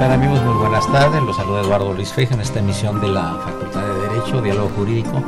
Tardes, 0.00 1.22
los 1.22 1.36
saluda 1.36 1.60
Eduardo 1.60 1.92
Luis 1.92 2.10
Feja 2.10 2.34
en 2.34 2.40
esta 2.40 2.60
emisión 2.60 3.02
de 3.02 3.08
la 3.08 3.34
Facultad 3.44 3.82
de 3.82 4.08
Derecho, 4.08 4.40
Diálogo 4.40 4.70
Jurídico, 4.70 5.22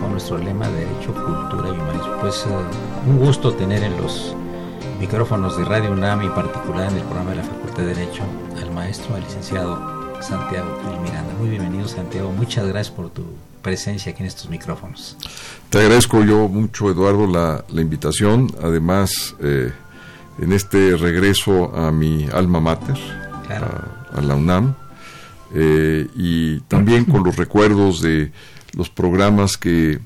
con 0.00 0.10
nuestro 0.10 0.38
lema 0.38 0.68
Derecho, 0.68 1.14
Cultura 1.14 1.68
y 1.68 1.78
Humanismo. 1.78 2.16
Pues 2.20 2.44
uh, 2.46 3.08
un 3.08 3.18
gusto 3.18 3.52
tener 3.52 3.84
en 3.84 3.96
los 3.96 4.34
micrófonos 4.98 5.56
de 5.56 5.64
Radio 5.64 5.92
UNAM 5.92 6.22
y 6.22 6.28
particular 6.30 6.90
en 6.90 6.96
el 6.96 7.04
programa 7.04 7.30
de 7.30 7.36
la 7.36 7.42
Facultad 7.44 7.82
de 7.84 7.94
Derecho 7.94 8.22
al 8.60 8.72
maestro, 8.72 9.14
al 9.14 9.22
licenciado 9.22 9.78
Santiago 10.20 10.66
Miranda. 11.00 11.32
Muy 11.38 11.50
bienvenido 11.50 11.86
Santiago, 11.86 12.32
muchas 12.32 12.66
gracias 12.66 12.94
por 12.94 13.10
tu 13.10 13.22
presencia 13.62 14.10
aquí 14.10 14.22
en 14.22 14.26
estos 14.26 14.50
micrófonos. 14.50 15.16
Te 15.70 15.78
agradezco 15.78 16.24
yo 16.24 16.48
mucho 16.48 16.90
Eduardo 16.90 17.28
la, 17.28 17.64
la 17.68 17.80
invitación, 17.80 18.50
además 18.60 19.36
eh, 19.40 19.72
en 20.40 20.52
este 20.52 20.96
regreso 20.96 21.72
a 21.76 21.92
mi 21.92 22.26
alma 22.32 22.60
mater, 22.60 22.98
a, 23.48 24.20
la 24.20 24.34
UNAM, 24.34 24.74
eh, 25.54 26.06
y 26.16 26.60
también 26.60 27.04
con 27.04 27.24
los 27.24 27.36
recuerdos 27.36 28.00
de 28.00 28.32
los 28.74 28.88
programas 28.88 29.56
que 29.56 30.00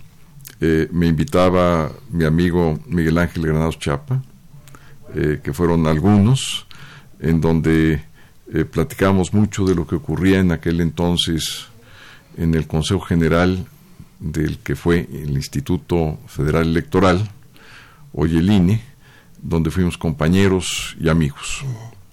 eh, 0.61 0.89
me 0.91 1.07
invitaba 1.07 1.91
mi 2.11 2.25
amigo 2.25 2.79
Miguel 2.87 3.19
Ángel 3.19 3.47
Granados 3.47 3.79
Chapa, 3.79 4.23
eh, 5.15 5.41
que 5.43 5.53
fueron 5.53 5.87
algunos, 5.87 6.67
en 7.21 7.41
donde 7.41 8.05
platicamos 8.71 9.35
mucho 9.35 9.65
de 9.65 9.75
lo 9.75 9.89
que 9.89 9.97
ocurría 9.97 10.39
en 10.39 10.53
aquel 10.53 10.81
entonces 10.81 11.67
en 12.37 12.55
el 12.55 12.69
Consejo 12.69 13.01
General 13.01 13.67
del 14.21 14.59
que 14.59 14.77
fue 14.77 15.09
el 15.13 15.31
Instituto 15.31 16.19
Federal 16.27 16.69
Electoral, 16.69 17.29
hoy 18.13 18.37
el 18.37 18.51
INE, 18.51 18.83
donde 19.43 19.71
fuimos 19.71 19.99
compañeros 19.99 20.97
y 21.01 21.09
amigos. 21.09 21.65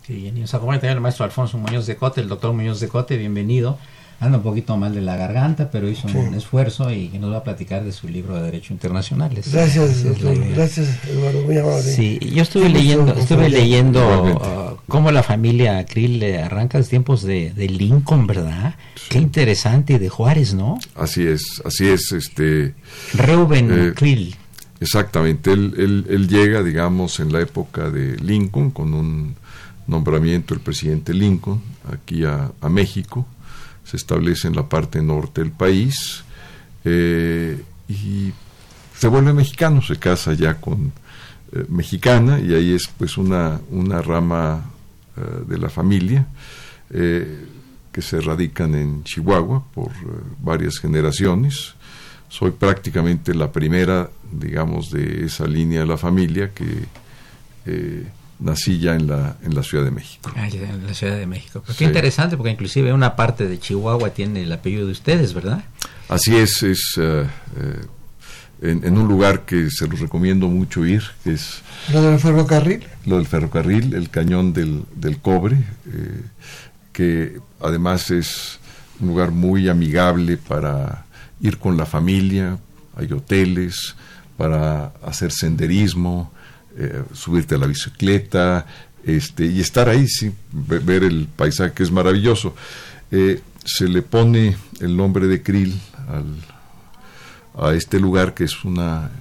Sí, 0.06 0.32
y 0.36 0.40
nos 0.40 0.54
acompaña 0.54 0.82
también 0.82 0.98
el 0.98 1.02
maestro 1.02 1.24
Alfonso 1.24 1.58
Muñoz 1.58 1.88
de 1.88 1.96
Cote, 1.96 2.20
el 2.20 2.28
doctor 2.28 2.54
Muñoz 2.54 2.82
de 2.82 2.90
Cote, 2.90 3.16
bienvenido. 3.16 3.78
Anda 4.20 4.38
un 4.38 4.44
poquito 4.44 4.76
mal 4.76 4.94
de 4.94 5.02
la 5.02 5.16
garganta, 5.16 5.70
pero 5.72 5.90
hizo 5.90 6.08
un 6.08 6.34
esfuerzo 6.34 6.92
y 6.92 7.10
nos 7.20 7.32
va 7.32 7.38
a 7.38 7.44
platicar 7.44 7.84
de 7.84 7.92
su 7.92 8.08
libro 8.08 8.36
de 8.36 8.44
Derecho 8.44 8.74
Internacional. 8.74 9.32
Gracias, 9.34 10.04
doctor. 10.04 10.38
Gracias, 10.56 11.00
Eduardo. 11.10 11.42
Muy 11.44 11.58
amable. 11.58 11.84
Sí, 11.84 12.20
yo 12.20 12.42
estuve 12.42 12.70
leyendo, 12.70 13.14
estuve 13.14 13.50
leyendo 13.50 14.34
uh, 14.34 14.78
cómo 14.88 15.12
la 15.12 15.24
familia 15.24 15.86
Krill 15.86 16.24
arranca 16.36 16.78
los 16.78 16.90
tiempos 16.90 17.24
de, 17.24 17.52
de 17.54 17.68
Lincoln, 17.68 18.28
¿verdad? 18.28 18.76
Qué 19.10 19.20
interesante, 19.20 19.94
y 19.94 19.98
de 20.00 20.10
Juárez, 20.10 20.54
¿no? 20.54 20.80
Así 20.96 21.26
es, 21.26 21.62
así 21.66 21.88
es. 21.88 22.12
este 22.12 22.76
Reuben 23.14 23.72
eh, 23.72 23.94
Krill. 23.94 24.36
Exactamente, 24.80 25.52
él, 25.52 25.74
él, 25.78 26.06
él 26.10 26.28
llega, 26.28 26.62
digamos, 26.62 27.20
en 27.20 27.32
la 27.32 27.42
época 27.42 27.90
de 27.90 28.18
Lincoln 28.18 28.72
con 28.72 28.94
un 28.94 29.36
nombramiento 29.88 30.54
del 30.54 30.64
presidente 30.64 31.14
Lincoln 31.14 31.62
aquí 31.92 32.24
a, 32.24 32.52
México, 32.70 33.28
se 33.84 33.98
establece 33.98 34.48
en 34.48 34.56
la 34.56 34.70
parte 34.70 35.02
norte 35.02 35.42
del 35.42 35.52
país 35.52 36.24
eh, 36.86 37.62
y 37.88 38.32
se 38.98 39.08
vuelve 39.08 39.34
mexicano, 39.34 39.82
se 39.82 39.98
casa 39.98 40.34
ya 40.34 40.56
con 40.56 40.94
eh, 41.52 41.66
mexicana 41.68 42.40
y 42.40 42.54
ahí 42.54 42.74
es 42.74 42.88
pues 42.88 43.18
una, 43.18 43.60
una 43.70 44.02
rama 44.02 44.64
eh, 45.18 45.22
de 45.48 45.58
la 45.58 45.70
familia 45.70 46.28
que 46.90 48.04
se 48.04 48.22
radican 48.22 48.76
en 48.76 49.04
Chihuahua 49.04 49.64
por 49.74 49.90
varias 50.40 50.78
generaciones. 50.78 51.74
Soy 52.30 52.52
prácticamente 52.52 53.34
la 53.34 53.52
primera, 53.52 54.12
digamos, 54.32 54.92
de 54.92 55.26
esa 55.26 55.48
línea 55.48 55.80
de 55.80 55.88
la 55.88 55.98
familia 55.98 56.52
que 56.54 56.86
nací 58.40 58.80
ya 58.80 58.96
en 58.96 59.08
la, 59.08 59.38
en 59.44 59.56
la 59.56 59.64
Ciudad 59.64 59.84
de 59.84 59.92
México. 59.92 60.32
Ah, 60.36 60.48
en 60.48 60.88
la 60.88 60.94
Ciudad 60.94 61.18
de 61.18 61.26
México. 61.26 61.64
Qué 61.78 61.86
interesante, 61.86 62.38
porque 62.38 62.52
inclusive 62.52 62.94
una 62.94 63.16
parte 63.16 63.48
de 63.48 63.60
Chihuahua 63.60 64.12
tiene 64.12 64.44
el 64.44 64.52
apellido 64.52 64.86
de 64.86 64.92
ustedes, 64.92 65.34
¿verdad? 65.34 65.64
Así 66.10 66.36
es, 66.36 66.62
es 66.64 66.96
eh, 66.98 67.26
eh, 67.58 67.86
en, 68.62 68.98
un 68.98 69.08
lugar 69.08 69.46
que 69.46 69.70
se 69.70 69.88
los 69.88 70.00
recomiendo 70.00 70.48
mucho 70.48 70.86
ir, 70.86 71.04
que 71.24 71.34
es... 71.34 71.62
¿Lo 71.92 72.02
del 72.02 72.20
ferrocarril? 72.20 72.86
Lo 73.06 73.18
del 73.18 73.26
ferrocarril, 73.26 73.94
el 73.94 74.10
cañón 74.10 74.54
del, 74.54 74.84
del 74.96 75.20
cobre, 75.20 75.58
eh, 75.92 76.22
que 76.92 77.40
además 77.60 78.12
es 78.12 78.60
un 79.00 79.10
lugar 79.10 79.32
muy 79.32 79.68
amigable 79.70 80.38
para 80.38 81.06
ir 81.42 81.58
con 81.58 81.78
la 81.78 81.86
familia, 81.86 82.58
hay 82.96 83.12
hoteles, 83.12 83.96
para 84.38 84.94
hacer 85.04 85.32
senderismo, 85.32 86.32
eh, 86.78 87.04
subirte 87.14 87.56
a 87.56 87.58
la 87.58 87.68
bicicleta 87.68 88.66
este, 89.04 89.46
y 89.46 89.60
estar 89.60 89.90
ahí, 89.90 90.08
sí, 90.08 90.32
ver 90.52 91.04
el 91.04 91.28
paisaje 91.28 91.74
que 91.74 91.84
es 91.84 91.92
maravilloso. 91.92 92.56
Eh, 93.12 93.42
se 93.66 93.88
le 93.88 94.02
pone 94.02 94.58
el 94.80 94.98
nombre 94.98 95.28
de 95.28 95.42
Krill 95.42 95.80
al, 96.08 96.36
a 97.56 97.74
este 97.74 98.00
lugar 98.00 98.34
que 98.34 98.44
es 98.44 98.64
una 98.64 99.12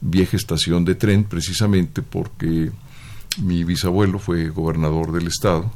vieja 0.00 0.36
estación 0.36 0.84
de 0.84 0.94
tren 0.94 1.24
precisamente 1.24 2.02
porque 2.02 2.70
mi 3.42 3.64
bisabuelo 3.64 4.18
fue 4.18 4.48
gobernador 4.48 5.12
del 5.12 5.28
estado 5.28 5.70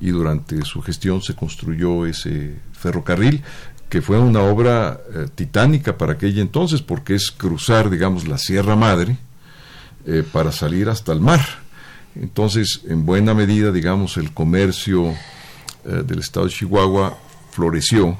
y 0.00 0.10
durante 0.10 0.62
su 0.64 0.82
gestión 0.82 1.22
se 1.22 1.34
construyó 1.34 2.06
ese 2.06 2.56
ferrocarril 2.72 3.42
que 3.88 4.02
fue 4.02 4.18
una 4.18 4.40
obra 4.40 5.00
eh, 5.14 5.28
titánica 5.34 5.96
para 5.96 6.14
aquella 6.14 6.42
entonces 6.42 6.82
porque 6.82 7.14
es 7.14 7.30
cruzar 7.30 7.90
digamos 7.90 8.26
la 8.26 8.38
Sierra 8.38 8.76
Madre 8.76 9.18
eh, 10.06 10.22
para 10.30 10.52
salir 10.52 10.88
hasta 10.88 11.12
el 11.12 11.20
mar. 11.20 11.40
Entonces, 12.14 12.82
en 12.88 13.04
buena 13.04 13.34
medida, 13.34 13.72
digamos, 13.72 14.16
el 14.16 14.32
comercio 14.32 15.10
eh, 15.84 16.02
del 16.06 16.20
estado 16.20 16.46
de 16.46 16.52
Chihuahua 16.52 17.18
floreció 17.50 18.18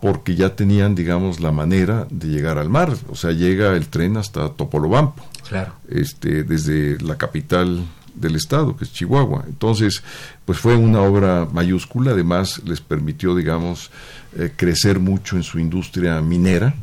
porque 0.00 0.34
ya 0.34 0.56
tenían, 0.56 0.96
digamos, 0.96 1.38
la 1.38 1.52
manera 1.52 2.08
de 2.10 2.26
llegar 2.26 2.58
al 2.58 2.68
mar. 2.68 2.92
O 3.08 3.14
sea, 3.14 3.30
llega 3.30 3.76
el 3.76 3.86
tren 3.86 4.16
hasta 4.16 4.48
Topolobampo, 4.48 5.24
claro. 5.48 5.74
este, 5.88 6.42
desde 6.42 6.98
la 6.98 7.16
capital 7.16 7.84
del 8.14 8.34
estado, 8.34 8.76
que 8.76 8.84
es 8.84 8.92
Chihuahua. 8.92 9.44
Entonces, 9.46 10.02
pues 10.44 10.58
fue 10.58 10.74
una 10.74 11.02
obra 11.02 11.46
mayúscula, 11.52 12.10
además 12.10 12.60
les 12.64 12.80
permitió, 12.80 13.36
digamos, 13.36 13.92
eh, 14.36 14.52
crecer 14.56 14.98
mucho 14.98 15.36
en 15.36 15.44
su 15.44 15.60
industria 15.60 16.20
minera, 16.20 16.74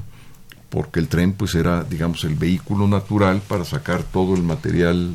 porque 0.69 1.00
el 1.00 1.07
tren 1.07 1.33
pues 1.33 1.56
era 1.56 1.83
digamos 1.83 2.24
el 2.24 2.36
vehículo 2.36 2.88
natural 2.88 3.42
para 3.48 3.66
sacar 3.66 4.04
todo 4.04 4.36
el 4.36 4.44
material 4.44 5.12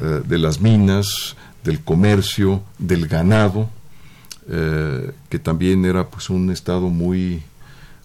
eh, 0.00 0.22
de 0.24 0.38
las 0.38 0.60
minas, 0.60 1.36
del 1.62 1.80
comercio, 1.80 2.62
del 2.78 3.06
ganado, 3.06 3.68
eh, 4.48 5.12
que 5.28 5.38
también 5.38 5.84
era 5.84 6.08
pues 6.08 6.30
un 6.30 6.50
estado 6.50 6.88
muy 6.88 7.42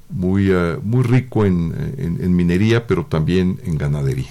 muy 0.09 0.49
eh, 0.51 0.77
muy 0.81 1.03
rico 1.03 1.45
en, 1.45 1.95
en, 1.97 2.35
minería, 2.35 2.87
pero 2.87 3.05
también 3.05 3.59
en 3.65 3.77
ganadería. 3.77 4.29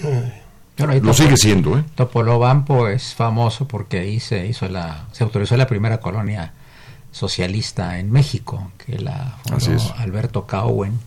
Lo 1.02 1.12
sigue 1.12 1.36
siendo, 1.36 1.78
¿eh? 1.78 1.84
Topolobampo 1.94 2.88
es 2.88 3.14
famoso 3.14 3.66
porque 3.66 3.98
ahí 3.98 4.20
se 4.20 4.46
hizo 4.46 4.68
la, 4.68 5.06
se 5.12 5.24
autorizó 5.24 5.56
la 5.56 5.66
primera 5.66 5.98
colonia 5.98 6.52
socialista 7.10 7.98
en 7.98 8.12
México, 8.12 8.70
que 8.84 8.98
la 8.98 9.38
fundó 9.44 9.94
Alberto 9.96 10.46
Cowen, 10.46 10.98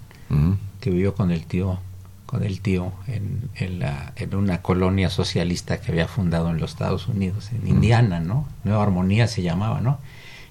que 0.81 0.89
vivió 0.89 1.15
con 1.15 1.31
el 1.31 1.45
tío, 1.45 1.79
con 2.25 2.43
el 2.43 2.59
tío 2.59 2.91
en, 3.07 3.49
en, 3.55 3.79
la, 3.79 4.11
en, 4.17 4.35
una 4.35 4.61
colonia 4.61 5.09
socialista 5.09 5.79
que 5.79 5.91
había 5.91 6.07
fundado 6.07 6.49
en 6.49 6.59
los 6.59 6.71
Estados 6.71 7.07
Unidos, 7.07 7.51
en 7.53 7.67
Indiana, 7.67 8.19
¿no? 8.19 8.45
Nueva 8.65 8.83
Armonía 8.83 9.27
se 9.27 9.41
llamaba, 9.41 9.79
¿no? 9.79 9.99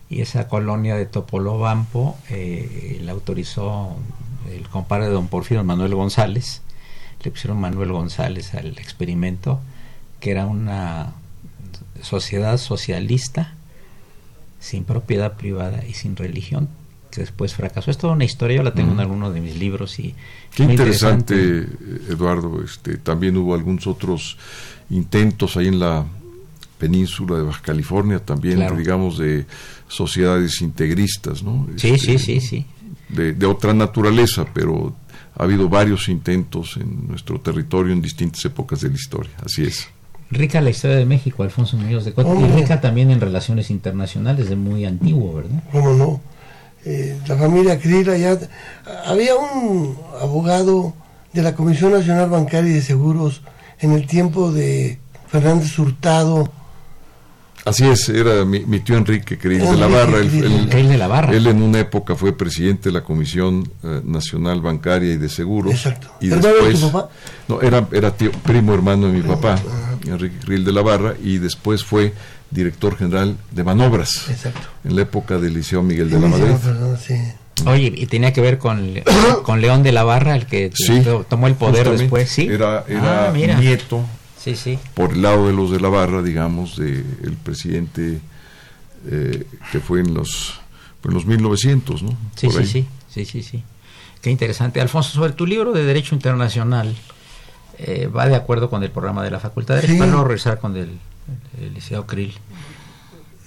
Y 0.08 0.22
esa 0.22 0.48
colonia 0.48 0.96
de 0.96 1.06
Topolobampo 1.06 2.16
eh, 2.30 2.98
la 3.02 3.12
autorizó 3.12 3.96
el 4.50 4.68
compadre 4.68 5.06
de 5.06 5.12
don 5.12 5.28
Porfirio 5.28 5.62
Manuel 5.64 5.94
González, 5.94 6.62
le 7.22 7.30
pusieron 7.30 7.60
Manuel 7.60 7.92
González 7.92 8.54
al 8.54 8.78
experimento, 8.78 9.60
que 10.20 10.30
era 10.30 10.46
una 10.46 11.12
sociedad 12.02 12.56
socialista 12.56 13.54
sin 14.58 14.84
propiedad 14.84 15.36
privada 15.36 15.84
y 15.86 15.94
sin 15.94 16.16
religión, 16.16 16.68
que 17.10 17.22
después 17.22 17.54
fracasó. 17.54 17.90
Es 17.90 17.98
toda 17.98 18.14
una 18.14 18.24
historia, 18.24 18.58
yo 18.58 18.62
la 18.62 18.74
tengo 18.74 18.92
en 18.92 19.00
alguno 19.00 19.30
de 19.30 19.40
mis 19.40 19.56
libros 19.56 19.98
y... 19.98 20.14
Qué 20.54 20.64
interesante, 20.64 21.66
Eduardo. 22.08 22.62
Este, 22.64 22.96
también 22.98 23.36
hubo 23.36 23.54
algunos 23.54 23.86
otros 23.86 24.36
intentos 24.90 25.56
ahí 25.56 25.68
en 25.68 25.78
la 25.78 26.04
península 26.78 27.36
de 27.36 27.42
Baja 27.42 27.62
California, 27.62 28.18
también, 28.18 28.76
digamos, 28.76 29.18
de 29.18 29.46
sociedades 29.88 30.60
integristas, 30.62 31.42
¿no? 31.42 31.68
Sí, 31.76 31.98
sí, 31.98 32.18
sí, 32.18 32.40
sí. 32.40 32.66
De, 33.08 33.34
de 33.34 33.46
otra 33.46 33.74
naturaleza, 33.74 34.46
pero 34.52 34.94
ha 35.36 35.42
habido 35.42 35.68
varios 35.68 36.08
intentos 36.08 36.76
en 36.76 37.08
nuestro 37.08 37.40
territorio 37.40 37.92
en 37.92 38.00
distintas 38.00 38.44
épocas 38.44 38.80
de 38.80 38.88
la 38.88 38.94
historia. 38.94 39.32
Así 39.44 39.64
es. 39.64 39.88
Rica 40.30 40.60
la 40.60 40.70
historia 40.70 40.96
de 40.96 41.06
México, 41.06 41.42
Alfonso 41.42 41.76
Muñoz 41.76 42.04
de 42.04 42.12
Cote, 42.12 42.30
y 42.40 42.60
rica 42.60 42.80
también 42.80 43.10
en 43.10 43.20
relaciones 43.20 43.68
internacionales 43.70 44.48
de 44.48 44.54
muy 44.54 44.84
antiguo, 44.84 45.34
¿verdad? 45.34 45.62
¿Cómo 45.72 45.92
no? 45.94 46.20
Eh, 46.84 47.18
la 47.26 47.36
familia 47.36 47.78
Crila 47.78 48.16
ya... 48.16 48.38
Había 49.04 49.36
un 49.36 49.96
abogado 50.20 50.94
de 51.32 51.42
la 51.42 51.54
Comisión 51.54 51.92
Nacional 51.92 52.28
Bancaria 52.30 52.70
y 52.70 52.74
de 52.74 52.82
Seguros 52.82 53.42
en 53.78 53.92
el 53.92 54.06
tiempo 54.06 54.52
de 54.52 54.98
Fernández 55.28 55.78
Hurtado, 55.78 56.50
Así 57.64 57.86
es, 57.86 58.08
era 58.08 58.44
mi, 58.44 58.80
tío 58.80 58.96
Enrique 58.96 59.36
Creel 59.38 59.60
de 59.60 59.76
la 59.76 59.86
Barra. 59.86 60.18
Él, 60.18 60.70
de 60.70 60.98
la 60.98 61.06
Barra. 61.08 61.34
Él 61.34 61.46
en 61.46 61.62
una 61.62 61.80
época 61.80 62.16
fue 62.16 62.32
presidente 62.32 62.88
de 62.88 62.92
la 62.92 63.04
Comisión 63.04 63.70
eh, 63.82 64.00
Nacional 64.04 64.62
Bancaria 64.62 65.12
y 65.12 65.16
de 65.18 65.28
Seguros. 65.28 65.72
Exacto. 65.72 66.08
Y 66.20 66.28
después, 66.28 66.80
papá? 66.80 67.10
No, 67.48 67.60
era, 67.60 67.86
era 67.92 68.12
tío, 68.12 68.32
primo 68.32 68.72
hermano 68.72 69.08
de 69.08 69.12
mi 69.12 69.22
papá, 69.22 69.58
Enrique 70.06 70.36
Creel 70.44 70.64
de 70.64 70.72
la 70.72 70.82
Barra, 70.82 71.14
y 71.22 71.38
después 71.38 71.84
fue 71.84 72.14
director 72.50 72.96
general 72.96 73.36
de 73.50 73.64
Manobras. 73.64 74.28
Exacto. 74.28 74.68
En 74.84 74.96
la 74.96 75.02
época 75.02 75.38
del 75.38 75.54
Liceo 75.54 75.82
Miguel 75.82 76.10
de 76.10 76.20
la 76.20 76.28
Madrid. 76.28 76.54
Oye, 77.66 77.92
y 77.94 78.06
tenía 78.06 78.32
que 78.32 78.40
ver 78.40 78.58
con, 78.58 78.94
con 79.42 79.60
León 79.60 79.82
de 79.82 79.92
la 79.92 80.04
Barra, 80.04 80.34
el 80.34 80.46
que 80.46 80.72
tomó 81.28 81.46
el 81.46 81.54
poder 81.54 81.90
después, 81.90 82.28
¿sí? 82.28 82.46
Era, 82.46 82.84
era 82.88 83.28
ah, 83.28 83.32
nieto 83.32 84.04
sí, 84.42 84.56
sí. 84.56 84.78
por 84.94 85.12
el 85.12 85.22
lado 85.22 85.46
de 85.46 85.52
los 85.52 85.70
de 85.70 85.80
la 85.80 85.88
barra, 85.88 86.22
digamos, 86.22 86.76
del 86.76 87.04
el 87.22 87.34
presidente 87.34 88.20
eh, 89.08 89.46
que 89.70 89.80
fue 89.80 90.00
en 90.00 90.14
los, 90.14 90.60
en 91.04 91.14
los 91.14 91.26
1900, 91.26 92.02
¿no? 92.02 92.16
Sí, 92.36 92.50
sí, 92.50 92.64
sí, 92.64 92.86
sí, 93.08 93.24
sí, 93.24 93.42
sí. 93.42 93.62
Qué 94.20 94.30
interesante. 94.30 94.80
Alfonso, 94.80 95.10
sobre 95.10 95.32
tu 95.32 95.46
libro 95.46 95.72
de 95.72 95.84
Derecho 95.84 96.14
Internacional, 96.14 96.94
eh, 97.82 98.06
va 98.08 98.26
de 98.26 98.36
acuerdo 98.36 98.68
con 98.68 98.82
el 98.82 98.90
programa 98.90 99.24
de 99.24 99.30
la 99.30 99.40
Facultad 99.40 99.76
de 99.76 99.82
Derecho, 99.82 100.00
para 100.00 100.10
no 100.10 100.24
regresar 100.24 100.58
con 100.58 100.76
el, 100.76 100.98
Liceo 101.74 102.06
Krill. 102.06 102.34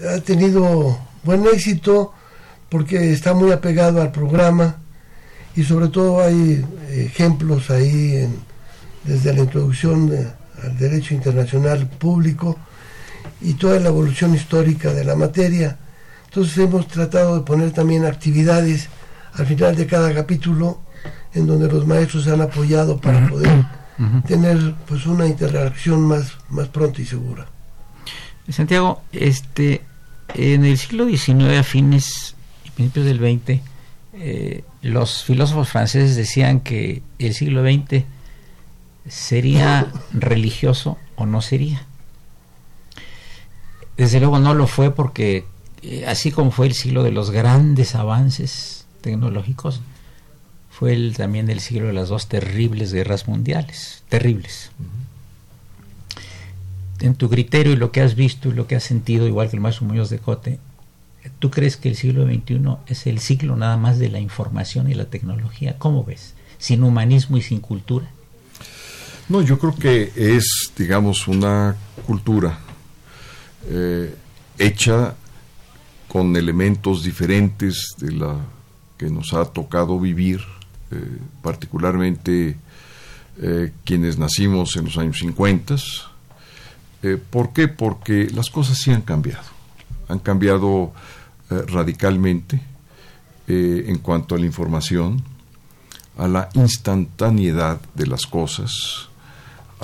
Ha 0.10 0.20
tenido 0.22 0.98
buen 1.24 1.46
éxito 1.46 2.14
porque 2.70 3.12
está 3.12 3.34
muy 3.34 3.52
apegado 3.52 4.02
al 4.02 4.12
programa 4.12 4.78
y 5.56 5.64
sobre 5.64 5.90
todo 5.90 6.22
hay 6.24 6.66
ejemplos 6.90 7.70
ahí 7.70 8.16
en, 8.16 8.40
desde 9.04 9.34
la 9.34 9.42
introducción 9.42 10.10
de, 10.10 10.28
al 10.64 10.78
derecho 10.78 11.14
internacional 11.14 11.88
público 11.88 12.58
y 13.42 13.54
toda 13.54 13.80
la 13.80 13.90
evolución 13.90 14.34
histórica 14.34 14.94
de 14.94 15.04
la 15.04 15.16
materia. 15.16 15.78
Entonces 16.26 16.58
hemos 16.58 16.88
tratado 16.88 17.36
de 17.36 17.42
poner 17.42 17.72
también 17.72 18.06
actividades 18.06 18.90
al 19.34 19.46
final 19.46 19.76
de 19.76 19.86
cada 19.86 20.14
capítulo 20.14 20.80
en 21.34 21.46
donde 21.46 21.68
los 21.68 21.86
maestros 21.86 22.24
se 22.24 22.32
han 22.32 22.42
apoyado 22.42 23.00
para 23.00 23.28
poder 23.28 23.66
tener 24.28 24.76
pues 24.88 25.06
una 25.06 25.28
interacción 25.28 26.02
más, 26.08 26.38
más 26.50 26.68
pronta 26.68 27.02
y 27.02 27.06
segura. 27.06 27.48
Santiago, 28.50 29.02
este 29.12 29.84
en 30.34 30.66
el 30.66 30.78
siglo 30.78 31.08
XIX 31.08 31.60
a 31.60 31.64
fines 31.64 32.36
y 32.66 32.72
principios 32.72 33.06
del 33.06 33.20
XX 33.20 33.62
eh, 34.16 34.64
los 34.84 35.24
filósofos 35.24 35.70
franceses 35.70 36.16
decían 36.16 36.60
que 36.60 37.02
el 37.18 37.34
siglo 37.34 37.64
XX 37.64 38.04
¿sería 39.08 39.92
religioso 40.14 40.98
o 41.16 41.26
no 41.26 41.42
sería? 41.42 41.86
Desde 43.98 44.20
luego 44.20 44.40
no 44.40 44.54
lo 44.54 44.68
fue 44.68 44.92
porque 44.92 45.46
eh, 45.82 46.06
así 46.08 46.32
como 46.32 46.52
fue 46.52 46.68
el 46.68 46.74
siglo 46.74 47.02
de 47.04 47.12
los 47.12 47.32
grandes 47.32 47.96
avances 47.96 48.86
tecnológicos, 49.02 49.82
fue 50.74 50.94
el, 50.94 51.16
también 51.16 51.52
el 51.52 51.60
siglo 51.60 51.88
de 51.88 51.94
las 51.94 52.10
dos 52.10 52.28
terribles 52.28 52.92
guerras 52.92 53.28
mundiales, 53.28 54.04
terribles. 54.10 54.72
En 57.00 57.14
tu 57.14 57.30
criterio 57.30 57.74
y 57.74 57.76
lo 57.76 57.92
que 57.92 58.02
has 58.02 58.16
visto 58.16 58.50
y 58.50 58.54
lo 58.54 58.66
que 58.66 58.76
has 58.76 58.84
sentido, 58.84 59.28
igual 59.28 59.52
que 59.52 59.56
el 59.56 59.62
maestro 59.62 59.86
Muñoz 59.86 60.10
de 60.10 60.18
Cote, 60.18 60.58
¿tú 61.38 61.52
crees 61.52 61.78
que 61.78 61.90
el 61.90 61.96
siglo 61.96 62.26
XXI 62.26 62.78
es 62.88 63.06
el 63.06 63.20
siglo 63.20 63.56
nada 63.56 63.78
más 63.78 64.00
de 64.00 64.10
la 64.10 64.20
información 64.20 64.90
y 64.90 64.96
la 64.96 65.06
tecnología? 65.06 65.78
¿Cómo 65.78 66.04
ves? 66.04 66.34
Sin 66.58 66.84
humanismo 66.84 67.38
y 67.38 67.44
sin 67.44 67.60
cultura. 67.60 68.10
No, 69.30 69.44
yo 69.44 69.60
creo 69.60 69.76
que 69.76 70.12
es, 70.16 70.72
digamos, 70.76 71.28
una 71.28 71.76
cultura 72.08 72.58
eh, 73.68 74.16
hecha 74.58 75.14
con 76.08 76.36
elementos 76.36 77.04
diferentes 77.04 77.96
de 78.00 78.12
la 78.12 78.38
que 78.98 79.12
nos 79.12 79.34
ha 79.34 79.46
tocado 79.46 80.00
vivir, 80.00 80.42
eh, 80.94 81.18
particularmente 81.42 82.58
eh, 83.42 83.72
quienes 83.84 84.18
nacimos 84.18 84.76
en 84.76 84.86
los 84.86 84.98
años 84.98 85.20
50. 85.20 85.76
¿Por 87.30 87.52
qué? 87.52 87.68
Porque 87.68 88.30
las 88.34 88.50
cosas 88.50 88.78
sí 88.78 88.92
han 88.92 89.02
cambiado. 89.02 89.44
Han 90.08 90.20
cambiado 90.20 90.94
radicalmente 91.50 92.62
en 93.46 93.98
cuanto 93.98 94.36
a 94.36 94.38
la 94.38 94.46
información, 94.46 95.22
a 96.18 96.30
la 96.30 96.48
instantaneidad 96.54 97.82
de 97.94 98.08
las 98.08 98.26
cosas, 98.26 99.10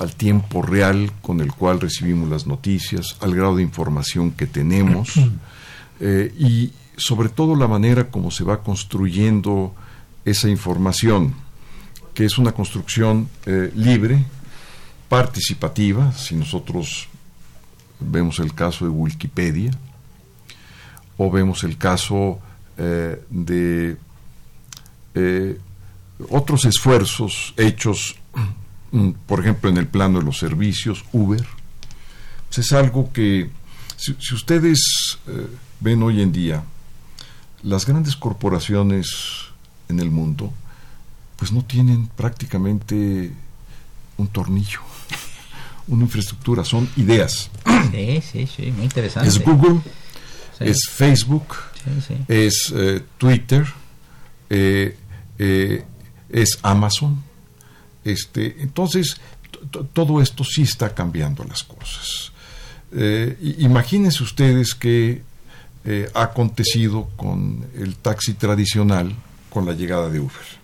al 0.00 0.14
tiempo 0.14 0.62
real 0.62 1.12
con 1.20 1.40
el 1.40 1.52
cual 1.52 1.78
recibimos 1.78 2.28
las 2.28 2.46
noticias, 2.46 3.16
al 3.20 3.34
grado 3.34 3.56
de 3.56 3.62
información 3.62 4.30
que 4.30 4.46
tenemos 4.46 5.12
eh, 6.00 6.32
y 6.38 6.72
sobre 6.96 7.28
todo 7.28 7.54
la 7.54 7.68
manera 7.68 8.10
como 8.10 8.30
se 8.30 8.44
va 8.44 8.62
construyendo 8.62 9.74
esa 10.24 10.48
información, 10.48 11.34
que 12.14 12.24
es 12.24 12.38
una 12.38 12.52
construcción 12.52 13.28
eh, 13.46 13.72
libre, 13.74 14.24
participativa, 15.08 16.12
si 16.12 16.34
nosotros 16.34 17.08
vemos 17.98 18.38
el 18.38 18.54
caso 18.54 18.84
de 18.84 18.90
Wikipedia, 18.90 19.72
o 21.16 21.30
vemos 21.30 21.64
el 21.64 21.76
caso 21.76 22.38
eh, 22.78 23.20
de 23.28 23.96
otros 26.30 26.64
esfuerzos 26.64 27.52
hechos 27.56 28.14
por 29.26 29.40
ejemplo, 29.40 29.70
en 29.70 29.76
el 29.76 29.86
plano 29.86 30.18
de 30.18 30.24
los 30.24 30.38
servicios, 30.38 31.04
Uber, 31.12 31.46
pues 32.48 32.58
es 32.58 32.72
algo 32.72 33.12
que, 33.12 33.50
si, 33.96 34.12
ustedes 34.34 35.18
eh, 35.26 35.46
ven 35.80 36.02
hoy 36.02 36.20
en 36.20 36.32
día, 36.32 36.64
las 37.62 37.86
grandes 37.86 38.16
corporaciones 38.16 39.49
en 39.90 40.00
el 40.00 40.10
mundo, 40.10 40.52
pues 41.36 41.52
no 41.52 41.64
tienen 41.64 42.06
prácticamente 42.08 43.32
un 44.16 44.28
tornillo, 44.28 44.80
una 45.88 46.04
infraestructura, 46.04 46.64
son 46.64 46.88
ideas. 46.96 47.50
Sí, 47.90 48.22
sí, 48.22 48.46
sí, 48.46 48.72
muy 48.72 48.84
interesante. 48.84 49.28
Es 49.28 49.42
Google, 49.42 49.80
es 50.60 50.78
Facebook, 50.90 51.56
es 52.28 52.72
eh, 52.74 53.02
Twitter, 53.18 53.66
eh, 54.48 54.96
es 56.28 56.58
Amazon, 56.62 57.22
este, 58.04 58.56
entonces, 58.60 59.20
todo 59.92 60.22
esto 60.22 60.44
sí 60.44 60.62
está 60.62 60.94
cambiando 60.94 61.44
las 61.44 61.62
cosas. 61.62 62.32
Eh, 62.92 63.54
imagínense 63.58 64.22
ustedes 64.22 64.74
que 64.74 65.22
eh, 65.84 66.10
ha 66.14 66.22
acontecido 66.22 67.08
con 67.16 67.66
el 67.76 67.96
taxi 67.96 68.34
tradicional 68.34 69.14
con 69.50 69.66
la 69.66 69.72
llegada 69.72 70.08
de 70.08 70.20
Uber. 70.20 70.60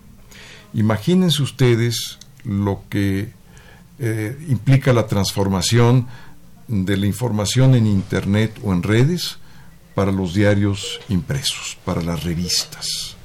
Imagínense 0.73 1.43
ustedes 1.43 2.17
lo 2.43 2.83
que 2.89 3.29
eh, 3.99 4.37
implica 4.49 4.93
la 4.93 5.07
transformación 5.07 6.07
de 6.67 6.97
la 6.97 7.05
información 7.05 7.75
en 7.75 7.87
Internet 7.87 8.59
o 8.63 8.73
en 8.73 8.83
redes 8.83 9.37
para 9.95 10.11
los 10.11 10.33
diarios 10.33 10.99
impresos, 11.09 11.77
para 11.83 12.01
las 12.01 12.23
revistas. 12.23 13.15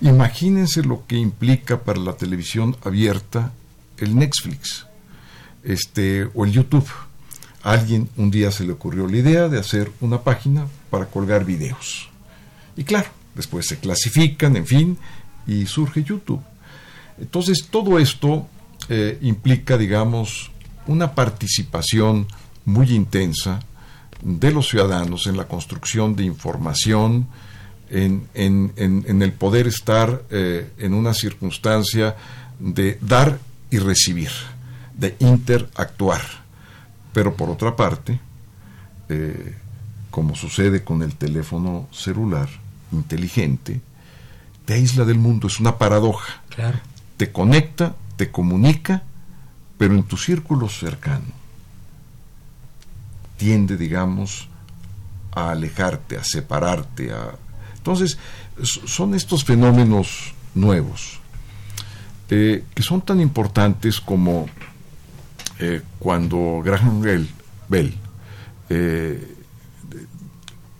Imagínense 0.00 0.82
lo 0.82 1.06
que 1.06 1.16
implica 1.16 1.82
para 1.82 2.00
la 2.00 2.14
televisión 2.14 2.76
abierta 2.84 3.52
el 3.98 4.16
Netflix 4.16 4.86
este, 5.64 6.28
o 6.34 6.44
el 6.44 6.52
YouTube. 6.52 6.88
A 7.62 7.72
alguien 7.72 8.08
un 8.16 8.30
día 8.30 8.50
se 8.50 8.64
le 8.64 8.72
ocurrió 8.72 9.06
la 9.06 9.16
idea 9.16 9.48
de 9.48 9.58
hacer 9.58 9.90
una 10.00 10.22
página 10.22 10.66
para 10.90 11.06
colgar 11.06 11.44
videos. 11.44 12.08
Y 12.76 12.84
claro, 12.84 13.10
después 13.38 13.68
se 13.68 13.78
clasifican, 13.78 14.56
en 14.56 14.66
fin, 14.66 14.98
y 15.46 15.64
surge 15.66 16.02
YouTube. 16.02 16.42
Entonces, 17.20 17.68
todo 17.70 18.00
esto 18.00 18.48
eh, 18.88 19.16
implica, 19.22 19.78
digamos, 19.78 20.50
una 20.88 21.14
participación 21.14 22.26
muy 22.64 22.90
intensa 22.90 23.60
de 24.22 24.50
los 24.50 24.68
ciudadanos 24.68 25.28
en 25.28 25.36
la 25.36 25.46
construcción 25.46 26.16
de 26.16 26.24
información, 26.24 27.28
en, 27.90 28.28
el 28.34 29.32
poder 29.32 29.68
estar 29.68 30.22
eh, 30.30 30.72
en 30.78 30.92
una 30.92 31.14
circunstancia 31.14 32.16
de 32.58 32.98
dar 33.00 33.38
y 33.70 33.78
recibir, 33.78 34.32
de 34.94 35.14
interactuar. 35.20 36.22
Pero 37.12 37.34
por 37.34 37.50
otra 37.50 37.76
parte, 37.76 38.18
eh, 39.08 39.54
como 40.10 40.34
sucede 40.34 40.82
con 40.82 41.02
el 41.02 41.14
teléfono 41.14 41.86
celular 41.92 42.48
inteligente, 42.92 43.80
te 44.64 44.74
aísla 44.74 45.04
del 45.04 45.18
mundo, 45.18 45.46
es 45.46 45.60
una 45.60 45.78
paradoja. 45.78 46.42
Te 47.16 47.32
conecta, 47.32 47.96
te 48.16 48.30
comunica, 48.30 49.02
pero 49.76 49.94
en 49.94 50.02
tu 50.02 50.16
círculo 50.16 50.68
cercano 50.68 51.38
tiende, 53.36 53.76
digamos, 53.76 54.48
a 55.32 55.50
alejarte, 55.50 56.16
a 56.18 56.24
separarte. 56.24 57.12
A... 57.12 57.34
Entonces, 57.76 58.18
son 58.62 59.14
estos 59.14 59.44
fenómenos 59.44 60.34
nuevos 60.54 61.20
eh, 62.30 62.64
que 62.74 62.82
son 62.82 63.00
tan 63.00 63.20
importantes 63.20 64.00
como 64.00 64.46
eh, 65.60 65.80
cuando 65.98 66.60
Graham 66.62 67.00
Bell 67.00 67.94
eh, 68.68 69.36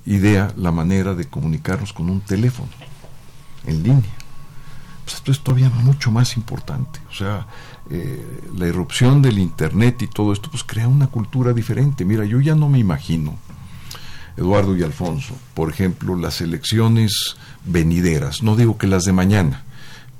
idea 0.08 0.52
la 0.56 0.72
manera 0.72 1.14
de 1.14 1.26
comunicarnos 1.26 1.92
con 1.92 2.08
un 2.08 2.20
teléfono 2.20 2.70
en 3.66 3.82
línea. 3.82 4.14
Pues 5.04 5.16
esto 5.16 5.32
es 5.32 5.40
todavía 5.40 5.70
mucho 5.70 6.10
más 6.10 6.36
importante. 6.36 7.00
O 7.10 7.14
sea, 7.14 7.46
eh, 7.90 8.42
la 8.56 8.66
irrupción 8.66 9.22
del 9.22 9.38
Internet 9.38 10.02
y 10.02 10.06
todo 10.06 10.32
esto, 10.32 10.50
pues 10.50 10.64
crea 10.64 10.88
una 10.88 11.08
cultura 11.08 11.52
diferente. 11.52 12.04
Mira, 12.04 12.24
yo 12.24 12.40
ya 12.40 12.54
no 12.54 12.68
me 12.68 12.78
imagino, 12.78 13.36
Eduardo 14.36 14.76
y 14.76 14.82
Alfonso, 14.82 15.34
por 15.54 15.70
ejemplo, 15.70 16.16
las 16.16 16.40
elecciones 16.40 17.36
venideras, 17.64 18.42
no 18.42 18.56
digo 18.56 18.78
que 18.78 18.86
las 18.86 19.04
de 19.04 19.12
mañana, 19.12 19.64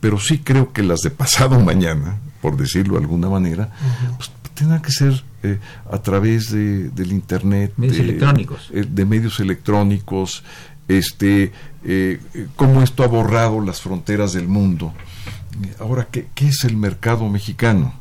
pero 0.01 0.19
sí 0.19 0.39
creo 0.39 0.73
que 0.73 0.83
las 0.83 1.01
de 1.01 1.11
pasado 1.11 1.61
mañana, 1.65 2.19
por 2.43 2.57
decirlo 2.57 2.95
de 2.95 3.01
alguna 3.01 3.29
manera, 3.29 3.71
pues 4.17 4.31
tendrán 4.59 4.83
que 4.83 4.91
ser 4.91 5.23
eh, 5.43 5.59
a 5.91 5.99
través 6.03 6.51
de, 6.51 6.91
del 6.91 7.13
Internet. 7.13 7.73
Medios 7.77 7.99
electrónicos. 7.99 8.71
Eh, 8.73 8.85
de 8.89 9.05
medios 9.05 9.41
electrónicos, 9.41 10.43
este, 10.89 11.53
cómo 12.57 12.83
esto 12.83 13.05
ha 13.05 13.07
borrado 13.07 13.61
las 13.61 13.81
fronteras 13.81 14.33
del 14.33 14.49
mundo 14.49 14.93
Ahora, 15.79 16.09
¿qué, 16.11 16.29
es 16.37 16.65
el 16.65 16.77
mercado 16.77 17.29
mexicano? 17.29 17.95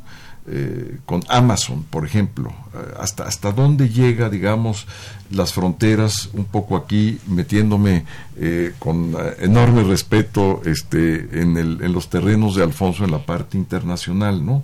Eh, 0.50 1.00
con 1.06 1.24
Amazon, 1.28 1.84
por 1.84 2.06
ejemplo, 2.06 2.54
eh, 2.74 2.94
hasta, 3.02 3.26
hasta 3.26 3.52
dónde 3.52 3.90
llega, 3.90 4.30
digamos, 4.30 4.88
las 5.30 5.52
fronteras, 5.52 6.30
un 6.32 6.46
poco 6.46 6.78
aquí 6.78 7.20
metiéndome 7.28 8.06
eh, 8.38 8.74
con 8.80 9.14
enorme 9.40 9.84
respeto 9.84 10.62
este, 10.64 11.42
en, 11.42 11.58
el, 11.58 11.82
en 11.82 11.92
los 11.92 12.10
terrenos 12.10 12.56
de 12.56 12.64
Alfonso 12.64 13.04
en 13.04 13.12
la 13.12 13.26
parte 13.26 13.58
internacional, 13.58 14.46
¿no? 14.46 14.64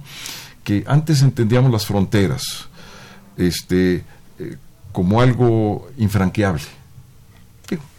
Que 0.64 0.84
antes 0.88 1.22
entendíamos 1.22 1.72
las 1.72 1.86
fronteras 1.86 2.68
este, 3.38 4.04
como 4.92 5.22
algo 5.22 5.90
infranqueable 5.98 6.64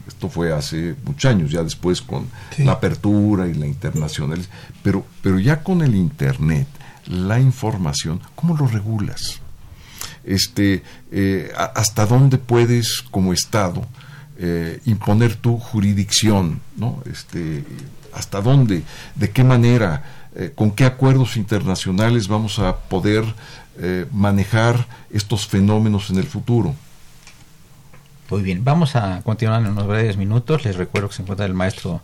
esto 0.06 0.28
fue 0.28 0.52
hace 0.52 0.94
muchos 1.04 1.30
años, 1.30 1.50
ya 1.50 1.62
después 1.62 2.02
con 2.02 2.28
la 2.58 2.72
apertura 2.72 3.46
y 3.46 3.54
la 3.54 3.66
internacional. 3.66 4.44
Pero, 4.82 5.04
pero 5.22 5.38
ya 5.38 5.62
con 5.62 5.82
el 5.82 5.94
Internet, 5.94 6.66
la 7.06 7.40
información, 7.40 8.20
¿cómo 8.34 8.56
lo 8.56 8.66
regulas? 8.66 9.40
Este, 10.24 10.82
eh, 11.10 11.52
¿Hasta 11.74 12.06
dónde 12.06 12.38
puedes, 12.38 13.02
como 13.10 13.32
Estado, 13.32 13.86
eh, 14.38 14.80
imponer 14.84 15.36
tu 15.36 15.58
jurisdicción? 15.58 16.60
¿no? 16.76 17.02
Este, 17.10 17.64
¿Hasta 18.12 18.40
dónde? 18.40 18.82
¿De 19.14 19.30
qué 19.30 19.42
manera? 19.42 20.23
Eh, 20.36 20.52
¿Con 20.54 20.70
qué 20.72 20.84
acuerdos 20.84 21.36
internacionales 21.36 22.28
vamos 22.28 22.58
a 22.58 22.76
poder 22.76 23.24
manejar 24.12 24.86
estos 25.10 25.48
fenómenos 25.48 26.08
en 26.10 26.18
el 26.18 26.26
futuro? 26.26 26.76
Muy 28.30 28.42
bien, 28.42 28.64
vamos 28.64 28.94
a 28.96 29.20
continuar 29.22 29.60
en 29.60 29.68
unos 29.68 29.86
breves 29.86 30.16
minutos. 30.16 30.64
Les 30.64 30.76
recuerdo 30.76 31.08
que 31.08 31.16
se 31.16 31.22
encuentra 31.22 31.44
el 31.44 31.54
maestro 31.54 32.02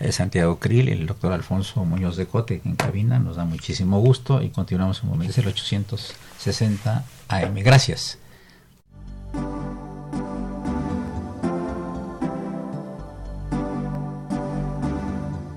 eh, 0.00 0.12
Santiago 0.12 0.58
Krill 0.58 0.88
el 0.88 1.06
doctor 1.06 1.32
Alfonso 1.32 1.84
Muñoz 1.84 2.16
de 2.16 2.26
Cote 2.26 2.60
en 2.64 2.76
cabina. 2.76 3.18
Nos 3.18 3.36
da 3.36 3.44
muchísimo 3.44 4.00
gusto 4.00 4.42
y 4.42 4.50
continuamos 4.50 4.98
en 4.98 5.04
un 5.04 5.10
momento. 5.12 5.32
Es 5.32 5.38
el 5.38 5.46
860 5.46 7.04
AM. 7.28 7.54
Gracias. 7.56 8.18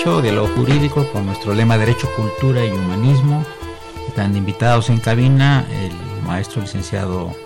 Diálogo 0.00 0.48
Jurídico, 0.56 1.06
con 1.12 1.26
nuestro 1.26 1.54
lema 1.54 1.76
Derecho, 1.76 2.08
Cultura 2.16 2.64
y 2.64 2.70
Humanismo. 2.70 3.44
Están 4.08 4.34
invitados 4.34 4.88
en 4.88 4.98
cabina 4.98 5.66
el 5.70 5.92
maestro 6.26 6.62
licenciado 6.62 7.36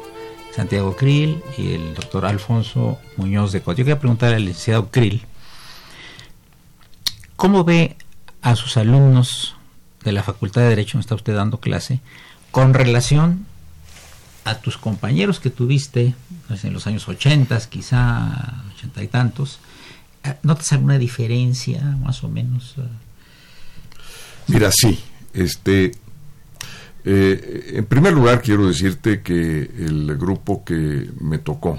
Santiago 0.54 0.94
Krill 0.94 1.42
y 1.58 1.73
el 1.73 1.94
doctor 1.94 2.25
Alfonso 2.25 3.00
Muñoz 3.16 3.50
de 3.50 3.61
Cot. 3.61 3.76
Yo 3.76 3.84
quería 3.84 3.99
preguntar 3.99 4.32
al 4.34 4.44
licenciado 4.44 4.88
Krill, 4.92 5.26
¿cómo 7.34 7.64
ve 7.64 7.96
a 8.40 8.54
sus 8.54 8.76
alumnos 8.76 9.56
de 10.04 10.12
la 10.12 10.23
Facultad 10.23 10.62
de 10.62 10.68
Derecho, 10.68 10.92
donde 10.92 11.06
está 11.06 11.16
usted 11.16 11.34
dando 11.34 11.58
clase, 11.58 11.99
con 12.52 12.73
relación 12.73 13.46
a 14.44 14.54
tus 14.58 14.78
compañeros 14.78 15.40
que 15.40 15.50
tuviste 15.50 16.14
pues, 16.46 16.64
en 16.64 16.73
los 16.73 16.87
años 16.87 17.08
80, 17.08 17.58
quizá 17.68 18.62
ochenta 18.73 19.02
y 19.02 19.08
tantos? 19.08 19.58
¿Notas 20.43 20.73
alguna 20.73 20.99
diferencia, 20.99 21.83
más 22.02 22.25
o 22.25 22.28
menos? 22.28 22.75
Mira, 24.49 24.71
sí. 24.73 24.99
Este, 25.33 25.93
eh, 27.04 27.75
en 27.75 27.85
primer 27.85 28.14
lugar, 28.14 28.40
quiero 28.40 28.66
decirte 28.66 29.21
que 29.21 29.71
el 29.78 30.16
grupo 30.16 30.64
que 30.64 31.11
me 31.21 31.38
tocó 31.38 31.78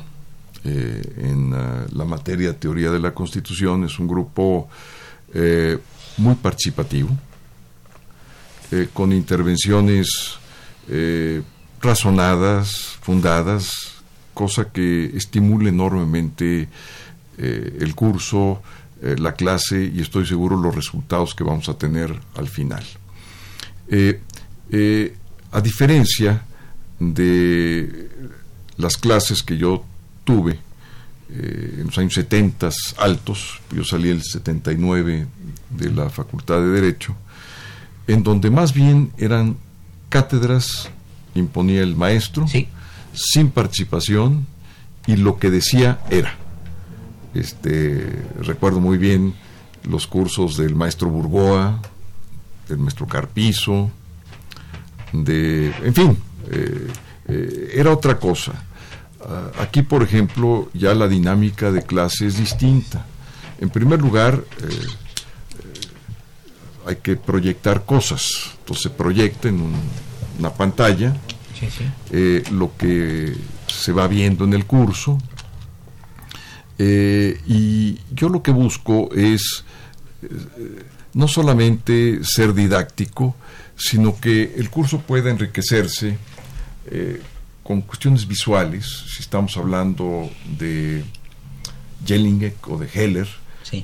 eh, 0.63 1.01
en 1.17 1.53
uh, 1.53 1.85
la 1.91 2.05
materia 2.05 2.53
teoría 2.53 2.91
de 2.91 2.99
la 2.99 3.11
Constitución 3.11 3.85
es 3.85 3.97
un 3.97 4.07
grupo 4.07 4.69
eh, 5.33 5.79
muy 6.17 6.35
participativo, 6.35 7.09
con 8.93 9.13
intervenciones 9.13 10.37
razonadas, 11.81 12.97
fundadas, 13.01 13.71
cosa 14.33 14.71
que 14.71 15.15
estimula 15.15 15.69
enormemente 15.69 16.67
el 17.37 17.93
curso, 17.95 18.61
la 19.01 19.33
clase 19.33 19.91
y 19.93 20.01
estoy 20.01 20.25
seguro 20.25 20.55
los 20.55 20.73
resultados 20.73 21.35
que 21.35 21.43
vamos 21.43 21.69
a 21.69 21.77
tener 21.77 22.17
al 22.35 22.47
final. 22.47 22.83
Eh, 23.89 25.15
a 25.51 25.61
diferencia 25.61 26.43
de 26.99 28.09
las 28.77 28.97
clases 28.97 29.43
que 29.43 29.57
yo 29.57 29.85
tuve 30.23 30.59
eh, 31.29 31.77
en 31.79 31.85
los 31.85 31.97
años 31.97 32.13
70 32.13 32.69
altos, 32.97 33.61
yo 33.71 33.83
salí 33.83 34.09
el 34.09 34.23
79 34.23 35.27
de 35.69 35.91
la 35.91 36.09
Facultad 36.09 36.59
de 36.61 36.69
Derecho, 36.69 37.15
en 38.07 38.23
donde 38.23 38.49
más 38.49 38.73
bien 38.73 39.11
eran 39.17 39.57
cátedras, 40.09 40.89
imponía 41.35 41.81
el 41.81 41.95
maestro, 41.95 42.45
sin 43.13 43.49
participación, 43.49 44.45
y 45.07 45.17
lo 45.17 45.37
que 45.37 45.51
decía 45.51 45.99
era. 46.09 46.35
Este, 47.35 48.23
recuerdo 48.39 48.79
muy 48.79 48.97
bien 48.97 49.35
los 49.83 50.07
cursos 50.07 50.57
del 50.57 50.73
maestro 50.73 51.09
Burgoa, 51.09 51.81
del 52.67 52.79
maestro 52.79 53.05
Carpizo, 53.07 53.91
de, 55.11 55.73
en 55.83 55.93
fin, 55.93 56.17
eh, 56.49 56.87
eh, 57.27 57.71
era 57.75 57.91
otra 57.91 58.17
cosa. 58.17 58.53
Ah, 59.21 59.51
aquí, 59.59 59.81
por 59.81 60.03
ejemplo, 60.03 60.69
ya 60.73 60.93
la 60.93 61.07
dinámica 61.07 61.71
de 61.71 61.83
clase 61.83 62.27
es 62.27 62.37
distinta. 62.37 63.05
En 63.59 63.69
primer 63.69 64.01
lugar, 64.01 64.43
eh, 64.61 64.87
hay 66.87 66.95
que 66.97 67.15
proyectar 67.15 67.85
cosas. 67.85 68.51
Entonces 68.59 68.83
se 68.83 68.89
proyecta 68.89 69.47
en 69.49 69.61
una 70.39 70.53
pantalla 70.53 71.15
lo 72.51 72.75
que 72.77 73.35
se 73.67 73.91
va 73.91 74.07
viendo 74.07 74.45
en 74.45 74.53
el 74.53 74.65
curso. 74.65 75.17
Y 76.77 77.99
yo 78.11 78.29
lo 78.29 78.43
que 78.43 78.51
busco 78.51 79.09
es 79.13 79.63
no 81.13 81.27
solamente 81.27 82.19
ser 82.23 82.53
didáctico, 82.53 83.35
sino 83.77 84.19
que 84.19 84.53
el 84.57 84.69
curso 84.69 84.99
pueda 84.99 85.31
enriquecerse 85.31 86.17
eh, 86.87 87.21
con 87.63 87.81
cuestiones 87.81 88.27
visuales, 88.27 88.85
si 89.07 89.23
estamos 89.23 89.57
hablando 89.57 90.29
de 90.57 91.03
Jelinek 92.05 92.67
o 92.67 92.77
de 92.77 92.87
Heller, 92.93 93.27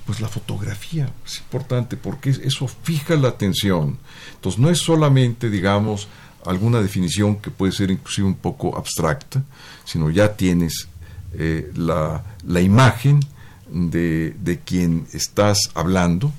pues 0.06 0.22
la 0.22 0.28
fotografía 0.28 1.12
es 1.26 1.40
importante 1.40 1.98
porque 1.98 2.30
eso 2.30 2.68
fija 2.68 3.16
la 3.16 3.30
atención. 3.30 3.98
Entonces 4.36 4.60
no 4.60 4.70
es 4.70 4.78
solamente, 4.78 5.50
digamos, 5.50 6.08
alguna 6.46 6.82
definición 6.82 7.38
que 7.38 7.50
puede 7.50 7.72
ser 7.72 7.92
inclusive 7.92 8.28
un 8.28 8.36
poco 8.36 8.78
abstracta, 8.78 9.44
sino 9.84 10.10
ya 10.10 10.36
tienes 10.36 10.88
eh, 11.34 11.72
la, 11.76 12.24
la, 12.46 12.62
imagen 12.62 13.20
de, 13.70 14.36
de 14.42 14.60
quien 14.60 15.08
estás 15.14 15.72
hablando, 15.74 16.32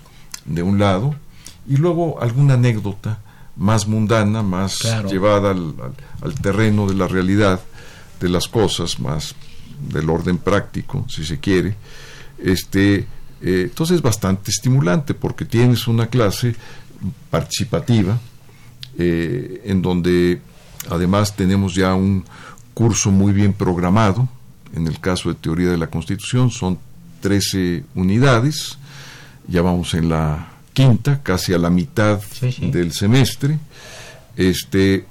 de 0.45 0.63
un 0.63 0.79
lado, 0.79 1.15
y 1.67 1.77
luego 1.77 2.21
alguna 2.21 2.55
anécdota 2.55 3.21
más 3.57 3.87
mundana, 3.87 4.43
más 4.43 4.79
llevada 5.09 5.51
al, 5.51 6.35
terreno 6.41 6.87
de 6.87 6.95
la 6.95 7.07
realidad 7.07 7.61
de 8.21 8.29
las 8.29 8.49
cosas, 8.49 8.99
más 9.01 9.35
del 9.89 10.09
orden 10.11 10.39
práctico, 10.39 11.05
si 11.09 11.25
se 11.25 11.39
quiere. 11.39 11.75
Este, 12.39 13.07
eh, 13.41 13.63
entonces 13.65 13.97
es 13.97 14.03
bastante 14.03 14.51
estimulante 14.51 15.15
porque 15.15 15.45
tienes 15.45 15.87
una 15.87 16.07
clase 16.07 16.55
participativa 17.31 18.19
eh, 18.99 19.63
en 19.65 19.83
donde 19.83 20.41
además 20.89 21.35
tenemos 21.37 21.75
ya 21.75 21.95
un 21.95 22.25
curso 22.75 23.11
muy 23.11 23.33
bien 23.33 23.53
programado. 23.53 24.29
En 24.75 24.87
el 24.87 25.01
caso 25.01 25.29
de 25.29 25.35
teoría 25.35 25.71
de 25.71 25.79
la 25.79 25.89
Constitución 25.89 26.51
son 26.51 26.79
13 27.21 27.85
unidades, 27.95 28.79
ya 29.47 29.63
vamos 29.63 29.95
en 29.95 30.09
la 30.09 30.49
quinta, 30.73 31.23
casi 31.23 31.53
a 31.53 31.59
la 31.59 31.71
mitad 31.71 32.21
del 32.61 32.93
semestre, 32.93 33.59
este, 34.37 35.05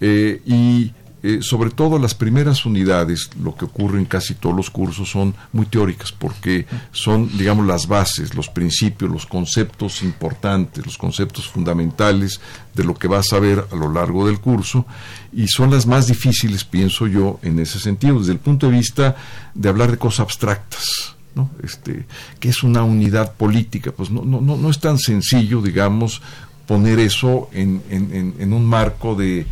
eh, 0.00 0.42
y 0.46 0.92
eh, 1.22 1.38
sobre 1.42 1.70
todo 1.70 1.98
las 1.98 2.14
primeras 2.14 2.64
unidades, 2.64 3.30
lo 3.42 3.56
que 3.56 3.64
ocurre 3.64 3.98
en 3.98 4.04
casi 4.04 4.34
todos 4.34 4.54
los 4.54 4.70
cursos, 4.70 5.10
son 5.10 5.34
muy 5.52 5.66
teóricas, 5.66 6.12
porque 6.12 6.66
son, 6.92 7.36
digamos, 7.36 7.66
las 7.66 7.88
bases, 7.88 8.34
los 8.34 8.48
principios, 8.48 9.10
los 9.10 9.26
conceptos 9.26 10.02
importantes, 10.02 10.84
los 10.86 10.98
conceptos 10.98 11.48
fundamentales 11.48 12.40
de 12.74 12.84
lo 12.84 12.94
que 12.94 13.08
vas 13.08 13.32
a 13.32 13.40
ver 13.40 13.66
a 13.70 13.74
lo 13.74 13.92
largo 13.92 14.26
del 14.26 14.40
curso, 14.40 14.86
y 15.32 15.48
son 15.48 15.70
las 15.70 15.86
más 15.86 16.06
difíciles, 16.06 16.64
pienso 16.64 17.06
yo, 17.06 17.40
en 17.42 17.58
ese 17.58 17.80
sentido, 17.80 18.20
desde 18.20 18.32
el 18.32 18.38
punto 18.38 18.66
de 18.66 18.76
vista 18.76 19.16
de 19.54 19.68
hablar 19.68 19.90
de 19.90 19.98
cosas 19.98 20.20
abstractas 20.20 21.16
este, 21.62 22.06
que 22.40 22.48
es 22.48 22.62
una 22.62 22.82
unidad 22.82 23.34
política, 23.34 23.92
pues 23.92 24.10
no, 24.10 24.24
no, 24.24 24.40
no, 24.40 24.70
es 24.70 24.80
tan 24.80 24.98
sencillo, 24.98 25.60
digamos, 25.62 26.22
poner 26.66 26.98
eso 26.98 27.48
en, 27.52 27.82
en, 27.90 28.52
un 28.52 28.66
marco 28.66 29.14
de, 29.14 29.46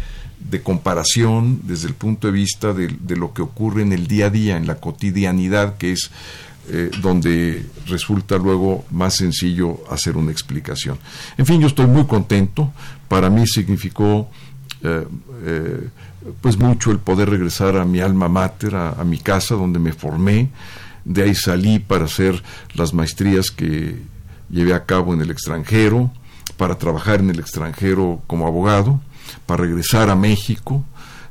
de, 0.50 0.62
comparación 0.62 1.60
desde 1.64 1.88
el 1.88 1.94
punto 1.94 2.26
de 2.26 2.32
vista 2.32 2.72
de, 2.72 3.16
lo 3.16 3.32
que 3.32 3.42
ocurre 3.42 3.82
en 3.82 3.92
el 3.92 4.06
día 4.06 4.26
a 4.26 4.30
día, 4.30 4.56
en 4.56 4.66
la 4.66 4.76
cotidianidad, 4.76 5.76
que 5.76 5.92
es 5.92 6.10
eh, 6.68 6.90
donde 7.00 7.64
resulta 7.86 8.38
luego 8.38 8.84
más 8.90 9.16
sencillo 9.16 9.80
hacer 9.90 10.16
una 10.16 10.32
explicación. 10.32 10.98
En 11.36 11.46
fin, 11.46 11.60
yo 11.60 11.66
estoy 11.66 11.86
muy 11.86 12.06
contento, 12.06 12.72
para 13.08 13.30
mí 13.30 13.46
significó 13.46 14.28
eh, 14.82 15.06
eh, 15.44 15.88
pues 16.40 16.58
mucho 16.58 16.90
el 16.90 16.98
poder 16.98 17.30
regresar 17.30 17.76
a 17.76 17.84
mi 17.84 18.00
alma 18.00 18.28
mater, 18.28 18.74
a 18.74 19.04
mi 19.04 19.18
casa 19.18 19.54
donde 19.54 19.78
me 19.78 19.92
formé, 19.92 20.50
de 21.04 21.22
ahí 21.22 21.34
salí 21.34 21.78
para 21.78 22.06
hacer 22.06 22.42
las 22.74 22.92
maestrías 22.92 23.50
que 23.52 23.96
llevé 24.50 24.74
a 24.74 24.84
cabo 24.84 25.14
en 25.14 25.20
el 25.20 25.30
extranjero, 25.30 26.10
para 26.56 26.78
trabajar 26.78 27.20
en 27.20 27.30
el 27.30 27.38
extranjero 27.38 28.22
como 28.26 28.46
abogado, 28.46 29.00
para 29.46 29.62
regresar 29.62 30.10
a 30.10 30.16
México, 30.16 30.84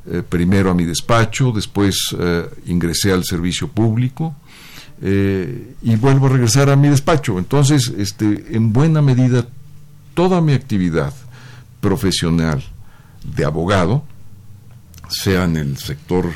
eh, 0.07 0.21
primero 0.27 0.69
a 0.69 0.75
mi 0.75 0.83
despacho, 0.83 1.51
después 1.51 1.95
eh, 2.19 2.47
ingresé 2.67 3.11
al 3.11 3.23
servicio 3.23 3.67
público 3.69 4.35
eh, 5.01 5.73
y 5.81 5.95
vuelvo 5.95 6.27
a 6.27 6.29
regresar 6.29 6.69
a 6.69 6.75
mi 6.75 6.89
despacho. 6.89 7.39
Entonces, 7.39 7.91
este, 7.97 8.55
en 8.55 8.71
buena 8.71 9.01
medida, 9.01 9.47
toda 10.13 10.41
mi 10.41 10.53
actividad 10.53 11.13
profesional 11.81 12.63
de 13.23 13.45
abogado, 13.45 14.03
sea 15.09 15.45
en 15.45 15.57
el 15.57 15.77
sector 15.77 16.31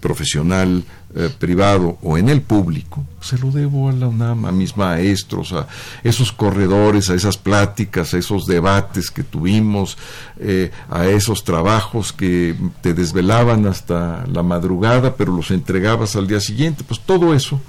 profesional 0.00 0.84
eh, 1.16 1.30
privado 1.38 1.96
o 2.02 2.18
en 2.18 2.28
el 2.28 2.42
público, 2.42 3.04
se 3.20 3.38
lo 3.38 3.52
debo 3.52 3.88
a 3.88 3.92
la 3.92 4.08
UNAM, 4.08 4.46
a 4.46 4.50
mis 4.50 4.76
maestros, 4.76 5.52
a 5.52 5.68
esos 6.02 6.32
corredores, 6.32 7.08
a 7.08 7.14
esas 7.14 7.36
pláticas, 7.36 8.14
a 8.14 8.18
esos 8.18 8.46
debates 8.46 9.12
que 9.12 9.22
tuvimos, 9.22 9.96
eh, 10.40 10.72
a 10.90 11.06
esos 11.06 11.44
trabajos 11.44 12.12
que 12.12 12.56
te 12.80 12.94
desvelaban 12.94 13.64
hasta 13.66 14.26
la 14.26 14.42
madrugada, 14.42 15.14
pero 15.14 15.32
los 15.32 15.52
entregabas 15.52 16.16
al 16.16 16.26
día 16.26 16.40
siguiente, 16.40 16.82
pues 16.82 16.98
todo 16.98 17.32
eso 17.32 17.60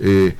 eh, 0.00 0.34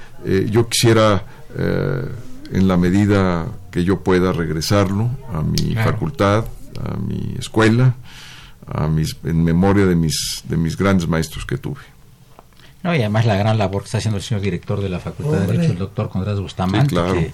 yo 0.50 0.68
quisiera 0.68 1.24
en 1.54 2.66
la 2.66 2.76
medida 2.76 3.46
que 3.70 3.84
yo 3.84 4.00
pueda 4.00 4.32
regresarlo 4.32 5.10
a 5.32 5.42
mi 5.42 5.76
facultad, 5.76 6.46
a 6.82 6.96
mi 6.96 7.36
escuela, 7.38 7.94
a 8.66 8.88
mis, 8.88 9.16
en 9.22 9.44
memoria 9.44 9.86
de 9.86 9.94
mis, 9.94 10.42
de 10.48 10.56
mis 10.56 10.76
grandes 10.76 11.06
maestros 11.06 11.46
que 11.46 11.58
tuve. 11.58 11.91
No, 12.82 12.94
y 12.94 12.98
además 12.98 13.26
la 13.26 13.36
gran 13.36 13.58
labor 13.58 13.82
que 13.82 13.86
está 13.86 13.98
haciendo 13.98 14.16
el 14.16 14.22
señor 14.22 14.42
director 14.42 14.80
de 14.80 14.88
la 14.88 14.98
Facultad 14.98 15.40
de 15.40 15.46
Derecho, 15.46 15.72
el 15.72 15.78
doctor 15.78 16.08
Condrás 16.08 16.40
Bustamante, 16.40 16.96
que 16.96 17.32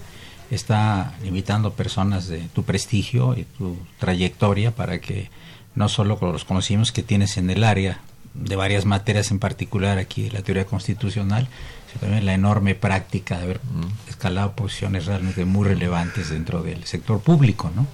está 0.55 1.13
invitando 1.23 1.73
personas 1.73 2.27
de 2.27 2.39
tu 2.53 2.63
prestigio 2.63 3.35
y 3.35 3.43
tu 3.43 3.77
trayectoria 3.99 4.71
para 4.71 4.99
que 4.99 5.29
no 5.75 5.89
solo 5.89 6.19
con 6.19 6.31
los 6.31 6.45
conocimientos 6.45 6.91
que 6.91 7.03
tienes 7.03 7.37
en 7.37 7.49
el 7.49 7.63
área 7.63 7.99
de 8.33 8.55
varias 8.55 8.85
materias 8.85 9.31
en 9.31 9.39
particular 9.39 9.97
aquí 9.97 10.29
la 10.29 10.41
teoría 10.41 10.65
constitucional, 10.65 11.47
sino 11.87 12.01
también 12.01 12.25
la 12.25 12.33
enorme 12.33 12.75
práctica 12.75 13.37
de 13.37 13.43
haber 13.43 13.61
escalado 14.07 14.53
posiciones 14.53 15.07
realmente 15.07 15.45
muy 15.45 15.67
relevantes 15.67 16.29
dentro 16.29 16.61
del 16.61 16.83
sector 16.85 17.21
público, 17.21 17.71
¿no? 17.75 17.87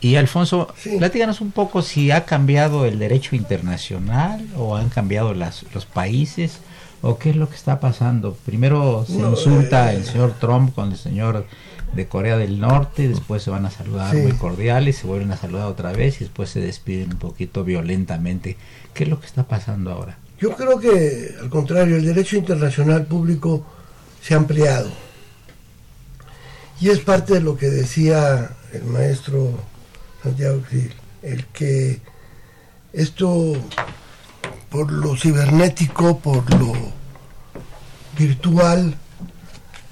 Y 0.00 0.14
Alfonso, 0.14 0.72
platícanos 0.98 1.40
un 1.40 1.50
poco 1.50 1.82
si 1.82 2.12
ha 2.12 2.24
cambiado 2.24 2.84
el 2.84 3.00
derecho 3.00 3.34
internacional 3.34 4.46
o 4.56 4.76
han 4.76 4.90
cambiado 4.90 5.34
las, 5.34 5.64
los 5.74 5.86
países 5.86 6.60
o 7.02 7.18
qué 7.18 7.30
es 7.30 7.36
lo 7.36 7.48
que 7.48 7.56
está 7.56 7.80
pasando. 7.80 8.36
Primero 8.46 9.04
se 9.06 9.14
insulta 9.14 9.92
eh, 9.92 9.96
el 9.96 10.04
señor 10.04 10.34
Trump 10.38 10.74
con 10.74 10.92
el 10.92 10.98
señor 10.98 11.46
de 11.94 12.06
Corea 12.06 12.36
del 12.36 12.60
Norte, 12.60 13.08
después 13.08 13.42
se 13.42 13.50
van 13.50 13.64
a 13.66 13.70
saludar 13.70 14.14
muy 14.14 14.32
cordiales, 14.32 14.98
se 14.98 15.06
vuelven 15.06 15.32
a 15.32 15.36
saludar 15.36 15.66
otra 15.66 15.92
vez 15.92 16.20
y 16.20 16.24
después 16.24 16.50
se 16.50 16.60
despiden 16.60 17.12
un 17.12 17.18
poquito 17.18 17.64
violentamente. 17.64 18.56
¿Qué 18.94 19.04
es 19.04 19.10
lo 19.10 19.18
que 19.20 19.26
está 19.26 19.44
pasando 19.44 19.90
ahora? 19.90 20.18
Yo 20.38 20.54
creo 20.54 20.78
que, 20.78 21.34
al 21.40 21.48
contrario, 21.48 21.96
el 21.96 22.04
derecho 22.04 22.36
internacional 22.36 23.06
público 23.06 23.64
se 24.22 24.34
ha 24.34 24.36
ampliado. 24.36 24.90
Y 26.80 26.90
es 26.90 27.00
parte 27.00 27.34
de 27.34 27.40
lo 27.40 27.56
que 27.56 27.66
decía 27.66 28.50
el 28.72 28.84
maestro 28.84 29.58
Santiago 30.28 30.62
el 31.22 31.46
que 31.46 32.00
esto, 32.92 33.56
por 34.68 34.92
lo 34.92 35.16
cibernético, 35.16 36.18
por 36.18 36.52
lo 36.54 36.74
virtual, 38.18 38.94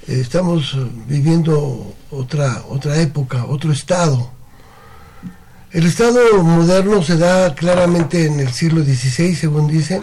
eh, 0.06 0.20
estamos 0.20 0.76
viviendo 1.06 1.94
otra, 2.10 2.64
otra 2.68 3.00
época, 3.00 3.46
otro 3.46 3.72
estado. 3.72 4.30
El 5.72 5.86
estado 5.86 6.42
moderno 6.42 7.02
se 7.02 7.16
da 7.16 7.54
claramente 7.54 8.26
en 8.26 8.40
el 8.40 8.52
siglo 8.52 8.84
XVI, 8.84 9.34
según 9.34 9.68
dicen. 9.68 10.02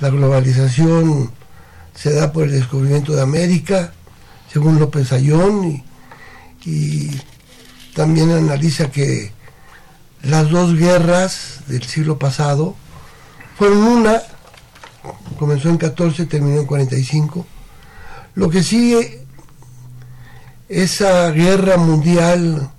La 0.00 0.10
globalización 0.10 1.30
se 1.94 2.12
da 2.12 2.32
por 2.32 2.44
el 2.44 2.50
descubrimiento 2.50 3.14
de 3.14 3.22
América, 3.22 3.92
según 4.52 4.80
López 4.80 5.12
Ayón, 5.12 5.84
y, 6.64 7.10
también 7.94 8.30
analiza 8.32 8.90
que 8.90 9.32
las 10.24 10.48
dos 10.50 10.74
guerras 10.76 11.60
del 11.66 11.82
siglo 11.82 12.18
pasado 12.18 12.74
fueron 13.56 13.78
una, 13.78 14.22
comenzó 15.38 15.68
en 15.68 15.76
14, 15.76 16.26
terminó 16.26 16.60
en 16.60 16.66
45, 16.66 17.46
lo 18.34 18.50
que 18.50 18.62
sigue, 18.62 19.24
esa 20.68 21.30
guerra 21.30 21.76
mundial 21.76 22.70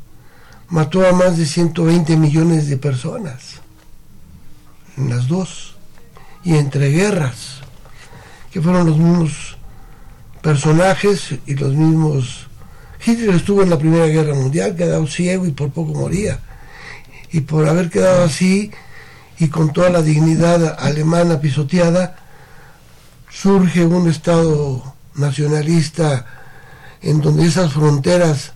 mató 0.70 1.08
a 1.08 1.14
más 1.14 1.38
de 1.38 1.46
120 1.46 2.18
millones 2.18 2.68
de 2.68 2.78
personas, 2.78 3.62
en 4.98 5.10
las 5.10 5.28
dos, 5.28 5.76
y 6.44 6.56
entre 6.56 6.90
guerras, 6.90 7.62
que 8.52 8.62
fueron 8.62 8.88
los 8.88 8.98
mismos 8.98 9.58
personajes 10.42 11.36
y 11.46 11.56
los 11.56 11.74
mismos... 11.74 12.48
Hitler 13.06 13.36
estuvo 13.36 13.62
en 13.62 13.70
la 13.70 13.78
Primera 13.78 14.08
Guerra 14.08 14.34
Mundial, 14.34 14.76
quedado 14.76 15.06
ciego 15.06 15.46
y 15.46 15.52
por 15.52 15.70
poco 15.70 15.94
moría. 15.94 16.40
Y 17.36 17.42
por 17.42 17.68
haber 17.68 17.90
quedado 17.90 18.24
así 18.24 18.72
y 19.40 19.50
con 19.50 19.74
toda 19.74 19.90
la 19.90 20.02
dignidad 20.02 20.80
alemana 20.80 21.42
pisoteada, 21.42 22.16
surge 23.30 23.86
un 23.86 24.10
Estado 24.10 24.96
nacionalista 25.16 26.26
en 27.02 27.20
donde 27.20 27.46
esas 27.46 27.74
fronteras 27.74 28.54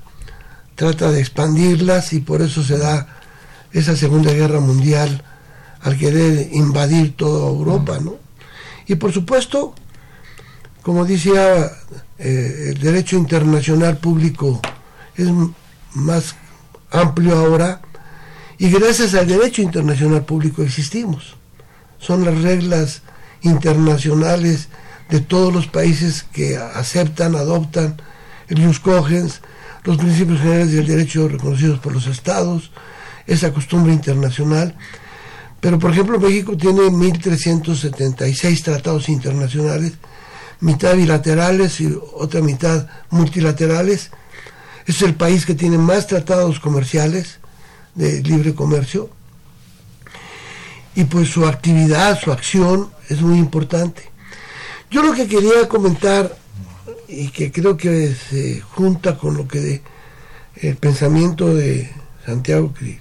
trata 0.76 1.12
de 1.12 1.20
expandirlas 1.20 2.14
y 2.14 2.22
por 2.22 2.42
eso 2.42 2.64
se 2.64 2.78
da 2.78 3.20
esa 3.74 3.98
Segunda 3.98 4.32
Guerra 4.32 4.62
Mundial 4.62 5.26
al 5.82 5.98
querer 5.98 6.48
invadir 6.54 7.18
toda 7.18 7.50
Europa, 7.50 8.00
¿no? 8.02 8.16
Y 8.88 8.96
por 8.96 9.12
supuesto, 9.12 9.76
como 10.84 11.04
decía, 11.04 11.70
eh, 12.18 12.70
el 12.70 12.80
derecho 12.80 13.18
internacional 13.18 13.98
público 13.98 14.62
es 15.18 15.28
más 15.96 16.34
amplio 16.92 17.38
ahora 17.38 17.82
y 18.60 18.70
gracias 18.70 19.14
al 19.14 19.26
derecho 19.26 19.62
internacional 19.62 20.26
público 20.26 20.62
existimos. 20.62 21.38
Son 21.98 22.26
las 22.26 22.42
reglas 22.42 23.02
internacionales 23.42 24.68
de 25.10 25.22
todos 25.22 25.54
los 25.54 25.68
países 25.68 26.24
que 26.24 26.58
aceptan, 26.58 27.36
adoptan 27.36 27.96
el 28.50 28.64
Jus 28.64 28.82
Cogens, 28.82 29.40
los 29.86 29.98
principios 29.98 30.40
generales 30.40 30.74
del 30.74 30.88
derecho 30.88 31.30
reconocidos 31.30 31.80
por 31.80 31.94
los 31.94 32.06
estados, 32.08 32.72
esa 33.26 33.54
costumbre 33.54 33.94
internacional. 33.94 34.76
Pero, 35.62 35.80
por 35.80 35.92
ejemplo, 35.92 36.20
México 36.20 36.58
tiene 36.58 36.82
1.376 36.82 38.62
tratados 38.62 39.08
internacionales, 39.08 39.94
mitad 40.60 40.96
bilaterales 40.96 41.80
y 41.80 41.98
otra 42.14 42.42
mitad 42.42 42.88
multilaterales. 43.10 44.12
Es 44.86 45.02
el 45.02 45.16
país 45.16 45.46
que 45.46 45.56
tiene 45.56 45.78
más 45.78 46.08
tratados 46.08 46.60
comerciales 46.60 47.40
de 47.96 48.22
libre 48.22 48.54
comercio. 48.56 49.10
Y 50.96 51.06
pues 51.06 51.30
su 51.30 51.46
actividad, 51.46 52.20
su 52.20 52.32
acción 52.32 52.92
es 53.10 53.22
muy 53.22 53.38
importante. 53.38 54.10
Yo 54.92 55.04
lo 55.04 55.14
que 55.14 55.28
quería 55.28 55.68
comentar 55.68 56.36
y 57.08 57.30
que 57.30 57.52
creo 57.52 57.78
que 57.78 58.14
se 58.14 58.62
junta 58.62 59.18
con 59.18 59.38
lo 59.38 59.48
que 59.48 59.60
de, 59.60 59.82
el 60.56 60.76
pensamiento 60.78 61.54
de 61.54 61.92
Santiago 62.26 62.74
Cri, 62.74 63.00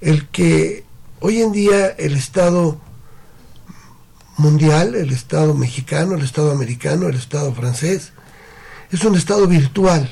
el 0.00 0.28
que 0.28 0.84
hoy 1.20 1.42
en 1.42 1.52
día 1.52 1.88
el 1.88 2.14
Estado 2.14 2.80
mundial, 4.36 4.94
el 4.94 5.10
Estado 5.10 5.54
mexicano, 5.54 6.14
el 6.14 6.22
Estado 6.22 6.52
americano, 6.52 7.08
el 7.08 7.16
Estado 7.16 7.52
francés, 7.54 8.12
es 8.90 9.04
un 9.04 9.16
Estado 9.16 9.46
virtual, 9.46 10.08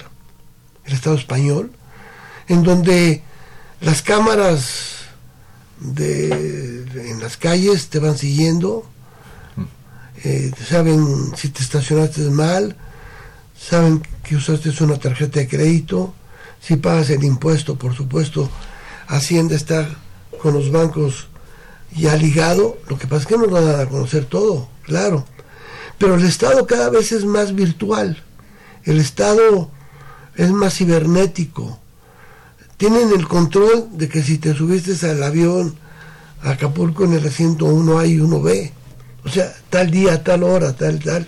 el 0.84 0.92
Estado 0.92 1.16
español, 1.16 1.72
en 2.48 2.62
donde 2.62 3.22
las 3.80 4.02
cámaras 4.02 4.96
de, 5.80 6.84
en 6.94 7.20
las 7.20 7.36
calles 7.36 7.88
te 7.88 7.98
van 7.98 8.16
siguiendo, 8.16 8.86
eh, 10.24 10.50
saben 10.68 11.36
si 11.36 11.50
te 11.50 11.62
estacionaste 11.62 12.22
mal, 12.30 12.76
saben 13.58 14.02
que 14.22 14.36
usaste 14.36 14.72
una 14.82 14.98
tarjeta 14.98 15.40
de 15.40 15.48
crédito, 15.48 16.14
si 16.60 16.76
pagas 16.76 17.10
el 17.10 17.24
impuesto, 17.24 17.76
por 17.76 17.94
supuesto, 17.94 18.48
Hacienda 19.08 19.54
está 19.54 19.88
con 20.42 20.54
los 20.54 20.70
bancos 20.72 21.28
ya 21.94 22.16
ligado, 22.16 22.78
lo 22.88 22.98
que 22.98 23.06
pasa 23.06 23.22
es 23.22 23.26
que 23.26 23.38
no 23.38 23.46
van 23.48 23.80
a 23.80 23.86
conocer 23.86 24.24
todo, 24.24 24.68
claro, 24.82 25.26
pero 25.98 26.14
el 26.14 26.24
Estado 26.24 26.66
cada 26.66 26.90
vez 26.90 27.12
es 27.12 27.24
más 27.24 27.54
virtual, 27.54 28.22
el 28.84 28.98
Estado 28.98 29.70
es 30.34 30.50
más 30.50 30.74
cibernético, 30.74 31.78
tienen 32.76 33.10
el 33.10 33.26
control 33.26 33.88
de 33.92 34.08
que 34.08 34.22
si 34.22 34.38
te 34.38 34.54
subiste 34.54 34.94
al 35.08 35.22
avión 35.22 35.76
a 36.42 36.50
Acapulco 36.50 37.04
en 37.04 37.14
el 37.14 37.26
asiento 37.26 37.66
1A 37.66 38.08
y 38.08 38.18
1B, 38.18 38.70
o 39.24 39.28
sea, 39.28 39.54
tal 39.70 39.90
día, 39.90 40.22
tal 40.22 40.42
hora, 40.42 40.76
tal, 40.76 40.98
tal. 41.00 41.26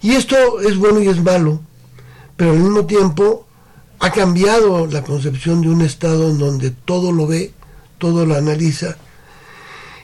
Y 0.00 0.12
esto 0.12 0.60
es 0.60 0.76
bueno 0.76 1.00
y 1.02 1.08
es 1.08 1.22
malo, 1.22 1.60
pero 2.36 2.52
al 2.52 2.58
mismo 2.60 2.86
tiempo 2.86 3.46
ha 3.98 4.12
cambiado 4.12 4.86
la 4.86 5.02
concepción 5.02 5.60
de 5.60 5.68
un 5.68 5.82
Estado 5.82 6.30
en 6.30 6.38
donde 6.38 6.70
todo 6.70 7.10
lo 7.10 7.26
ve, 7.26 7.52
todo 7.98 8.24
lo 8.24 8.36
analiza, 8.36 8.96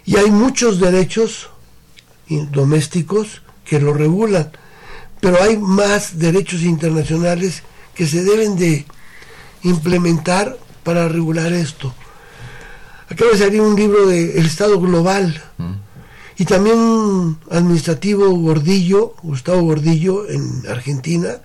y 0.05 0.17
hay 0.17 0.31
muchos 0.31 0.81
derechos 0.81 1.49
domésticos 2.29 3.43
que 3.65 3.81
lo 3.81 3.95
regulan, 3.95 4.51
pero 5.21 5.43
hay 5.43 5.57
más 5.57 6.19
derechos 6.19 6.63
internacionales 6.63 7.63
que 7.95 8.07
se 8.07 8.23
deben 8.25 8.57
de 8.57 8.85
implementar 9.65 10.57
para 10.83 11.09
regular 11.09 11.53
esto. 11.53 11.93
Acaba 13.11 13.33
de 13.33 13.39
salir 13.39 13.61
un 13.61 13.77
libro 13.77 14.07
de 14.07 14.39
El 14.39 14.47
Estado 14.47 14.81
Global, 14.81 15.43
mm 15.59 15.85
y 16.37 16.45
también 16.45 17.37
administrativo 17.51 18.29
Gordillo, 18.31 19.15
Gustavo 19.23 19.63
Gordillo 19.63 20.29
en 20.29 20.65
Argentina, 20.69 21.37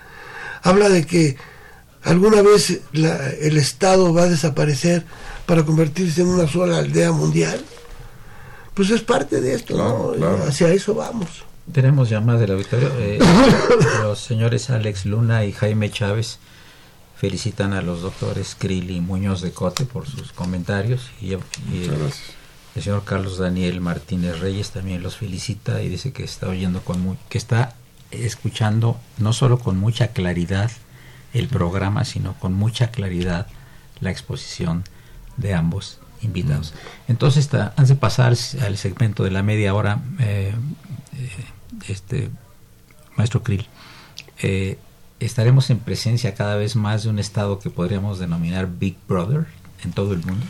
habla 0.63 0.89
de 0.89 1.05
que 1.05 1.38
alguna 2.03 2.41
vez 2.41 2.79
el 2.93 3.58
Estado 3.58 4.13
va 4.13 4.23
a 4.23 4.29
desaparecer 4.29 5.03
para 5.45 5.63
convertirse 5.63 6.21
en 6.21 6.27
una 6.27 6.47
sola 6.47 6.79
aldea 6.79 7.12
mundial. 7.12 7.62
Pues 8.73 8.89
es 8.91 9.01
parte 9.01 9.41
de 9.41 9.55
esto, 9.55 9.77
¿no? 9.77 10.38
Hacia 10.47 10.71
eso 10.71 10.95
vamos. 10.95 11.43
Tenemos 11.71 12.10
llamadas 12.10 12.41
del 12.41 12.51
auditorio. 12.53 12.89
Eh, 12.97 13.19
los 14.01 14.19
señores 14.19 14.71
Alex 14.71 15.05
Luna 15.05 15.45
y 15.45 15.51
Jaime 15.51 15.91
Chávez 15.91 16.39
felicitan 17.19 17.73
a 17.73 17.82
los 17.82 18.01
doctores 18.01 18.55
Krill 18.58 18.91
y 18.91 19.01
Muñoz 19.01 19.41
de 19.41 19.51
Cote 19.51 19.86
por 19.86 20.08
sus 20.08 20.32
comentarios. 20.32 21.10
Y, 21.21 21.34
el 21.34 22.84
señor 22.84 23.03
Carlos 23.03 23.38
Daniel 23.38 23.82
Martínez 23.82 24.39
Reyes 24.39 24.71
también 24.71 25.03
los 25.03 25.17
felicita 25.17 25.82
y 25.82 25.89
dice 25.89 26.13
que 26.13 26.23
está 26.23 26.47
oyendo 26.47 26.82
con 26.82 27.17
que 27.27 27.38
está 27.38 27.75
escuchando 28.12 28.97
no 29.17 29.34
solo 29.34 29.60
con 29.60 29.77
mucha 29.77 30.10
claridad 30.10 30.71
el 31.34 31.47
programa, 31.47 32.05
sino 32.05 32.36
con 32.39 32.53
mucha 32.53 32.91
claridad 32.91 33.47
la 33.99 34.12
exposición 34.12 34.86
de 35.36 35.55
ambos 35.55 35.99
invitados. 36.21 36.73
Entonces, 37.10 37.53
antes 37.53 37.89
de 37.89 37.95
pasar 37.95 38.34
al 38.62 38.77
segmento 38.77 39.23
de 39.23 39.32
la 39.32 39.43
media 39.43 39.73
hora, 39.73 39.99
eh, 40.19 40.53
este 41.88 42.29
maestro 43.17 43.43
Krill, 43.43 43.67
estaremos 45.19 45.69
en 45.69 45.79
presencia 45.79 46.34
cada 46.36 46.55
vez 46.55 46.75
más 46.75 47.03
de 47.03 47.10
un 47.10 47.19
estado 47.19 47.60
que 47.60 47.69
podríamos 47.69 48.19
denominar 48.19 48.67
Big 48.79 48.97
Brother 49.08 49.45
en 49.84 49.91
todo 49.91 50.13
el 50.13 50.19
mundo. 50.19 50.45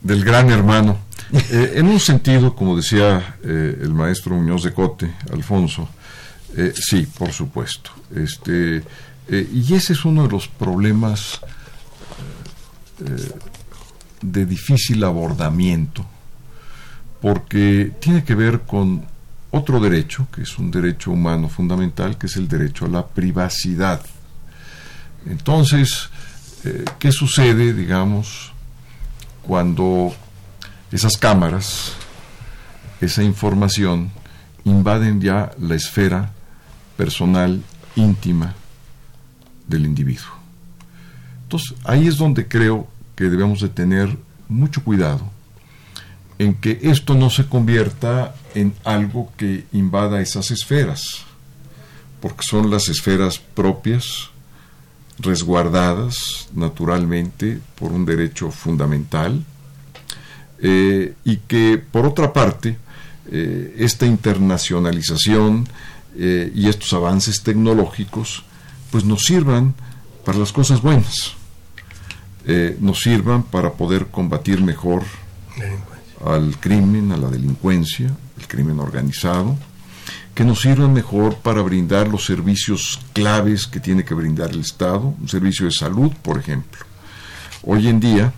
Del 0.00 0.24
gran 0.24 0.50
hermano. 0.50 0.98
en 1.50 1.86
un 1.86 2.00
sentido, 2.00 2.54
como 2.54 2.76
decía 2.76 3.36
el 3.42 3.92
maestro 3.92 4.34
Muñoz 4.34 4.64
de 4.64 4.72
Cote, 4.72 5.14
Alfonso, 5.32 5.88
sí, 6.74 7.06
por 7.18 7.32
supuesto. 7.32 7.92
Este, 8.14 8.82
y 9.28 9.74
ese 9.74 9.92
es 9.92 10.04
uno 10.04 10.24
de 10.24 10.28
los 10.28 10.48
problemas 10.48 11.40
de 14.20 14.46
difícil 14.46 15.04
abordamiento, 15.04 16.04
porque 17.20 17.92
tiene 18.00 18.24
que 18.24 18.34
ver 18.34 18.62
con 18.62 19.06
otro 19.52 19.78
derecho, 19.80 20.26
que 20.34 20.42
es 20.42 20.58
un 20.58 20.70
derecho 20.70 21.12
humano 21.12 21.48
fundamental, 21.48 22.16
que 22.16 22.26
es 22.26 22.36
el 22.36 22.48
derecho 22.48 22.86
a 22.86 22.88
la 22.88 23.06
privacidad. 23.06 24.00
Entonces, 25.26 26.08
eh, 26.64 26.84
¿qué 26.98 27.12
sucede, 27.12 27.74
digamos, 27.74 28.50
cuando 29.42 30.14
esas 30.90 31.18
cámaras, 31.18 31.92
esa 33.00 33.22
información, 33.22 34.10
invaden 34.64 35.20
ya 35.20 35.52
la 35.60 35.74
esfera 35.74 36.32
personal, 36.96 37.62
íntima 37.94 38.54
del 39.68 39.84
individuo? 39.84 40.32
Entonces, 41.42 41.74
ahí 41.84 42.08
es 42.08 42.16
donde 42.16 42.48
creo 42.48 42.88
que 43.14 43.24
debemos 43.24 43.60
de 43.60 43.68
tener 43.68 44.16
mucho 44.48 44.82
cuidado 44.82 45.30
en 46.42 46.54
que 46.54 46.80
esto 46.82 47.14
no 47.14 47.30
se 47.30 47.46
convierta 47.46 48.34
en 48.56 48.74
algo 48.82 49.32
que 49.36 49.64
invada 49.72 50.20
esas 50.20 50.50
esferas, 50.50 51.22
porque 52.20 52.42
son 52.42 52.68
las 52.68 52.88
esferas 52.88 53.38
propias, 53.38 54.30
resguardadas 55.20 56.48
naturalmente 56.52 57.60
por 57.78 57.92
un 57.92 58.04
derecho 58.04 58.50
fundamental, 58.50 59.44
eh, 60.58 61.14
y 61.24 61.36
que 61.36 61.78
por 61.78 62.06
otra 62.06 62.32
parte, 62.32 62.76
eh, 63.30 63.76
esta 63.78 64.06
internacionalización 64.06 65.68
eh, 66.16 66.50
y 66.56 66.68
estos 66.68 66.92
avances 66.92 67.42
tecnológicos, 67.44 68.42
pues 68.90 69.04
nos 69.04 69.22
sirvan 69.22 69.74
para 70.24 70.38
las 70.38 70.52
cosas 70.52 70.82
buenas 70.82 71.36
nos 72.80 73.00
sirvan 73.00 73.44
para 73.44 73.74
poder 73.74 74.08
combatir 74.08 74.60
mejor 74.62 75.04
al 76.24 76.58
crimen, 76.58 77.12
a 77.12 77.16
la 77.16 77.28
delincuencia, 77.28 78.14
el 78.38 78.46
crimen 78.46 78.78
organizado, 78.78 79.56
que 80.34 80.44
nos 80.44 80.62
sirvan 80.62 80.92
mejor 80.92 81.36
para 81.36 81.62
brindar 81.62 82.08
los 82.08 82.24
servicios 82.24 83.00
claves 83.12 83.66
que 83.66 83.80
tiene 83.80 84.04
que 84.04 84.14
brindar 84.14 84.50
el 84.50 84.60
Estado, 84.60 85.14
un 85.20 85.28
servicio 85.28 85.66
de 85.66 85.72
salud, 85.72 86.12
por 86.22 86.38
ejemplo. 86.38 86.80
Hoy 87.64 87.88
en 87.88 88.00
día 88.00 88.32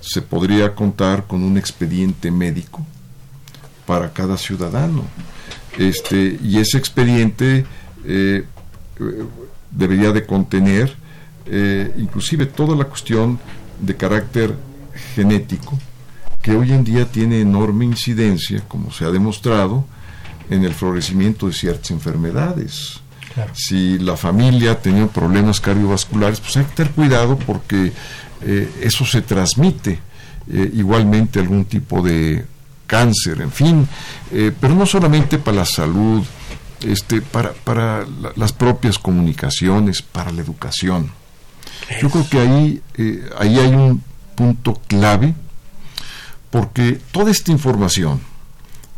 se 0.00 0.22
podría 0.22 0.74
contar 0.74 1.26
con 1.26 1.42
un 1.42 1.56
expediente 1.56 2.30
médico 2.30 2.84
para 3.86 4.12
cada 4.12 4.36
ciudadano. 4.36 5.04
Este, 5.78 6.38
y 6.42 6.58
ese 6.58 6.78
expediente 6.78 7.64
eh, 8.04 8.44
debería 9.70 10.12
de 10.12 10.24
contener 10.24 10.96
eh, 11.46 11.92
inclusive 11.96 12.46
toda 12.46 12.76
la 12.76 12.84
cuestión 12.84 13.38
de 13.80 13.94
carácter 13.94 14.54
genético, 15.14 15.78
que 16.46 16.52
hoy 16.52 16.70
en 16.70 16.84
día 16.84 17.10
tiene 17.10 17.40
enorme 17.40 17.86
incidencia, 17.86 18.62
como 18.68 18.92
se 18.92 19.04
ha 19.04 19.10
demostrado, 19.10 19.84
en 20.48 20.64
el 20.64 20.74
florecimiento 20.74 21.48
de 21.48 21.52
ciertas 21.52 21.90
enfermedades. 21.90 23.00
Si 23.52 23.98
la 23.98 24.16
familia 24.16 24.70
ha 24.70 24.78
tenido 24.78 25.08
problemas 25.08 25.60
cardiovasculares, 25.60 26.38
pues 26.38 26.56
hay 26.56 26.64
que 26.66 26.74
tener 26.76 26.92
cuidado 26.92 27.36
porque 27.36 27.92
eh, 28.42 28.70
eso 28.80 29.04
se 29.04 29.22
transmite 29.22 29.98
eh, 30.48 30.70
igualmente 30.74 31.40
algún 31.40 31.64
tipo 31.64 32.00
de 32.00 32.44
cáncer, 32.86 33.40
en 33.40 33.50
fin, 33.50 33.88
pero 34.30 34.72
no 34.76 34.86
solamente 34.86 35.38
para 35.38 35.56
la 35.56 35.64
salud, 35.64 36.24
este, 36.80 37.22
para, 37.22 37.54
para 37.54 38.06
las 38.36 38.52
propias 38.52 39.00
comunicaciones, 39.00 40.00
para 40.00 40.30
la 40.30 40.42
educación. 40.42 41.10
Yo 42.00 42.08
creo 42.08 42.28
que 42.30 42.38
ahí, 42.38 42.82
eh, 42.96 43.28
ahí 43.36 43.58
hay 43.58 43.74
un 43.74 44.00
punto 44.36 44.80
clave, 44.86 45.34
porque 46.50 47.00
toda 47.12 47.30
esta 47.30 47.52
información 47.52 48.20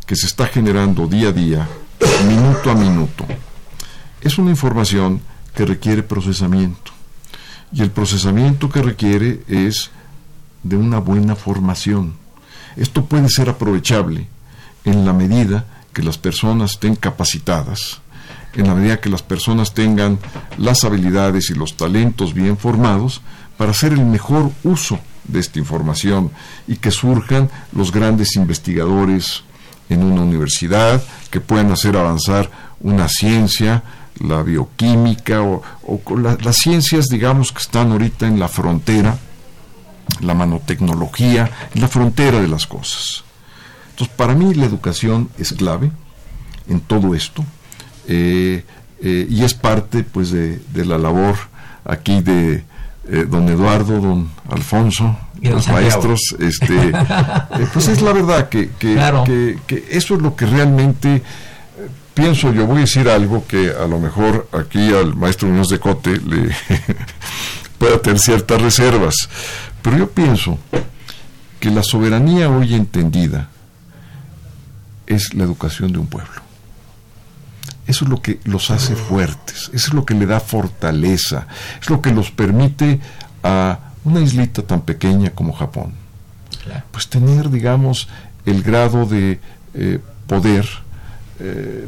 que 0.05 0.15
se 0.15 0.25
está 0.25 0.47
generando 0.47 1.07
día 1.07 1.29
a 1.29 1.31
día, 1.31 1.67
minuto 2.27 2.71
a 2.71 2.75
minuto, 2.75 3.25
es 4.21 4.37
una 4.37 4.51
información 4.51 5.21
que 5.53 5.65
requiere 5.65 6.03
procesamiento. 6.03 6.91
Y 7.71 7.81
el 7.81 7.91
procesamiento 7.91 8.69
que 8.69 8.81
requiere 8.81 9.43
es 9.47 9.91
de 10.63 10.75
una 10.75 10.99
buena 10.99 11.35
formación. 11.35 12.15
Esto 12.75 13.05
puede 13.05 13.29
ser 13.29 13.49
aprovechable 13.49 14.27
en 14.85 15.05
la 15.05 15.13
medida 15.13 15.65
que 15.93 16.01
las 16.01 16.17
personas 16.17 16.71
estén 16.71 16.95
capacitadas 16.95 18.01
en 18.53 18.67
la 18.67 18.75
medida 18.75 18.99
que 18.99 19.09
las 19.09 19.21
personas 19.21 19.73
tengan 19.73 20.19
las 20.57 20.83
habilidades 20.83 21.49
y 21.49 21.53
los 21.53 21.77
talentos 21.77 22.33
bien 22.33 22.57
formados 22.57 23.21
para 23.57 23.71
hacer 23.71 23.93
el 23.93 24.05
mejor 24.05 24.51
uso 24.63 24.99
de 25.31 25.39
esta 25.39 25.59
información 25.59 26.31
y 26.67 26.77
que 26.77 26.91
surjan 26.91 27.49
los 27.71 27.91
grandes 27.91 28.35
investigadores 28.35 29.43
en 29.89 30.03
una 30.03 30.21
universidad 30.21 31.01
que 31.31 31.41
puedan 31.41 31.71
hacer 31.71 31.97
avanzar 31.97 32.49
una 32.81 33.07
ciencia, 33.07 33.83
la 34.19 34.43
bioquímica 34.43 35.41
o, 35.41 35.61
las 36.41 36.57
ciencias, 36.57 37.07
digamos, 37.07 37.51
que 37.51 37.59
están 37.59 37.91
ahorita 37.91 38.27
en 38.27 38.39
la 38.39 38.47
frontera, 38.47 39.17
la 40.21 40.33
manotecnología, 40.33 41.49
en 41.73 41.81
la 41.81 41.87
frontera 41.87 42.41
de 42.41 42.47
las 42.47 42.67
cosas. 42.67 43.23
Entonces, 43.91 44.15
para 44.15 44.33
mí 44.33 44.53
la 44.53 44.65
educación 44.65 45.29
es 45.37 45.53
clave 45.53 45.91
en 46.67 46.79
todo 46.79 47.15
esto 47.15 47.43
eh, 48.07 48.63
eh, 49.01 49.27
y 49.29 49.43
es 49.43 49.53
parte 49.53 50.03
pues 50.03 50.31
de, 50.31 50.61
la 50.73 50.97
labor 50.97 51.35
aquí 51.85 52.21
de 52.21 52.63
eh, 53.11 53.25
don 53.27 53.49
Eduardo, 53.49 53.99
don 53.99 54.29
Alfonso, 54.49 55.17
los 55.41 55.67
maestros, 55.67 56.35
este, 56.39 56.91
pues 57.73 57.87
es 57.87 58.01
la 58.01 58.13
verdad 58.13 58.49
que, 58.49 58.69
que, 58.77 59.87
eso 59.89 60.15
es 60.15 60.21
lo 60.21 60.35
que 60.35 60.45
realmente 60.45 61.23
pienso 62.13 62.53
yo, 62.53 62.67
voy 62.67 62.77
a 62.77 62.81
decir 62.81 63.09
algo 63.09 63.47
que 63.47 63.71
a 63.71 63.87
lo 63.87 63.99
mejor 63.99 64.47
aquí 64.51 64.93
al 64.93 65.15
maestro 65.15 65.47
Muñoz 65.47 65.69
de 65.69 65.79
Cote 65.79 66.17
le 66.17 66.49
pueda 67.79 67.99
tener 67.99 68.19
ciertas 68.19 68.61
reservas, 68.61 69.15
pero 69.81 69.97
yo 69.97 70.09
pienso 70.09 70.59
que 71.59 71.71
la 71.71 71.83
soberanía 71.83 72.49
hoy 72.49 72.75
entendida 72.75 73.49
es 75.07 75.33
la 75.33 75.45
educación 75.45 75.91
de 75.91 75.99
un 75.99 76.07
pueblo. 76.07 76.48
Eso 77.89 78.05
es 78.05 78.11
lo 78.11 78.21
que 78.21 78.39
los 78.43 78.69
hace 78.69 78.95
fuertes, 78.95 79.71
eso 79.73 79.87
es 79.87 79.93
lo 79.95 80.05
que 80.05 80.13
le 80.13 80.27
da 80.27 80.39
fortaleza, 80.39 81.47
es 81.81 81.89
lo 81.89 82.03
que 82.03 82.11
los 82.11 82.29
permite 82.29 82.99
a 83.41 83.79
una 84.03 84.19
islita 84.21 84.61
tan 84.61 84.81
pequeña 84.81 85.31
como 85.31 85.53
Japón, 85.53 85.93
pues 86.91 87.07
tener, 87.07 87.49
digamos, 87.49 88.07
el 88.45 88.61
grado 88.61 89.07
de 89.07 89.39
eh, 89.73 89.97
poder 90.27 90.69
eh, 91.39 91.87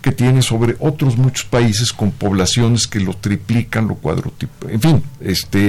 que 0.00 0.12
tiene 0.12 0.40
sobre 0.40 0.76
otros 0.78 1.18
muchos 1.18 1.44
países 1.44 1.92
con 1.92 2.10
poblaciones 2.10 2.86
que 2.86 3.00
lo 3.00 3.12
triplican, 3.12 3.86
lo 3.86 3.96
cuadruplican, 3.96 4.70
en 4.70 4.80
fin, 4.80 5.02
este, 5.20 5.68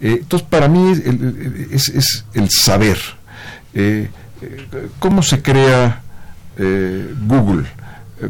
eh, 0.00 0.20
entonces 0.20 0.48
para 0.48 0.68
mí 0.68 0.90
es, 1.70 1.88
es 1.88 2.24
el 2.32 2.48
saber 2.48 2.98
cómo 4.98 5.22
se 5.22 5.42
crea 5.42 6.00
Google 6.56 7.66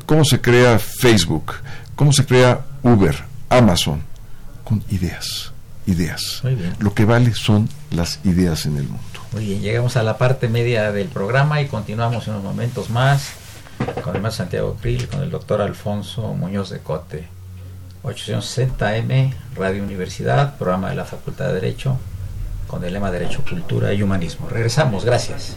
cómo 0.06 0.24
se 0.24 0.40
crea 0.40 0.78
Facebook, 0.78 1.54
cómo 1.96 2.12
se 2.12 2.24
crea 2.24 2.60
Uber, 2.82 3.16
Amazon, 3.48 4.02
con 4.64 4.82
ideas, 4.90 5.52
ideas. 5.86 6.42
Lo 6.78 6.94
que 6.94 7.04
vale 7.04 7.34
son 7.34 7.68
las 7.90 8.20
ideas 8.24 8.66
en 8.66 8.76
el 8.76 8.84
mundo. 8.84 9.02
Muy 9.32 9.44
bien, 9.44 9.60
llegamos 9.60 9.96
a 9.96 10.02
la 10.02 10.16
parte 10.16 10.48
media 10.48 10.90
del 10.92 11.08
programa 11.08 11.60
y 11.60 11.66
continuamos 11.66 12.26
en 12.26 12.34
unos 12.34 12.44
momentos 12.44 12.90
más 12.90 13.32
con 14.02 14.16
el 14.16 14.22
maestro 14.22 14.44
Santiago 14.44 14.76
Krill, 14.80 15.08
con 15.08 15.22
el 15.22 15.30
doctor 15.30 15.60
Alfonso 15.60 16.34
Muñoz 16.34 16.70
de 16.70 16.78
Cote. 16.78 17.38
860M, 18.02 19.32
Radio 19.56 19.82
Universidad, 19.82 20.56
programa 20.56 20.90
de 20.90 20.96
la 20.96 21.04
Facultad 21.04 21.48
de 21.48 21.54
Derecho, 21.54 21.98
con 22.66 22.84
el 22.84 22.92
lema 22.92 23.10
Derecho, 23.10 23.42
Cultura 23.48 23.92
y 23.92 24.02
Humanismo. 24.02 24.48
Regresamos, 24.48 25.04
gracias. 25.04 25.56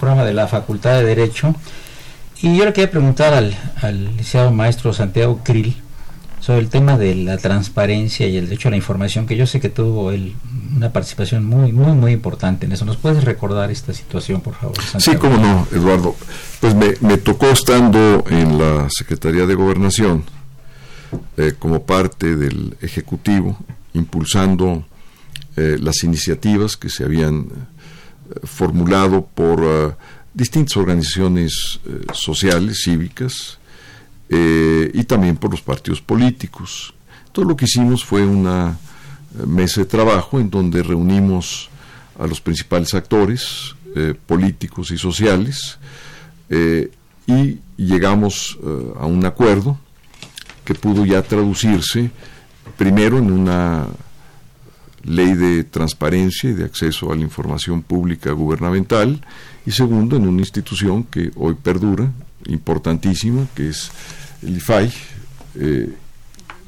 Programa 0.00 0.24
de 0.24 0.34
la 0.34 0.48
Facultad 0.48 0.98
de 0.98 1.04
Derecho. 1.04 1.54
Y 2.42 2.56
yo 2.56 2.64
le 2.64 2.72
quería 2.72 2.90
preguntar 2.90 3.34
al, 3.34 3.54
al 3.82 4.04
licenciado 4.04 4.50
maestro 4.50 4.92
Santiago 4.94 5.40
Krill 5.44 5.76
sobre 6.40 6.60
el 6.60 6.70
tema 6.70 6.96
de 6.96 7.14
la 7.14 7.36
transparencia 7.36 8.26
y 8.26 8.38
el 8.38 8.46
derecho 8.46 8.68
a 8.68 8.70
la 8.70 8.78
información, 8.78 9.26
que 9.26 9.36
yo 9.36 9.46
sé 9.46 9.60
que 9.60 9.68
tuvo 9.68 10.10
él 10.10 10.34
una 10.74 10.90
participación 10.90 11.44
muy, 11.44 11.70
muy, 11.70 11.92
muy 11.92 12.12
importante 12.12 12.64
en 12.64 12.72
eso. 12.72 12.86
¿Nos 12.86 12.96
puedes 12.96 13.24
recordar 13.24 13.70
esta 13.70 13.92
situación, 13.92 14.40
por 14.40 14.54
favor? 14.54 14.76
Sí, 14.98 15.16
cómo 15.16 15.36
no, 15.36 15.68
Eduardo. 15.70 16.16
Pues 16.60 16.74
me, 16.74 16.94
me, 17.02 17.18
tocó 17.18 17.46
estando 17.50 18.24
en 18.30 18.58
la 18.58 18.88
Secretaría 18.88 19.44
de 19.44 19.54
Gobernación 19.54 20.24
eh, 21.36 21.52
como 21.58 21.82
parte 21.82 22.36
del 22.36 22.74
Ejecutivo, 22.80 23.58
impulsando 23.92 24.86
eh, 25.56 25.76
las 25.78 26.02
iniciativas 26.04 26.78
que 26.78 26.88
se 26.88 27.04
habían 27.04 27.48
formulado 28.44 29.26
por 29.26 29.60
uh, 29.60 29.92
distintas 30.34 30.76
organizaciones 30.76 31.80
uh, 31.86 32.12
sociales, 32.14 32.82
cívicas, 32.84 33.60
eh, 34.32 34.92
y 34.94 35.02
también 35.02 35.36
por 35.36 35.50
los 35.50 35.60
partidos 35.60 36.00
políticos. 36.00 36.94
Todo 37.32 37.46
lo 37.46 37.56
que 37.56 37.64
hicimos 37.64 38.04
fue 38.04 38.24
una 38.24 38.78
mesa 39.44 39.80
de 39.80 39.86
trabajo 39.86 40.38
en 40.38 40.50
donde 40.50 40.84
reunimos 40.84 41.68
a 42.16 42.28
los 42.28 42.40
principales 42.40 42.94
actores 42.94 43.74
eh, 43.96 44.14
políticos 44.26 44.92
y 44.92 44.98
sociales 44.98 45.78
eh, 46.48 46.92
y 47.26 47.58
llegamos 47.76 48.56
a 49.00 49.06
un 49.06 49.24
acuerdo 49.26 49.78
que 50.64 50.74
pudo 50.74 51.04
ya 51.04 51.22
traducirse 51.22 52.10
primero 52.76 53.18
en 53.18 53.32
una 53.32 53.86
ley 55.04 55.34
de 55.34 55.64
transparencia 55.64 56.50
y 56.50 56.54
de 56.54 56.64
acceso 56.64 57.12
a 57.12 57.16
la 57.16 57.22
información 57.22 57.82
pública 57.82 58.32
gubernamental 58.32 59.20
y 59.66 59.70
segundo 59.70 60.16
en 60.16 60.28
una 60.28 60.40
institución 60.40 61.04
que 61.04 61.30
hoy 61.36 61.54
perdura, 61.54 62.10
importantísima, 62.46 63.46
que 63.54 63.68
es 63.68 63.90
el 64.42 64.56
IFAI, 64.56 64.92
eh, 65.56 65.92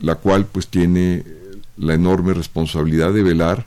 la 0.01 0.16
cual 0.16 0.47
pues 0.47 0.68
tiene 0.68 1.24
la 1.76 1.95
enorme 1.95 2.35
responsabilidad 2.35 3.12
de 3.12 3.22
velar 3.22 3.66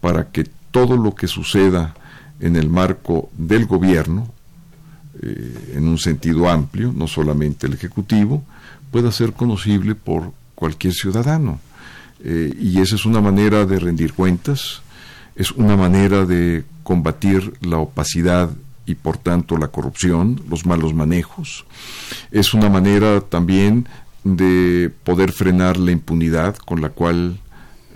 para 0.00 0.30
que 0.30 0.44
todo 0.70 0.96
lo 0.96 1.14
que 1.14 1.28
suceda 1.28 1.94
en 2.40 2.56
el 2.56 2.68
marco 2.68 3.30
del 3.36 3.66
gobierno, 3.66 4.32
eh, 5.20 5.74
en 5.74 5.88
un 5.88 5.98
sentido 5.98 6.48
amplio, 6.48 6.92
no 6.94 7.06
solamente 7.06 7.66
el 7.66 7.74
Ejecutivo, 7.74 8.44
pueda 8.90 9.12
ser 9.12 9.32
conocible 9.32 9.94
por 9.94 10.32
cualquier 10.54 10.92
ciudadano. 10.92 11.60
Eh, 12.24 12.54
y 12.58 12.80
esa 12.80 12.94
es 12.94 13.04
una 13.04 13.20
manera 13.20 13.66
de 13.66 13.80
rendir 13.80 14.12
cuentas, 14.12 14.82
es 15.34 15.50
una 15.50 15.76
manera 15.76 16.24
de 16.24 16.64
combatir 16.84 17.54
la 17.60 17.78
opacidad 17.78 18.50
y 18.86 18.94
por 18.94 19.16
tanto 19.16 19.56
la 19.58 19.68
corrupción, 19.68 20.40
los 20.48 20.64
malos 20.64 20.94
manejos, 20.94 21.64
es 22.30 22.54
una 22.54 22.68
manera 22.68 23.20
también 23.20 23.88
de 24.22 24.92
poder 25.02 25.32
frenar 25.32 25.76
la 25.76 25.90
impunidad 25.90 26.56
con 26.56 26.80
la 26.80 26.90
cual 26.90 27.38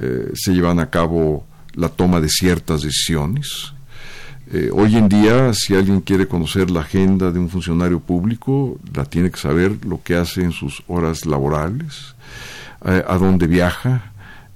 eh, 0.00 0.32
se 0.34 0.52
llevan 0.52 0.80
a 0.80 0.90
cabo 0.90 1.44
la 1.74 1.88
toma 1.88 2.20
de 2.20 2.28
ciertas 2.28 2.82
decisiones. 2.82 3.72
Eh, 4.52 4.70
hoy 4.72 4.96
en 4.96 5.08
día, 5.08 5.52
si 5.52 5.74
alguien 5.74 6.00
quiere 6.00 6.26
conocer 6.26 6.70
la 6.70 6.80
agenda 6.80 7.30
de 7.30 7.38
un 7.38 7.48
funcionario 7.48 8.00
público, 8.00 8.78
la 8.92 9.04
tiene 9.04 9.30
que 9.30 9.38
saber 9.38 9.84
lo 9.84 10.02
que 10.02 10.16
hace 10.16 10.42
en 10.42 10.52
sus 10.52 10.82
horas 10.88 11.26
laborales, 11.26 12.14
a 12.80 13.16
dónde 13.18 13.48
viaja, 13.48 14.12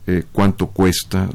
eh, 0.07 0.25
cuánto 0.33 0.69
cuesta 0.69 1.29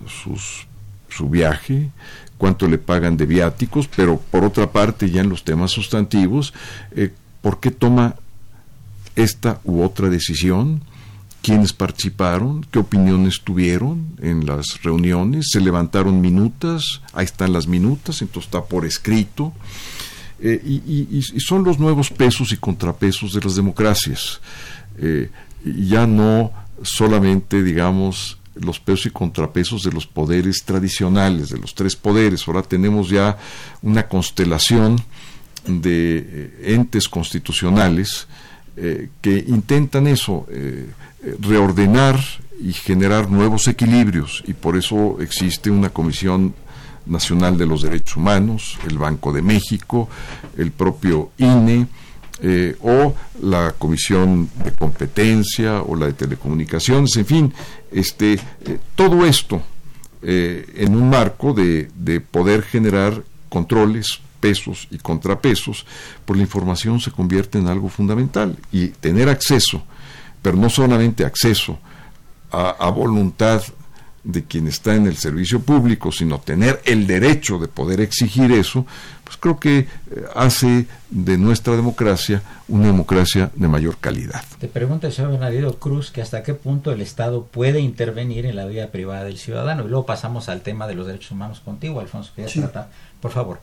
su 1.09 1.29
viaje, 1.29 1.89
cuánto 2.37 2.67
le 2.67 2.77
pagan 2.77 3.17
de 3.17 3.25
viáticos, 3.25 3.87
pero 3.87 4.17
por 4.17 4.43
otra 4.43 4.71
parte, 4.71 5.09
ya 5.09 5.21
en 5.21 5.29
los 5.29 5.43
temas 5.43 5.71
sustantivos, 5.71 6.53
¿por 7.41 7.59
qué 7.59 7.71
toma 7.71 8.15
esta 9.15 9.59
u 9.63 9.81
otra 9.81 10.09
decisión? 10.09 10.81
quiénes 11.45 11.73
participaron, 11.73 12.65
qué 12.71 12.79
opiniones 12.79 13.41
tuvieron 13.41 14.07
en 14.19 14.47
las 14.47 14.81
reuniones, 14.81 15.49
se 15.51 15.61
levantaron 15.61 16.19
minutas, 16.19 17.01
ahí 17.13 17.25
están 17.25 17.53
las 17.53 17.67
minutas, 17.67 18.23
entonces 18.23 18.47
está 18.47 18.63
por 18.63 18.83
escrito, 18.83 19.53
eh, 20.39 20.59
y, 20.65 21.21
son 21.39 21.63
los 21.63 21.77
nuevos 21.77 22.09
pesos 22.09 22.51
y 22.51 22.57
contrapesos 22.57 23.33
de 23.33 23.41
las 23.41 23.55
democracias. 23.55 24.41
Eh, 24.97 25.29
ya 25.63 26.07
no 26.07 26.51
solamente, 26.81 27.61
digamos, 27.61 28.39
los 28.55 28.79
pesos 28.79 29.07
y 29.07 29.09
contrapesos 29.11 29.83
de 29.83 29.91
los 29.91 30.07
poderes 30.07 30.63
tradicionales, 30.65 31.49
de 31.49 31.57
los 31.57 31.75
tres 31.75 31.95
poderes, 31.95 32.47
ahora 32.47 32.61
tenemos 32.61 33.09
ya 33.09 33.37
una 33.81 34.07
constelación 34.07 35.01
de 35.65 36.17
eh, 36.17 36.73
entes 36.73 37.07
constitucionales 37.07 38.27
que 39.21 39.45
intentan 39.47 40.05
eso, 40.05 40.45
reordenar 41.39 42.19
y 42.61 42.73
generar 42.73 43.31
nuevos 43.31 43.69
equilibrios. 43.69 44.43
Y 44.47 44.53
por 44.53 44.75
eso 44.75 45.17
existe 45.21 45.69
una 45.69 45.89
Comisión 45.89 46.53
Nacional 47.05 47.57
de 47.57 47.65
los 47.65 47.83
Derechos 47.83 48.17
Humanos, 48.17 48.77
el 48.87 48.97
Banco 48.97 49.31
de 49.31 49.41
México, 49.41 50.09
el 50.57 50.71
propio 50.71 51.31
INE 51.37 51.87
eh, 52.41 52.75
o 52.81 53.15
la 53.41 53.73
Comisión 53.77 54.49
de 54.63 54.71
Competencia 54.71 55.81
o 55.81 55.95
la 55.95 56.07
de 56.07 56.13
Telecomunicaciones, 56.13 57.15
en 57.17 57.25
fin, 57.25 57.53
este, 57.91 58.33
eh, 58.33 58.79
todo 58.95 59.25
esto 59.25 59.61
eh, 60.21 60.65
en 60.75 60.95
un 60.95 61.09
marco 61.09 61.53
de, 61.53 61.89
de 61.95 62.19
poder 62.19 62.63
generar 62.63 63.23
controles, 63.49 64.19
pesos 64.39 64.87
y 64.91 64.97
contrapesos, 64.97 65.85
por 66.25 66.35
la 66.35 66.43
información 66.43 66.99
se 66.99 67.11
convierte 67.11 67.57
en 67.57 67.67
algo 67.67 67.89
fundamental 67.89 68.57
y 68.71 68.89
tener 68.89 69.29
acceso 69.29 69.83
pero 70.45 70.57
no 70.57 70.69
solamente 70.69 71.25
acceso 71.25 71.79
a, 72.51 72.87
voluntad 72.91 73.63
de 74.25 74.43
quien 74.43 74.67
está 74.67 74.95
en 74.95 75.05
el 75.05 75.15
servicio 75.15 75.61
público, 75.61 76.11
sino 76.11 76.39
tener 76.39 76.81
el 76.85 77.05
derecho 77.05 77.59
de 77.59 77.67
poder 77.67 78.01
exigir 78.01 78.51
eso, 78.51 78.85
pues 79.23 79.37
creo 79.37 79.59
que 79.59 79.79
eh, 79.79 79.87
hace 80.35 80.87
de 81.09 81.37
nuestra 81.37 81.75
democracia 81.75 82.41
una 82.67 82.87
democracia 82.87 83.51
de 83.55 83.67
mayor 83.67 83.97
calidad. 83.97 84.43
Te 84.59 84.67
pregunta 84.67 85.07
el 85.07 85.13
señor 85.13 85.31
Bernardino 85.31 85.73
Cruz 85.75 86.11
que 86.11 86.21
hasta 86.21 86.41
qué 86.41 86.55
punto 86.55 86.91
el 86.91 87.01
Estado 87.01 87.45
puede 87.45 87.79
intervenir 87.79 88.47
en 88.47 88.55
la 88.55 88.65
vida 88.65 88.87
privada 88.87 89.23
del 89.23 89.37
ciudadano. 89.37 89.85
Y 89.85 89.89
luego 89.89 90.07
pasamos 90.07 90.49
al 90.49 90.61
tema 90.61 90.87
de 90.87 90.95
los 90.95 91.05
derechos 91.05 91.31
humanos 91.31 91.59
contigo, 91.59 91.99
Alfonso, 91.99 92.31
que 92.35 92.47
ya 92.47 92.61
trata. 92.61 92.89
Por 93.21 93.31
favor. 93.31 93.59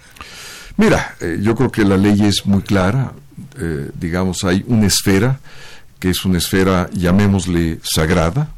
Mira, 0.76 1.16
eh, 1.20 1.38
yo 1.42 1.54
creo 1.56 1.70
que 1.70 1.84
la 1.84 1.96
ley 1.96 2.22
es 2.22 2.46
muy 2.46 2.62
clara. 2.62 3.12
Eh, 3.58 3.90
digamos, 3.94 4.44
hay 4.44 4.64
una 4.68 4.86
esfera 4.86 5.40
que 5.98 6.10
es 6.10 6.24
una 6.24 6.38
esfera, 6.38 6.88
llamémosle, 6.92 7.78
sagrada, 7.82 8.48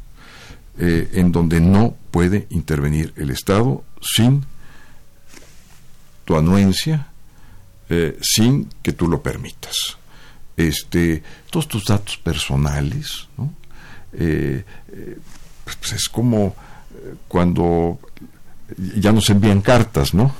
eh, 0.77 1.09
en 1.13 1.31
donde 1.31 1.59
no 1.61 1.95
puede 2.11 2.47
intervenir 2.49 3.13
el 3.15 3.29
Estado 3.29 3.83
sin 4.01 4.45
tu 6.25 6.35
anuencia, 6.35 7.07
eh, 7.89 8.17
sin 8.21 8.69
que 8.81 8.93
tú 8.93 9.07
lo 9.07 9.21
permitas. 9.21 9.97
Este, 10.57 11.21
todos 11.49 11.67
tus 11.67 11.85
datos 11.85 12.17
personales, 12.17 13.27
¿no? 13.37 13.53
Eh, 14.13 14.63
pues 15.63 15.93
es 15.93 16.07
como 16.09 16.55
cuando 17.27 17.99
ya 18.95 19.11
nos 19.11 19.29
envían 19.29 19.61
cartas, 19.61 20.13
¿no? 20.13 20.33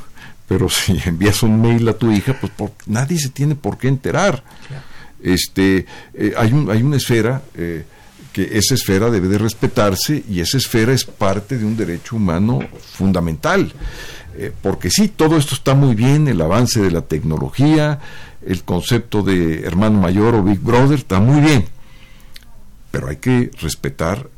Pero 0.48 0.70
si 0.70 1.00
envías 1.06 1.44
un 1.44 1.62
mail 1.62 1.88
a 1.90 1.94
tu 1.94 2.12
hija, 2.12 2.40
pues 2.40 2.72
nadie 2.86 3.20
se 3.20 3.30
tiene 3.30 3.56
por 3.56 3.78
qué 3.78 3.88
enterar 3.88 4.44
este, 5.26 5.86
eh, 6.14 6.34
hay, 6.38 6.54
un, 6.54 6.70
hay 6.70 6.84
una 6.84 6.98
esfera 6.98 7.42
eh, 7.56 7.84
que 8.36 8.58
esa 8.58 8.76
esfera 8.76 9.10
debe 9.10 9.30
de 9.30 9.38
respetarse 9.38 10.22
y 10.30 10.42
esa 10.42 10.58
esfera 10.58 10.92
es 10.92 11.06
parte 11.06 11.58
de 11.58 11.64
un 11.64 11.78
derecho 11.78 12.18
humano 12.18 12.60
fundamental. 12.92 13.72
Eh, 14.38 14.52
porque 14.62 14.90
sí, 14.90 15.08
todo 15.08 15.38
esto 15.38 15.56
está 15.56 15.74
muy 15.74 15.96
bien, 15.96 16.28
el 16.28 16.42
avance 16.42 16.82
de 16.82 16.92
la 16.92 17.04
tecnología, 17.04 18.02
el 18.46 18.66
concepto 18.66 19.22
de 19.24 19.62
hermano 19.62 20.02
mayor 20.02 20.36
o 20.36 20.44
Big 20.44 20.60
Brother 20.60 21.00
está 21.00 21.22
muy 21.22 21.40
bien, 21.40 21.66
pero 22.92 23.08
hay 23.08 23.16
que 23.16 23.52
respetar 23.62 24.30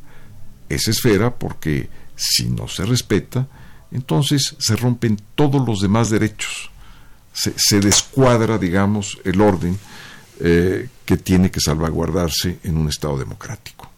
esa 0.69 0.91
esfera 0.91 1.33
porque 1.33 1.89
si 2.15 2.51
no 2.51 2.67
se 2.67 2.85
respeta, 2.85 3.47
entonces 3.91 4.57
se 4.59 4.75
rompen 4.75 5.19
todos 5.33 5.67
los 5.67 5.81
demás 5.81 6.11
derechos, 6.11 6.69
se, 7.33 7.51
se 7.57 7.79
descuadra, 7.79 8.59
digamos, 8.59 9.17
el 9.23 9.41
orden 9.41 9.79
eh, 10.39 10.87
que 11.07 11.15
tiene 11.15 11.49
que 11.49 11.61
salvaguardarse 11.61 12.59
en 12.63 12.75
un 12.75 12.89
Estado 12.89 13.17
democrático. 13.17 13.89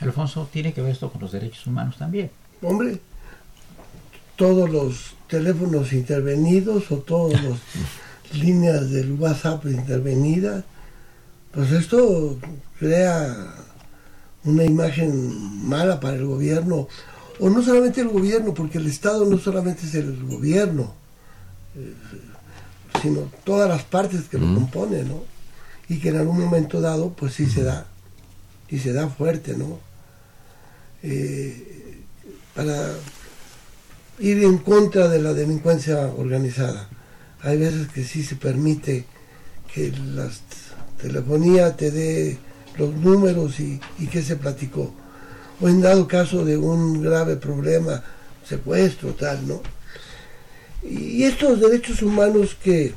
Alfonso, 0.00 0.48
¿tiene 0.52 0.74
que 0.74 0.82
ver 0.82 0.90
esto 0.90 1.10
con 1.12 1.20
los 1.20 1.30
derechos 1.30 1.64
humanos 1.64 1.96
también? 1.96 2.28
Hombre, 2.60 3.00
todos 4.34 4.68
los 4.68 5.14
teléfonos 5.28 5.92
intervenidos 5.92 6.90
o 6.90 6.96
todas 6.96 7.40
las 7.40 7.58
líneas 8.34 8.90
del 8.90 9.12
WhatsApp 9.12 9.64
intervenidas, 9.66 10.64
pues 11.52 11.70
esto 11.70 12.36
crea 12.80 13.54
una 14.42 14.64
imagen 14.64 15.68
mala 15.68 16.00
para 16.00 16.16
el 16.16 16.26
gobierno, 16.26 16.88
o 17.38 17.48
no 17.48 17.62
solamente 17.62 18.00
el 18.00 18.08
gobierno, 18.08 18.52
porque 18.54 18.78
el 18.78 18.88
Estado 18.88 19.24
no 19.24 19.38
solamente 19.38 19.86
es 19.86 19.94
el 19.94 20.20
gobierno, 20.24 20.94
eh, 21.76 21.94
sino 23.00 23.20
todas 23.44 23.68
las 23.68 23.84
partes 23.84 24.22
que 24.22 24.36
lo 24.36 24.52
componen, 24.52 25.08
¿no? 25.08 25.35
Y 25.88 25.98
que 25.98 26.08
en 26.10 26.16
algún 26.16 26.40
momento 26.40 26.80
dado 26.80 27.12
pues 27.12 27.34
sí 27.34 27.46
se 27.46 27.62
da 27.62 27.86
y 28.68 28.78
se 28.78 28.92
da 28.92 29.08
fuerte 29.08 29.56
no 29.56 29.78
eh, 31.02 32.02
para 32.54 32.92
ir 34.18 34.42
en 34.42 34.58
contra 34.58 35.08
de 35.08 35.20
la 35.20 35.32
delincuencia 35.32 36.06
organizada 36.16 36.88
hay 37.42 37.58
veces 37.58 37.88
que 37.88 38.04
sí 38.04 38.24
se 38.24 38.36
permite 38.36 39.04
que 39.72 39.92
la 40.14 40.28
telefonía 41.00 41.76
te 41.76 41.90
dé 41.90 42.38
los 42.76 42.94
números 42.94 43.60
y, 43.60 43.80
y 43.98 44.06
qué 44.06 44.22
se 44.22 44.36
platicó. 44.36 44.92
O 45.60 45.68
en 45.68 45.80
dado 45.80 46.08
caso 46.08 46.44
de 46.44 46.56
un 46.56 47.02
grave 47.02 47.36
problema 47.36 48.02
secuestro 48.46 49.14
tal 49.14 49.46
no 49.48 49.60
y 50.82 51.24
estos 51.24 51.60
derechos 51.60 52.00
humanos 52.02 52.56
que 52.62 52.94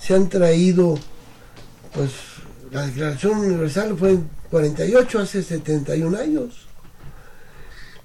se 0.00 0.14
han 0.14 0.28
traído 0.28 0.98
pues 1.92 2.12
la 2.70 2.86
Declaración 2.86 3.38
Universal 3.38 3.96
fue 3.98 4.10
en 4.10 4.30
48, 4.50 5.18
hace 5.18 5.42
71 5.42 6.18
años. 6.18 6.66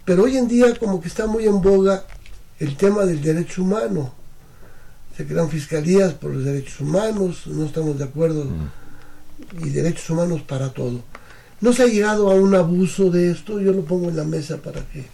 Pero 0.04 0.24
hoy 0.24 0.38
en 0.38 0.48
día 0.48 0.76
como 0.76 1.02
que 1.02 1.08
está 1.08 1.28
muy 1.28 1.46
en 1.46 1.62
boga 1.62 2.06
el 2.60 2.76
tema 2.78 3.06
del 3.06 3.22
derecho 3.22 3.64
humano. 3.64 4.14
Se 5.16 5.26
crean 5.26 5.50
fiscalías 5.50 6.14
por 6.14 6.32
los 6.32 6.44
derechos 6.44 6.82
humanos, 6.82 7.48
no 7.48 7.66
estamos 7.66 7.98
de 7.98 8.04
acuerdo, 8.04 8.46
mm. 8.46 9.66
y 9.66 9.70
derechos 9.70 10.10
humanos 10.10 10.42
para 10.42 10.70
todo. 10.70 11.02
¿No 11.62 11.74
se 11.74 11.84
ha 11.84 11.88
llegado 11.88 12.30
a 12.30 12.36
un 12.36 12.54
abuso 12.54 13.10
de 13.10 13.32
esto? 13.32 13.60
Yo 13.60 13.72
lo 13.72 13.86
pongo 13.86 14.10
en 14.10 14.18
la 14.18 14.26
mesa 14.26 14.58
para 14.58 14.82
que... 14.82 15.06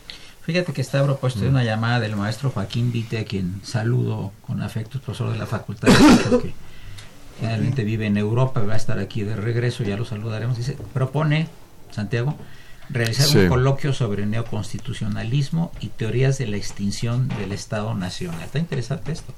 Fíjate 0.41 0.73
que 0.73 0.81
está 0.81 1.03
propuesto 1.03 1.41
una 1.47 1.63
llamada 1.63 1.99
del 1.99 2.15
maestro 2.15 2.49
Joaquín 2.49 2.91
Vite, 2.91 3.19
a 3.19 3.25
quien 3.25 3.61
saludo 3.63 4.31
con 4.45 4.61
afecto, 4.61 4.99
profesor 4.99 5.31
de 5.31 5.37
la 5.37 5.45
facultad 5.45 5.87
de 5.87 6.53
generalmente 7.41 7.83
vive 7.83 8.05
en 8.05 8.17
Europa, 8.17 8.61
va 8.61 8.75
a 8.75 8.77
estar 8.77 8.99
aquí 8.99 9.23
de 9.23 9.35
regreso, 9.35 9.83
ya 9.83 9.97
lo 9.97 10.05
saludaremos. 10.05 10.57
Dice, 10.57 10.77
propone, 10.93 11.47
Santiago, 11.89 12.37
realizar 12.89 13.35
un 13.35 13.49
coloquio 13.49 13.93
sobre 13.93 14.27
neoconstitucionalismo 14.27 15.71
y 15.79 15.87
teorías 15.87 16.37
de 16.37 16.45
la 16.45 16.57
extinción 16.57 17.27
del 17.27 17.51
Estado 17.51 17.95
Nacional. 17.95 18.43
Está 18.43 18.59
interesante 18.59 19.11
esto. 19.11 19.33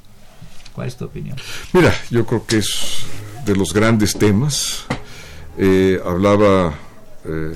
¿Cuál 0.75 0.89
es 0.89 0.97
tu 0.97 1.05
opinión? 1.05 1.37
Mira, 1.71 1.93
yo 2.09 2.25
creo 2.25 2.45
que 2.45 2.57
es 2.57 3.05
de 3.45 3.55
los 3.55 3.73
grandes 3.73 4.17
temas. 4.17 4.83
Eh, 5.57 5.97
hablaba 6.03 6.73
eh, 7.25 7.55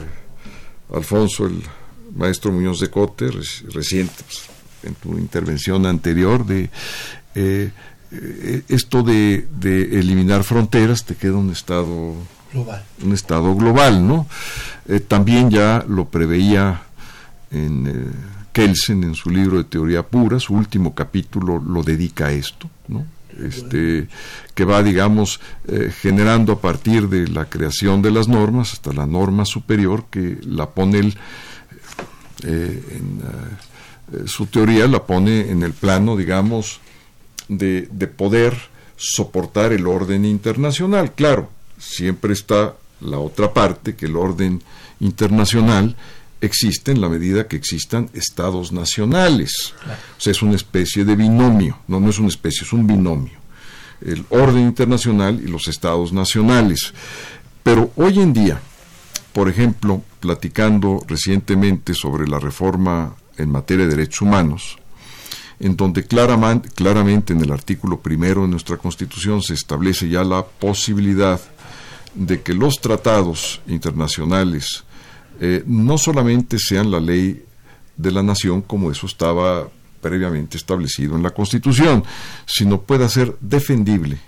Alfonso, 0.94 1.46
el 1.46 1.62
maestro 2.16 2.54
Muñoz 2.54 2.80
de 2.80 2.90
Cote, 2.90 3.30
reciente, 3.74 4.24
pues, 4.24 4.46
en 4.84 4.96
tu 4.96 5.18
intervención 5.18 5.86
anterior, 5.86 6.46
de 6.46 6.70
eh, 7.36 7.72
eh, 8.12 8.64
esto 8.70 9.04
de, 9.04 9.48
eliminar 9.64 10.44
fronteras 10.44 11.06
te 11.06 11.16
queda 11.16 11.36
un 11.36 11.52
estado 11.52 12.14
global, 12.54 12.84
un 13.04 13.14
estado 13.14 13.56
global 13.56 14.08
¿no? 14.08 14.28
Eh, 14.88 15.00
también 15.00 15.50
ya 15.50 15.84
lo 15.88 16.10
preveía 16.10 16.84
en 17.52 17.88
eh, 17.88 18.12
Kelsen 18.54 19.04
en 19.04 19.16
su 19.16 19.30
libro 19.30 19.58
de 19.58 19.66
teoría 19.66 20.04
pura, 20.04 20.40
su 20.40 20.54
último 20.54 20.96
capítulo 20.96 21.60
lo 21.60 21.84
dedica 21.84 22.28
a 22.28 22.32
esto, 22.32 22.70
¿no? 22.88 23.06
Este, 23.44 24.08
que 24.56 24.66
va, 24.66 24.82
digamos, 24.82 25.40
eh, 25.68 25.92
generando 25.96 26.54
a 26.54 26.62
partir 26.62 27.08
de 27.08 27.28
la 27.28 27.46
creación 27.46 28.02
de 28.02 28.12
las 28.12 28.28
normas 28.28 28.74
hasta 28.74 28.94
la 28.94 29.06
norma 29.06 29.46
superior 29.46 30.06
que 30.10 30.40
la 30.44 30.70
pone 30.72 31.00
él 31.00 31.18
eh, 32.44 32.84
en 32.92 33.22
eh, 34.20 34.28
su 34.28 34.48
teoría, 34.48 34.88
la 34.88 35.06
pone 35.06 35.52
en 35.52 35.62
el 35.62 35.74
plano, 35.74 36.18
digamos, 36.18 36.80
de, 37.48 37.88
de 37.92 38.08
poder 38.08 38.58
soportar 38.98 39.74
el 39.74 39.88
orden 39.88 40.26
internacional. 40.26 41.14
Claro, 41.14 41.50
siempre 41.78 42.34
está 42.34 42.76
la 43.02 43.20
otra 43.20 43.54
parte, 43.54 43.96
que 43.96 44.08
el 44.08 44.16
orden 44.16 44.62
internacional 45.00 45.96
existe 46.42 46.92
en 46.92 47.02
la 47.02 47.10
medida 47.10 47.48
que 47.48 47.56
existan 47.56 48.10
estados 48.14 48.72
nacionales. 48.72 49.74
O 50.18 50.22
sea, 50.22 50.32
es 50.32 50.42
una 50.42 50.56
especie 50.56 51.06
de 51.06 51.16
binomio, 51.16 51.80
no, 51.88 52.00
no 52.00 52.10
es 52.10 52.20
una 52.20 52.28
especie, 52.30 52.66
es 52.66 52.74
un 52.74 52.86
binomio. 52.88 53.38
El 54.02 54.26
orden 54.30 54.64
internacional 54.64 55.42
y 55.44 55.48
los 55.48 55.68
estados 55.68 56.14
nacionales. 56.14 56.94
Pero 57.64 57.92
hoy 57.96 58.20
en 58.20 58.34
día, 58.34 58.60
por 59.34 59.50
ejemplo, 59.50 60.04
platicando 60.20 61.04
recientemente 61.08 61.94
sobre 61.94 62.28
la 62.28 62.40
reforma 62.40 63.16
en 63.38 63.50
materia 63.50 63.86
de 63.86 63.96
derechos 63.96 64.22
humanos, 64.22 64.78
en 65.60 65.76
donde 65.76 66.06
claramente, 66.06 67.34
en 67.34 67.42
el 67.42 67.52
artículo 67.52 68.00
primero 68.00 68.44
de 68.44 68.48
nuestra 68.48 68.78
Constitución 68.78 69.42
se 69.42 69.54
establece 69.54 70.08
ya 70.08 70.24
la 70.24 70.46
posibilidad 70.46 71.40
de 72.14 72.42
que 72.42 72.54
los 72.54 72.76
tratados 72.80 73.62
internacionales 73.68 74.84
eh, 75.40 75.64
no 75.66 75.98
solamente 75.98 76.58
sean 76.60 76.92
la 76.92 77.00
ley 77.00 77.44
de 77.96 78.12
la 78.12 78.24
nación 78.24 78.62
como 78.62 78.92
eso 78.92 79.08
estaba 79.08 79.68
previamente 80.02 80.58
establecido 80.58 81.16
en 81.16 81.24
la 81.24 81.32
Constitución, 81.32 82.04
sino 82.46 82.82
pueda 82.82 83.10
ser 83.10 83.36
defendible 83.42 84.20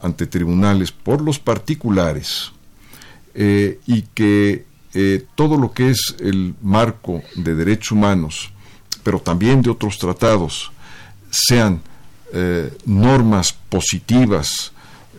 ante 0.00 0.26
tribunales 0.26 0.92
por 0.92 1.20
los 1.20 1.38
particulares 1.38 2.52
eh, 3.34 3.80
y 3.86 4.02
que 4.02 4.64
eh, 4.94 5.24
todo 5.34 5.56
lo 5.56 5.72
que 5.72 5.90
es 5.90 6.16
el 6.20 6.54
marco 6.62 7.22
de 7.36 7.54
derechos 7.54 7.92
humanos, 7.92 8.52
pero 9.02 9.20
también 9.20 9.62
de 9.62 9.70
otros 9.70 9.98
tratados, 9.98 10.70
sean 11.30 11.82
normas 12.86 13.52
positivas, 13.68 14.72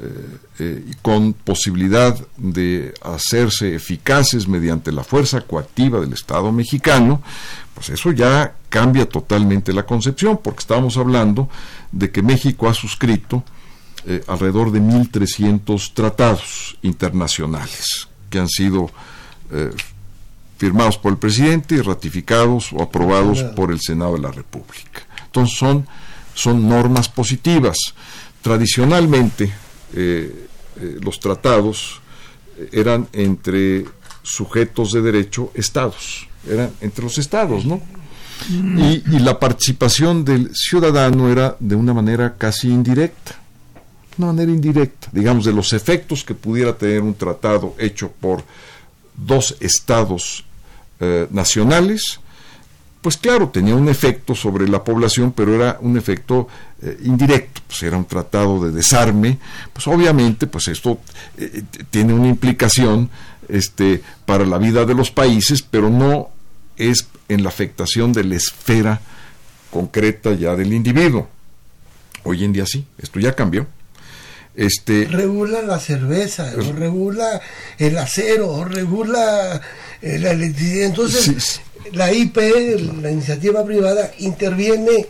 eh, 0.04 0.38
eh, 0.58 0.94
con 1.04 1.34
posibilidad 1.34 2.18
de 2.38 2.92
hacerse 3.04 3.76
eficaces 3.76 4.48
mediante 4.48 4.92
la 4.92 5.04
fuerza 5.04 5.42
coactiva 5.42 6.00
del 6.00 6.14
Estado 6.14 6.52
mexicano, 6.52 7.22
pues 7.76 7.90
eso 7.90 8.12
ya 8.12 8.56
cambia 8.70 9.08
totalmente 9.08 9.74
la 9.74 9.86
concepción, 9.86 10.40
porque 10.42 10.62
estamos 10.62 10.98
hablando 10.98 11.50
de 11.92 12.10
que 12.10 12.24
México 12.24 12.68
ha 12.68 12.74
suscrito 12.74 13.44
eh, 14.08 14.24
alrededor 14.28 14.72
de 14.72 14.82
1.300 14.82 15.94
tratados 15.94 16.78
internacionales 16.82 18.08
que 18.30 18.40
han 18.40 18.50
sido 18.50 18.90
firmados 20.62 21.00
por 21.00 21.14
el 21.14 21.18
presidente 21.18 21.74
y 21.74 21.82
ratificados 21.82 22.72
o 22.72 22.84
aprobados 22.84 23.42
por 23.56 23.72
el 23.72 23.80
Senado 23.82 24.14
de 24.14 24.20
la 24.20 24.32
República. 24.32 25.02
Entonces 25.26 25.58
son, 25.58 25.88
son 26.36 26.70
normas 26.70 27.10
positivas. 27.10 27.78
Tradicionalmente, 28.44 29.52
eh, 29.96 30.48
eh, 30.80 30.98
los 31.02 31.20
tratados 31.20 32.00
eran 32.72 33.08
entre 33.12 33.86
sujetos 34.22 34.92
de 34.92 35.02
derecho 35.02 35.52
estados, 35.56 36.28
eran 36.48 36.70
entre 36.82 37.06
los 37.06 37.18
estados, 37.18 37.66
¿no? 37.66 37.82
Y, 38.48 39.02
la 39.18 39.40
participación 39.40 40.24
del 40.24 40.52
ciudadano 40.54 41.32
era 41.32 41.58
de 41.60 41.74
una 41.74 41.96
manera 41.96 42.36
casi 42.38 42.70
indirecta, 42.70 43.34
una 44.20 44.28
manera 44.28 44.52
indirecta, 44.52 45.08
digamos, 45.12 45.44
de 45.44 45.54
los 45.54 45.74
efectos 45.74 46.24
que 46.24 46.36
pudiera 46.36 46.78
tener 46.78 47.02
un 47.02 47.16
tratado 47.16 47.74
hecho 47.80 48.12
por 48.12 48.44
dos 49.16 49.58
estados 49.60 50.46
eh, 51.02 51.28
nacionales, 51.32 52.20
pues 53.02 53.18
claro, 53.18 53.50
tenía 53.50 53.76
un 53.76 53.90
efecto 53.90 54.36
sobre 54.36 54.68
la 54.68 54.84
población, 54.84 55.34
pero 55.36 55.56
era 55.56 55.78
un 55.82 55.98
efecto 55.98 56.48
eh, 56.84 57.00
indirecto, 57.04 57.62
pues 57.68 57.82
era 57.82 57.98
un 57.98 58.06
tratado 58.06 58.64
de 58.64 58.72
desarme, 58.72 59.40
pues 59.74 59.88
obviamente, 59.88 60.46
pues 60.46 60.68
esto 60.68 61.00
eh, 61.38 61.64
tiene 61.90 62.14
una 62.14 62.28
implicación 62.28 63.10
este, 63.50 64.04
para 64.28 64.46
la 64.46 64.60
vida 64.60 64.86
de 64.86 64.94
los 64.94 65.10
países, 65.10 65.64
pero 65.64 65.90
no 65.90 66.30
es 66.78 67.08
en 67.28 67.42
la 67.42 67.50
afectación 67.50 68.14
de 68.14 68.24
la 68.24 68.36
esfera 68.36 69.02
concreta 69.72 70.34
ya 70.34 70.56
del 70.56 70.72
individuo. 70.72 71.28
Hoy 72.24 72.44
en 72.44 72.54
día 72.54 72.68
sí, 72.68 72.86
esto 73.00 73.20
ya 73.20 73.34
cambió. 73.36 73.66
Este, 74.54 75.08
regula 75.10 75.62
la 75.62 75.80
cerveza, 75.80 76.52
o 76.58 76.74
regula 76.74 77.42
el 77.78 77.98
acero, 77.98 78.50
o 78.50 78.66
regula 78.66 79.62
eh, 80.02 80.20
la 80.20 80.32
electricidad. 80.32 80.88
Entonces, 80.88 81.62
la 81.94 82.12
IP, 82.12 82.38
la 83.02 83.12
iniciativa 83.12 83.66
privada, 83.66 84.12
interviene 84.20 85.08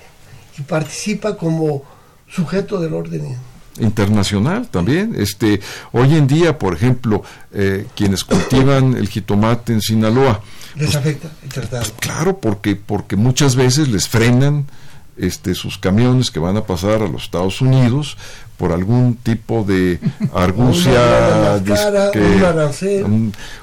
y 0.57 0.61
participa 0.61 1.35
como 1.37 1.83
sujeto 2.27 2.79
del 2.79 2.93
orden 2.93 3.35
internacional 3.79 4.67
también. 4.69 5.15
Este, 5.17 5.59
hoy 5.91 6.15
en 6.15 6.27
día, 6.27 6.57
por 6.57 6.73
ejemplo, 6.73 7.23
eh, 7.51 7.87
quienes 7.95 8.23
cultivan 8.23 8.95
el 8.95 9.07
jitomate 9.09 9.73
en 9.73 9.81
Sinaloa, 9.81 10.41
les 10.75 10.85
pues, 10.85 10.95
afecta 10.95 11.31
el 11.43 11.49
tratado. 11.49 11.83
Pues, 11.83 11.93
claro, 11.99 12.37
porque 12.37 12.75
porque 12.75 13.15
muchas 13.15 13.55
veces 13.55 13.87
les 13.87 14.07
frenan 14.07 14.67
este, 15.17 15.55
sus 15.55 15.77
camiones 15.77 16.31
que 16.31 16.39
van 16.39 16.57
a 16.57 16.65
pasar 16.65 17.01
a 17.01 17.07
los 17.07 17.23
Estados 17.23 17.61
Unidos 17.61 18.17
por 18.61 18.73
algún 18.73 19.15
tipo 19.15 19.63
de 19.63 19.99
argucia, 20.35 21.59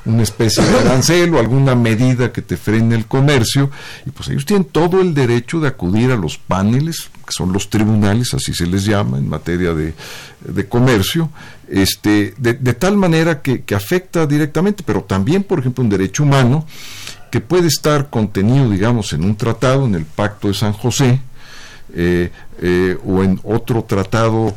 una, 0.05 0.23
especie 0.25 0.65
de 0.65 0.77
arancel 0.77 1.33
o 1.35 1.39
alguna 1.39 1.77
medida 1.77 2.33
que 2.33 2.43
te 2.43 2.57
frene 2.57 2.97
el 2.97 3.07
comercio, 3.07 3.71
y 4.05 4.11
pues 4.11 4.29
ellos 4.31 4.45
tienen 4.45 4.65
todo 4.65 5.01
el 5.01 5.15
derecho 5.15 5.61
de 5.61 5.69
acudir 5.69 6.11
a 6.11 6.17
los 6.17 6.37
paneles, 6.37 7.11
que 7.25 7.31
son 7.31 7.53
los 7.53 7.71
tribunales, 7.71 8.35
así 8.35 8.53
se 8.53 8.67
les 8.67 8.85
llama 8.87 9.19
en 9.19 9.29
materia 9.29 9.73
de, 9.73 9.95
comercio, 10.69 11.31
este, 11.69 12.35
de, 12.37 12.55
tal 12.75 12.97
manera 12.97 13.41
que, 13.41 13.63
afecta 13.77 14.27
directamente, 14.27 14.83
pero 14.85 15.03
también, 15.03 15.45
por 15.45 15.61
ejemplo, 15.61 15.85
un 15.85 15.91
derecho 15.91 16.25
humano 16.25 16.67
que 17.31 17.41
puede 17.41 17.69
estar 17.69 18.11
contenido, 18.11 18.69
digamos, 18.69 19.13
en 19.13 19.23
un 19.23 19.37
tratado, 19.37 19.87
en 19.87 19.95
el 19.95 20.07
Pacto 20.07 20.49
de 20.49 20.55
San 20.55 20.73
José, 20.73 21.21
eh, 21.95 22.33
eh, 22.61 22.99
o 23.07 23.23
en 23.23 23.41
otro 23.45 23.85
tratado 23.85 24.57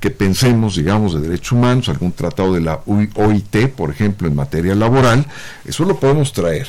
que 0.00 0.10
pensemos, 0.10 0.76
digamos, 0.76 1.14
de 1.14 1.20
derechos 1.20 1.52
humanos, 1.52 1.88
algún 1.88 2.12
tratado 2.12 2.54
de 2.54 2.60
la 2.60 2.80
OIT, 2.86 3.68
por 3.74 3.90
ejemplo, 3.90 4.28
en 4.28 4.34
materia 4.34 4.74
laboral, 4.74 5.26
eso 5.64 5.84
lo 5.84 5.98
podemos 5.98 6.32
traer, 6.32 6.68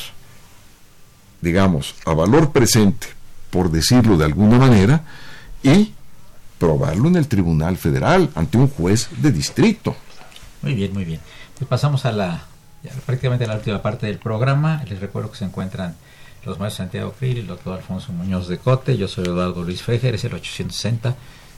digamos, 1.41 1.95
a 2.05 2.13
valor 2.13 2.51
presente, 2.51 3.07
por 3.51 3.71
decirlo 3.71 4.17
de 4.17 4.25
alguna 4.25 4.57
manera, 4.57 5.03
y 5.61 5.93
probarlo 6.57 7.07
en 7.07 7.17
el 7.17 7.27
Tribunal 7.27 7.77
Federal 7.77 8.29
ante 8.35 8.57
un 8.57 8.67
juez 8.67 9.09
de 9.17 9.31
distrito. 9.31 9.95
Muy 10.61 10.73
bien, 10.73 10.93
muy 10.93 11.05
bien. 11.05 11.21
Pues 11.57 11.67
pasamos 11.67 12.05
a 12.05 12.11
la 12.11 12.43
prácticamente 13.05 13.45
a 13.45 13.47
la 13.47 13.55
última 13.55 13.81
parte 13.81 14.07
del 14.07 14.17
programa. 14.17 14.83
Les 14.87 14.99
recuerdo 14.99 15.31
que 15.31 15.37
se 15.37 15.45
encuentran 15.45 15.95
los 16.45 16.59
maestros 16.59 16.77
Santiago 16.77 17.13
Krill 17.17 17.39
el 17.39 17.47
doctor 17.47 17.77
Alfonso 17.77 18.11
Muñoz 18.11 18.47
de 18.47 18.57
Cote. 18.57 18.97
Yo 18.97 19.07
soy 19.07 19.25
Eduardo 19.25 19.63
Luis 19.63 19.83
Fejer, 19.83 20.15
es 20.15 20.23
el 20.23 20.33
860 20.33 21.15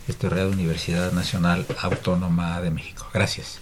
esto 0.07 0.27
es 0.27 0.33
Universidad 0.47 1.11
Nacional 1.11 1.65
Autónoma 1.81 2.59
de 2.61 2.71
México. 2.71 3.07
Gracias. 3.13 3.59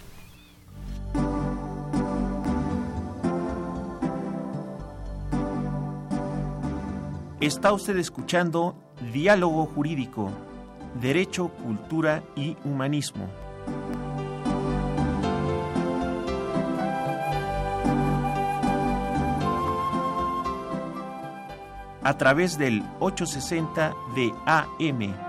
Está 7.39 7.71
usted 7.71 7.97
escuchando 7.97 8.75
Diálogo 9.13 9.65
Jurídico, 9.65 10.31
Derecho, 11.01 11.49
Cultura 11.49 12.23
y 12.35 12.57
Humanismo. 12.65 13.29
A 22.03 22.17
través 22.17 22.57
del 22.57 22.83
860 22.99 23.93
de 24.15 24.33
AM 24.45 25.28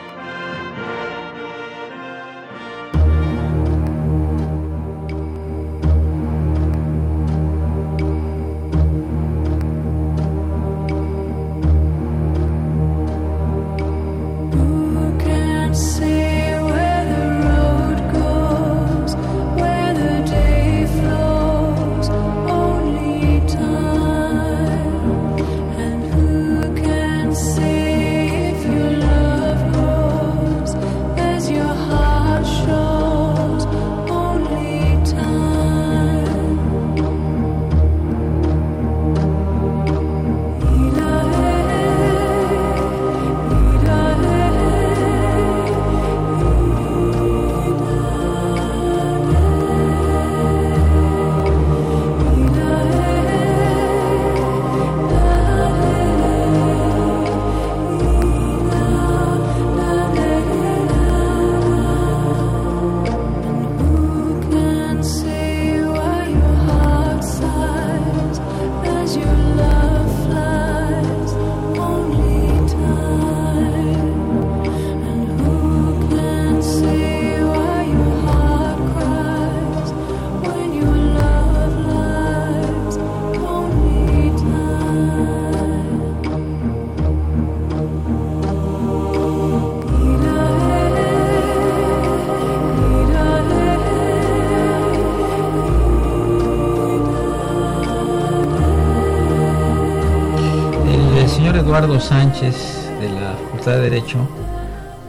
Sánchez 102.01 102.55
de 102.99 103.09
la 103.09 103.33
Facultad 103.33 103.73
de 103.73 103.81
Derecho 103.81 104.27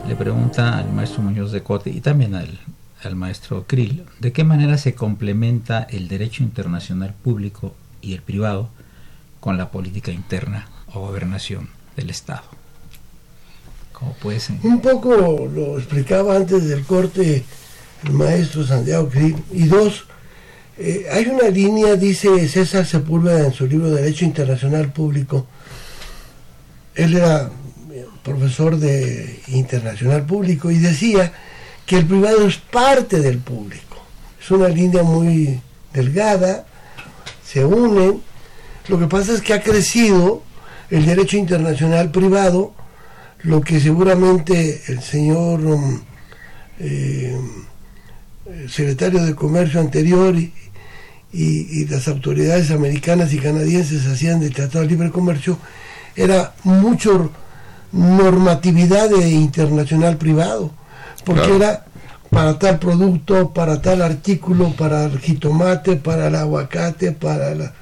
le 0.07 0.15
pregunta 0.15 0.79
al 0.79 0.93
maestro 0.93 1.23
Muñoz 1.23 1.51
de 1.51 1.63
Cote 1.63 1.91
y 1.91 2.01
también 2.01 2.35
al, 2.35 2.59
al 3.03 3.17
maestro 3.17 3.65
Krill 3.67 4.05
de 4.21 4.33
qué 4.33 4.45
manera 4.45 4.77
se 4.79 4.95
complementa 4.95 5.87
el 5.91 6.09
derecho 6.09 6.43
internacional 6.43 7.15
público 7.15 7.75
y 8.01 8.15
el 8.15 8.23
privado 8.23 8.69
con 9.41 9.57
la 9.57 9.71
política 9.71 10.13
interna 10.13 10.69
o 10.93 11.01
gobernación 11.01 11.71
del 11.97 12.11
Estado. 12.11 12.45
¿Cómo 13.93 14.15
puede? 14.15 14.41
Un 14.63 14.81
poco 14.81 15.49
lo 15.53 15.79
explicaba 15.79 16.37
antes 16.37 16.69
del 16.69 16.85
corte 16.85 17.45
el 18.05 18.13
maestro 18.13 18.65
Santiago 18.67 19.09
Krill. 19.09 19.37
Y 19.53 19.65
dos, 19.65 20.05
eh, 20.79 21.07
hay 21.11 21.27
una 21.27 21.49
línea, 21.49 21.97
dice 21.97 22.49
César 22.49 22.87
Sepúlveda 22.87 23.47
en 23.47 23.53
su 23.53 23.67
libro 23.67 23.91
Derecho 23.91 24.25
Internacional 24.25 24.93
Público. 24.93 25.47
Él 26.95 27.17
era 27.17 27.51
profesor 28.23 28.79
de 28.79 29.41
Internacional 29.49 30.25
Público 30.25 30.71
y 30.71 30.79
decía 30.79 31.33
que 31.87 31.99
el 31.99 32.07
privado 32.07 32.47
es 32.47 32.57
parte 32.57 33.21
del 33.21 33.39
público. 33.39 33.97
Es 34.41 34.51
una 34.51 34.69
línea 34.69 35.03
muy 35.03 35.61
delgada, 35.93 36.67
se 37.45 37.65
unen. 37.65 38.23
Lo 38.89 38.99
que 38.99 39.07
pasa 39.07 39.33
es 39.35 39.43
que 39.43 39.55
ha 39.55 39.63
crecido 39.63 40.43
el 40.91 41.07
derecho 41.07 41.37
internacional 41.37 42.11
privado, 42.11 42.75
lo 43.43 43.61
que 43.61 43.81
seguramente 43.81 44.83
el 44.87 45.03
señor 45.03 45.61
um, 45.65 46.01
eh, 46.79 47.37
secretario 48.69 49.25
de 49.25 49.35
Comercio 49.35 49.81
anterior 49.81 50.37
y, 50.37 50.53
y, 51.33 51.81
y, 51.81 51.87
las 51.87 52.09
autoridades 52.09 52.71
americanas 52.71 53.33
y 53.33 53.39
canadienses 53.39 54.07
hacían 54.07 54.41
del 54.41 54.55
Tratado 54.55 54.81
de 54.81 54.91
Libre 54.91 55.11
Comercio 55.11 55.59
era 56.17 56.55
mucho 56.65 57.31
normatividad 57.93 59.11
de 59.11 59.31
internacional 59.31 60.17
privado, 60.17 60.71
porque 61.25 61.43
Claro. 61.43 61.57
era 61.57 61.85
para 62.31 62.59
tal 62.59 62.79
producto, 62.79 63.53
para 63.53 63.83
tal 63.83 64.01
artículo, 64.01 64.73
para 64.75 65.05
el 65.05 65.19
jitomate, 65.19 65.97
para 65.97 66.29
el 66.29 66.35
aguacate, 66.35 67.13
para 67.13 67.55
la... 67.55 67.75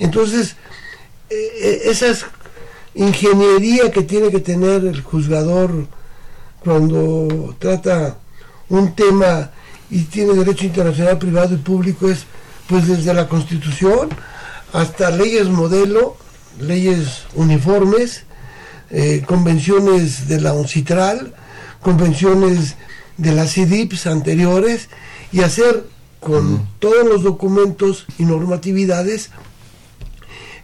Entonces, 0.00 0.56
eh, 1.30 1.36
eh, 1.62 1.80
esas 1.84 2.24
ingeniería 2.94 3.90
que 3.90 4.02
tiene 4.02 4.30
que 4.30 4.40
tener 4.40 4.84
el 4.84 5.00
juzgador 5.02 5.86
cuando 6.64 7.54
trata 7.58 8.16
un 8.68 8.94
tema 8.94 9.50
y 9.90 10.02
tiene 10.04 10.34
derecho 10.34 10.66
internacional 10.66 11.18
privado 11.18 11.54
y 11.54 11.58
público 11.58 12.08
es 12.08 12.24
pues 12.68 12.86
desde 12.86 13.12
la 13.14 13.28
constitución 13.28 14.08
hasta 14.72 15.10
leyes 15.10 15.48
modelo, 15.48 16.16
leyes 16.58 17.24
uniformes, 17.34 18.24
eh, 18.90 19.22
convenciones 19.26 20.28
de 20.28 20.40
la 20.40 20.52
UNCITRAL, 20.52 21.34
convenciones 21.80 22.76
de 23.16 23.32
las 23.32 23.52
CIDIPS 23.52 24.06
anteriores 24.06 24.88
y 25.32 25.42
hacer 25.42 25.84
con 26.18 26.68
todos 26.78 27.06
los 27.06 27.22
documentos 27.22 28.06
y 28.18 28.24
normatividades 28.24 29.30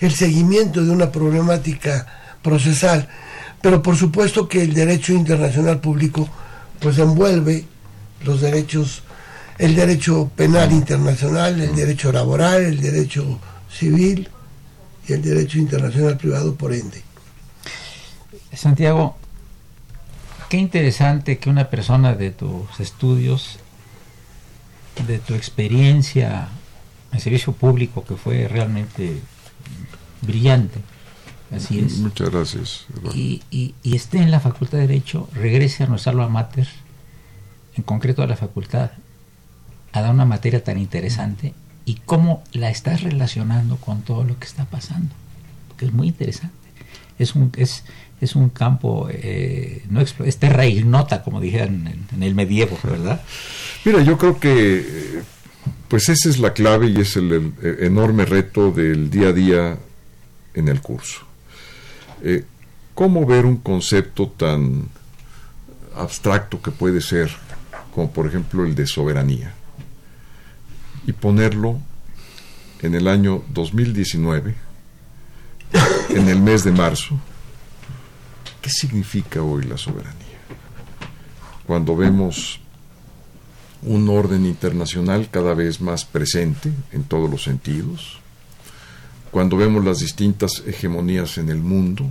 el 0.01 0.13
seguimiento 0.13 0.85
de 0.85 0.91
una 0.91 1.13
problemática 1.13 2.07
procesal. 2.43 3.09
Pero 3.63 3.83
por 3.83 3.97
supuesto 3.97 4.49
que 4.49 4.63
el 4.63 4.75
derecho 4.75 5.13
internacional 5.13 5.81
público 5.81 6.29
pues 6.81 6.99
envuelve 6.99 7.65
los 8.25 8.41
derechos, 8.41 9.03
el 9.59 9.75
derecho 9.75 10.31
penal 10.37 10.73
internacional, 10.73 11.61
el 11.61 11.75
derecho 11.75 12.13
laboral, 12.13 12.63
el 12.63 12.81
derecho 12.81 13.41
civil 13.71 14.29
y 15.09 15.13
el 15.13 15.23
derecho 15.23 15.59
internacional 15.59 16.17
privado 16.17 16.55
por 16.55 16.73
ende. 16.73 17.03
Santiago, 18.53 19.17
qué 20.49 20.57
interesante 20.57 21.39
que 21.39 21.51
una 21.51 21.69
persona 21.71 22.15
de 22.15 22.31
tus 22.31 22.81
estudios, 22.81 23.59
de 25.07 25.19
tu 25.19 25.35
experiencia 25.35 26.49
en 27.13 27.21
servicio 27.21 27.53
público, 27.53 28.05
que 28.05 28.17
fue 28.17 28.49
realmente 28.49 29.21
brillante, 30.23 30.81
así 31.55 31.79
es, 31.81 31.99
Muchas 31.99 32.31
gracias. 32.31 32.87
Eduardo. 32.95 33.13
y, 33.19 33.43
y- 33.51 33.75
y 33.83 33.95
esté 33.97 34.19
en 34.19 34.31
la 34.31 34.41
Facultad 34.41 34.79
de 34.79 34.87
Derecho, 34.87 35.29
regrese 35.35 35.85
a 35.85 35.87
nuestra 35.87 36.13
alma 36.13 36.29
mater, 36.29 36.69
en 37.77 37.83
concreto 37.83 38.23
a 38.23 38.27
la 38.27 38.37
facultad, 38.37 38.91
a 39.93 40.01
dar 40.01 40.11
una 40.13 40.25
materia 40.25 40.65
tan 40.65 40.79
interesante 40.79 41.53
y 41.87 41.95
cómo 42.05 42.43
la 42.53 42.69
estás 42.69 43.03
relacionando 43.03 43.77
con 43.77 44.03
todo 44.03 44.25
lo 44.25 44.39
que 44.39 44.45
está 44.45 44.67
pasando, 44.67 45.15
porque 45.69 45.87
es 45.87 45.93
muy 45.93 46.09
interesante. 46.09 46.55
Es 47.19 47.35
un, 47.35 47.53
es, 47.57 47.85
es 48.21 48.35
un 48.35 48.51
campo, 48.51 49.09
eh, 49.11 49.85
no 49.89 50.01
es 50.01 50.39
terra 50.39 50.67
ignota, 50.67 51.23
como 51.23 51.41
dijeron 51.41 51.87
en, 52.13 52.23
el 52.23 52.35
medievo, 52.35 52.77
¿verdad? 52.83 53.23
Mira, 53.85 54.03
yo 54.03 54.19
creo 54.19 54.39
que 54.39 54.79
eh, 54.79 55.23
pues 55.89 56.09
esa 56.09 56.29
es 56.29 56.39
la 56.39 56.53
clave 56.53 56.89
y 56.89 57.01
es 57.01 57.17
el, 57.17 57.55
enorme 57.81 58.25
reto 58.25 58.73
del 58.73 59.09
día 59.09 59.29
a 59.29 59.33
día 59.33 59.79
en 60.55 60.69
el 60.69 60.81
curso. 60.81 61.21
Eh, 62.23 62.45
¿Cómo 62.95 63.25
ver 63.25 63.47
un 63.47 63.59
concepto 63.59 64.29
tan 64.29 64.89
abstracto 65.95 66.61
que 66.61 66.73
puede 66.73 67.01
ser, 67.01 67.31
como 67.95 68.11
por 68.11 68.27
ejemplo 68.27 68.65
el 68.65 68.75
de 68.75 68.87
soberanía, 68.87 69.55
y 71.07 71.13
ponerlo 71.13 71.79
en 72.83 72.95
el 72.95 73.09
año 73.09 73.43
2019, 73.53 74.55
en 76.11 76.29
el 76.29 76.41
mes 76.41 76.65
de 76.65 76.73
marzo? 76.73 77.19
¿Qué 78.61 78.71
significa 78.71 79.43
hoy 79.43 79.65
la 79.65 79.79
soberanía? 79.79 80.17
Cuando 81.67 81.97
vemos 81.97 82.61
un 83.83 84.09
orden 84.09 84.47
internacional 84.47 85.29
cada 85.31 85.55
vez 85.55 85.81
más 85.81 86.05
presente 86.05 86.73
en 86.93 87.05
todos 87.05 87.31
los 87.31 87.45
sentidos, 87.45 88.19
cuando 89.31 89.57
vemos 89.57 89.85
las 89.85 89.99
distintas 90.01 90.63
hegemonías 90.67 91.39
en 91.39 91.51
el 91.51 91.59
mundo, 91.59 92.09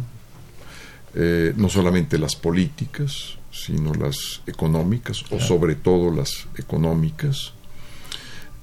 eh, 1.16 1.54
no 1.56 1.70
solamente 1.70 2.18
las 2.18 2.36
políticas, 2.36 3.38
sino 3.52 3.94
las 3.94 4.42
económicas, 4.46 5.24
o 5.32 5.40
sobre 5.40 5.76
todo 5.76 6.14
las 6.14 6.48
económicas, 6.58 7.54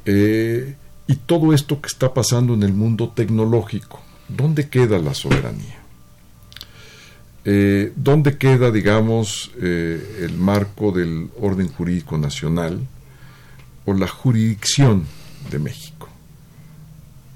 eh, 0.05 0.74
y 1.07 1.16
todo 1.16 1.53
esto 1.53 1.80
que 1.80 1.88
está 1.88 2.12
pasando 2.14 2.55
en 2.55 2.62
el 2.62 2.72
mundo 2.72 3.12
tecnológico, 3.14 4.00
¿dónde 4.28 4.68
queda 4.68 4.98
la 4.98 5.14
soberanía? 5.14 5.78
Eh, 7.44 7.92
¿Dónde 7.96 8.38
queda, 8.38 8.70
digamos, 8.70 9.50
eh, 9.61 10.20
el 10.20 10.38
marco 10.38 10.92
del 10.92 11.28
orden 11.40 11.68
jurídico 11.68 12.16
nacional 12.16 12.86
o 13.84 13.94
la 13.94 14.07
jurisdicción 14.07 15.05
de 15.50 15.59
México? 15.59 16.09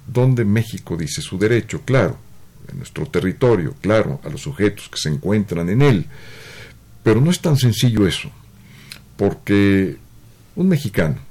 ¿Dónde 0.06 0.44
México 0.44 0.96
dice 0.96 1.20
su 1.20 1.38
derecho? 1.38 1.82
Claro, 1.84 2.16
en 2.70 2.78
nuestro 2.78 3.06
territorio, 3.06 3.74
claro, 3.80 4.20
a 4.24 4.28
los 4.28 4.42
sujetos 4.42 4.88
que 4.88 4.98
se 4.98 5.08
encuentran 5.08 5.68
en 5.68 5.82
él. 5.82 6.06
Pero 7.02 7.20
no 7.20 7.30
es 7.30 7.40
tan 7.40 7.56
sencillo 7.56 8.06
eso, 8.06 8.30
porque 9.16 9.96
un 10.54 10.68
mexicano 10.68 11.25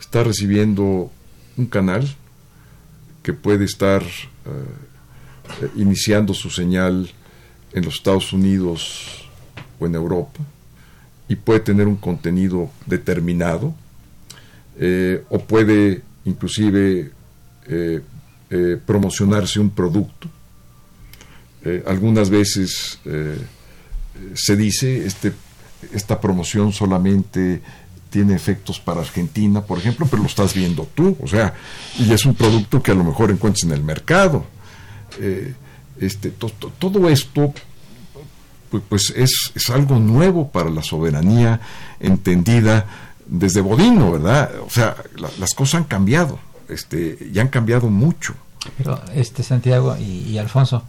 está 0.00 0.22
recibiendo 0.22 1.10
un 1.56 1.66
canal 1.66 2.08
que 3.22 3.32
puede 3.32 3.64
estar 3.64 4.02
eh, 4.02 5.68
iniciando 5.76 6.34
su 6.34 6.50
señal 6.50 7.10
en 7.72 7.84
los 7.84 7.96
Estados 7.96 8.32
Unidos 8.32 9.28
o 9.78 9.86
en 9.86 9.94
Europa 9.94 10.40
y 11.28 11.36
puede 11.36 11.60
tener 11.60 11.86
un 11.86 11.96
contenido 11.96 12.70
determinado 12.86 13.74
eh, 14.78 15.24
o 15.28 15.40
puede 15.40 16.02
inclusive 16.24 17.10
eh, 17.66 18.00
promocionarse 18.86 19.60
un 19.60 19.70
producto. 19.70 20.30
Algunas 21.84 22.30
veces 22.30 22.98
se 24.34 24.56
dice 24.56 25.04
este, 25.04 25.34
esta 25.92 26.18
promoción 26.18 26.72
solamente 26.72 27.60
tiene 28.10 28.34
efectos 28.34 28.80
para 28.80 29.00
Argentina, 29.00 29.60
por 29.62 29.78
ejemplo, 29.78 30.06
pero 30.10 30.22
lo 30.22 30.28
estás 30.28 30.54
viendo 30.54 30.88
tú, 30.94 31.16
o 31.22 31.26
sea, 31.26 31.54
y 31.98 32.10
es 32.12 32.24
un 32.26 32.34
producto 32.34 32.82
que 32.82 32.90
a 32.90 32.94
lo 32.94 33.04
mejor 33.04 33.30
encuentras 33.30 33.64
en 33.64 33.72
el 33.72 33.82
mercado. 33.82 34.44
Eh, 35.20 35.54
este, 36.00 36.30
to- 36.30 36.50
to- 36.50 36.72
todo 36.78 37.08
esto 37.08 37.52
pues, 38.70 38.82
pues 38.88 39.12
es, 39.16 39.52
es 39.54 39.70
algo 39.70 39.98
nuevo 39.98 40.48
para 40.48 40.70
la 40.70 40.82
soberanía 40.82 41.60
entendida 42.00 42.86
desde 43.26 43.60
Bodino, 43.62 44.12
¿verdad? 44.12 44.50
O 44.66 44.70
sea, 44.70 44.94
la- 45.16 45.30
las 45.38 45.54
cosas 45.54 45.76
han 45.80 45.84
cambiado, 45.84 46.38
este, 46.68 47.18
y 47.32 47.38
han 47.38 47.48
cambiado 47.48 47.88
mucho. 47.88 48.34
Pero 48.76 49.00
este 49.14 49.42
Santiago 49.42 49.96
y 49.96 50.36
Alfonso, 50.38 50.82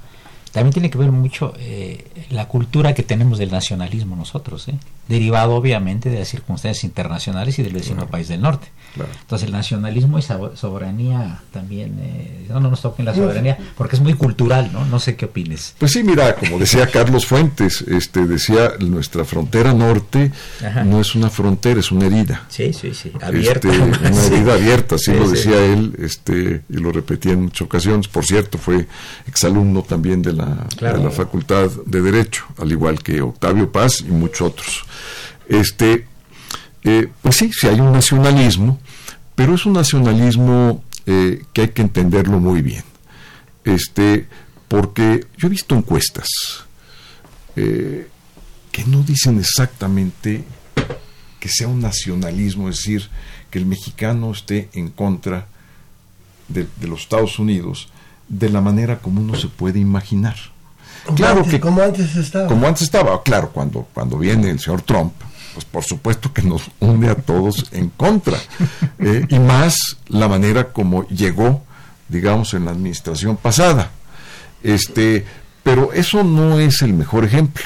también 0.51 0.73
tiene 0.73 0.89
que 0.89 0.97
ver 0.97 1.11
mucho 1.11 1.53
eh, 1.57 2.05
la 2.29 2.47
cultura 2.47 2.93
que 2.93 3.03
tenemos 3.03 3.37
del 3.37 3.51
nacionalismo 3.51 4.15
nosotros, 4.15 4.67
¿eh? 4.67 4.75
derivado 5.07 5.55
obviamente 5.55 6.09
de 6.09 6.19
las 6.19 6.27
circunstancias 6.27 6.83
internacionales 6.83 7.57
y 7.59 7.63
del 7.63 7.73
vecino 7.73 8.07
país 8.07 8.27
del 8.27 8.41
norte. 8.41 8.67
Entonces 9.21 9.47
el 9.47 9.53
nacionalismo 9.53 10.17
y 10.17 10.21
soberanía 10.21 11.41
también, 11.51 11.99
eh, 12.01 12.45
no, 12.49 12.59
no 12.59 12.69
nos 12.71 12.81
toquen 12.81 13.05
la 13.05 13.13
soberanía, 13.13 13.57
porque 13.77 13.95
es 13.95 14.01
muy 14.01 14.13
cultural, 14.13 14.71
¿no? 14.73 14.85
No 14.85 14.99
sé 14.99 15.15
qué 15.15 15.25
opines. 15.25 15.75
Pues 15.77 15.91
sí, 15.91 16.03
mira, 16.03 16.35
como 16.35 16.57
decía 16.57 16.87
Carlos 16.91 17.25
Fuentes, 17.25 17.81
este 17.83 18.25
decía, 18.25 18.73
nuestra 18.79 19.25
frontera 19.25 19.73
norte 19.73 20.31
no 20.85 20.99
es 20.99 21.15
una 21.15 21.29
frontera, 21.29 21.79
es 21.79 21.91
una 21.91 22.07
herida. 22.07 22.45
Sí, 22.49 22.73
sí, 22.73 22.93
sí, 22.93 23.11
abierta. 23.21 23.69
Este, 23.69 23.79
una 23.79 24.25
herida 24.25 24.53
abierta, 24.53 24.95
así 24.95 25.13
lo 25.13 25.29
decía 25.29 25.63
él, 25.63 25.95
este, 25.99 26.61
y 26.67 26.77
lo 26.77 26.91
repetía 26.91 27.33
en 27.33 27.43
muchas 27.43 27.61
ocasiones. 27.61 28.07
Por 28.07 28.25
cierto, 28.25 28.57
fue 28.57 28.87
exalumno 29.27 29.83
también 29.83 30.21
de 30.21 30.33
la, 30.79 30.93
de 30.93 31.03
la 31.03 31.11
Facultad 31.11 31.69
de 31.85 32.01
Derecho, 32.01 32.45
al 32.57 32.71
igual 32.71 33.01
que 33.01 33.21
Octavio 33.21 33.71
Paz 33.71 34.01
y 34.01 34.11
muchos 34.11 34.41
otros. 34.41 34.83
Este, 35.47 36.05
eh, 36.83 37.09
pues 37.21 37.35
sí, 37.35 37.51
sí 37.53 37.67
hay 37.67 37.79
un 37.79 37.91
nacionalismo, 37.91 38.79
pero 39.35 39.55
es 39.55 39.65
un 39.65 39.73
nacionalismo 39.73 40.83
eh, 41.05 41.43
que 41.53 41.61
hay 41.61 41.69
que 41.69 41.81
entenderlo 41.81 42.39
muy 42.39 42.61
bien. 42.61 42.83
Este, 43.63 44.27
porque 44.67 45.25
yo 45.37 45.47
he 45.47 45.49
visto 45.49 45.75
encuestas 45.75 46.29
eh, 47.55 48.07
que 48.71 48.83
no 48.85 49.01
dicen 49.03 49.39
exactamente 49.39 50.43
que 51.39 51.49
sea 51.49 51.67
un 51.67 51.81
nacionalismo, 51.81 52.69
es 52.69 52.77
decir, 52.77 53.09
que 53.49 53.59
el 53.59 53.65
mexicano 53.65 54.31
esté 54.31 54.69
en 54.73 54.89
contra 54.89 55.47
de, 56.47 56.67
los 56.87 57.01
Estados 57.01 57.39
Unidos 57.39 57.89
de 58.29 58.49
la 58.49 58.61
manera 58.61 58.99
como 58.99 59.21
uno 59.21 59.35
se 59.35 59.47
puede 59.47 59.79
imaginar. 59.79 60.35
claro 61.15 61.43
que 61.43 61.59
como 61.59 61.81
antes 61.81 62.15
estaba. 62.15 62.47
Como 62.47 62.67
antes 62.67 62.83
estaba, 62.83 63.21
claro, 63.23 63.49
cuando, 63.51 63.87
cuando 63.93 64.17
viene 64.17 64.51
el 64.51 64.59
señor 64.59 64.83
Trump, 64.83 65.13
pues 65.53 65.65
por 65.65 65.83
supuesto 65.83 66.31
que 66.31 66.43
nos 66.43 66.69
une 66.79 67.09
a 67.09 67.15
todos 67.15 67.65
en 67.71 67.89
contra. 67.89 68.37
Eh, 69.01 69.25
y 69.29 69.39
más 69.39 69.95
la 70.09 70.27
manera 70.27 70.73
como 70.73 71.07
llegó, 71.07 71.63
digamos, 72.09 72.53
en 72.53 72.65
la 72.65 72.71
administración 72.71 73.37
pasada. 73.37 73.91
Este, 74.61 75.25
pero 75.63 75.93
eso 75.93 76.25
no 76.25 76.59
es 76.59 76.81
el 76.81 76.93
mejor 76.93 77.23
ejemplo. 77.23 77.63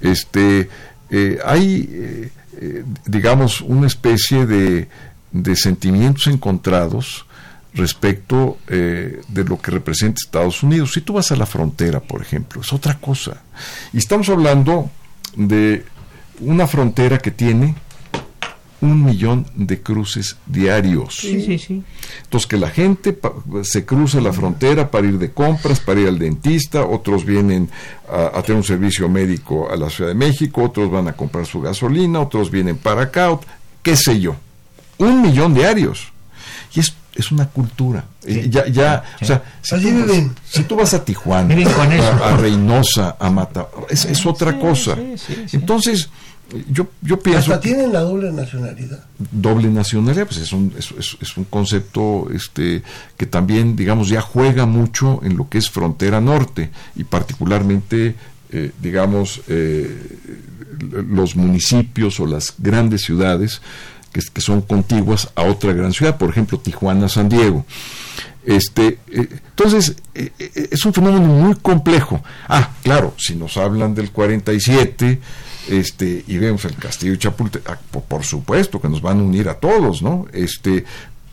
Este, 0.00 0.70
eh, 1.10 1.38
hay, 1.44 2.30
eh, 2.60 2.84
digamos, 3.06 3.60
una 3.60 3.88
especie 3.88 4.46
de, 4.46 4.88
de 5.32 5.56
sentimientos 5.56 6.28
encontrados 6.28 7.26
respecto 7.74 8.58
de 8.66 9.44
lo 9.46 9.60
que 9.60 9.70
representa 9.70 10.20
Estados 10.24 10.62
Unidos. 10.62 10.92
Si 10.92 11.00
tú 11.00 11.14
vas 11.14 11.30
a 11.32 11.36
la 11.36 11.46
frontera, 11.46 12.00
por 12.00 12.20
ejemplo, 12.20 12.60
es 12.60 12.72
otra 12.72 12.98
cosa. 12.98 13.42
Y 13.92 13.98
estamos 13.98 14.28
hablando 14.28 14.90
de 15.36 15.84
una 16.40 16.66
frontera 16.66 17.18
que 17.18 17.30
tiene 17.30 17.74
un 18.80 19.04
millón 19.04 19.46
de 19.54 19.82
cruces 19.82 20.36
diarios. 20.46 21.16
Sí, 21.16 21.44
sí, 21.44 21.58
sí. 21.58 21.82
Entonces 22.22 22.46
que 22.46 22.56
la 22.56 22.70
gente 22.70 23.18
se 23.62 23.84
cruza 23.84 24.20
la 24.20 24.32
frontera 24.32 24.90
para 24.90 25.06
ir 25.06 25.18
de 25.18 25.32
compras, 25.32 25.80
para 25.80 26.00
ir 26.00 26.08
al 26.08 26.18
dentista, 26.18 26.84
otros 26.84 27.24
vienen 27.24 27.68
a, 28.08 28.40
tener 28.42 28.56
un 28.56 28.64
servicio 28.64 29.08
médico 29.08 29.70
a 29.70 29.76
la 29.76 29.90
Ciudad 29.90 30.10
de 30.10 30.14
México, 30.14 30.62
otros 30.62 30.90
van 30.90 31.08
a 31.08 31.12
comprar 31.12 31.46
su 31.46 31.60
gasolina, 31.60 32.20
otros 32.20 32.50
vienen 32.50 32.78
para 32.78 33.02
acá, 33.02 33.38
qué 33.82 33.96
sé 33.96 34.18
yo. 34.18 34.36
Un 34.96 35.20
millón 35.20 35.52
diarios. 35.52 36.12
Y 36.74 36.80
es, 36.80 36.94
es 37.20 37.30
una 37.32 37.46
cultura. 37.46 38.04
Eh, 38.26 38.48
ya, 38.50 38.66
ya, 38.66 39.02
o 39.20 39.24
sea, 39.24 39.42
si 39.62 40.62
tú, 40.64 40.76
vas, 40.76 40.94
a 40.94 41.04
Tijuana, 41.04 41.54
a, 42.24 42.36
Reynosa, 42.36 43.16
a 43.18 43.30
Mata, 43.30 43.68
es, 43.88 44.04
es 44.04 44.26
otra 44.26 44.58
cosa. 44.58 44.96
Entonces, 45.52 46.10
yo, 46.68 46.88
yo 47.02 47.18
pienso... 47.20 47.52
Hasta 47.52 47.60
tienen 47.60 47.92
la 47.92 48.00
doble 48.00 48.32
nacionalidad. 48.32 49.04
Doble 49.30 49.68
nacionalidad, 49.68 50.26
pues 50.26 50.38
es 50.38 50.52
un, 50.52 50.72
es, 50.76 50.92
es, 51.20 51.36
un 51.36 51.44
concepto 51.44 52.28
este, 52.34 52.82
que 53.16 53.26
también, 53.26 53.76
digamos, 53.76 54.08
ya 54.08 54.20
juega 54.20 54.66
mucho 54.66 55.20
en 55.22 55.36
lo 55.36 55.48
que 55.48 55.58
es 55.58 55.70
frontera 55.70 56.20
norte 56.20 56.70
y 56.96 57.04
particularmente, 57.04 58.16
eh, 58.50 58.72
digamos, 58.80 59.42
eh, 59.48 59.96
los 61.08 61.36
municipios 61.36 62.18
o 62.20 62.26
las 62.26 62.54
grandes 62.58 63.02
ciudades 63.02 63.60
que, 64.12 64.40
son 64.40 64.62
contiguas 64.62 65.30
a 65.34 65.42
otra 65.42 65.72
gran 65.72 65.92
ciudad, 65.92 66.18
por 66.18 66.30
ejemplo, 66.30 66.58
Tijuana, 66.58 67.08
San 67.08 67.28
Diego. 67.28 67.64
Este, 68.44 68.98
eh, 69.08 69.28
entonces, 69.50 69.96
es 70.14 70.84
un 70.84 70.92
fenómeno 70.94 71.26
muy 71.26 71.54
complejo. 71.56 72.22
Ah, 72.48 72.70
claro, 72.82 73.14
si 73.18 73.36
nos 73.36 73.56
hablan 73.56 73.94
del 73.94 74.10
47 74.10 75.20
este, 75.68 76.24
y 76.26 76.38
vemos 76.38 76.64
el 76.64 76.74
castillo 76.74 77.12
de 77.12 77.18
Chapultepec, 77.18 77.70
ah, 77.70 77.78
por, 78.08 78.24
supuesto 78.24 78.80
que 78.80 78.88
nos 78.88 79.00
van 79.00 79.20
a 79.20 79.22
unir 79.22 79.48
a 79.48 79.54
todos, 79.54 80.02
¿no? 80.02 80.26
Este, 80.32 80.84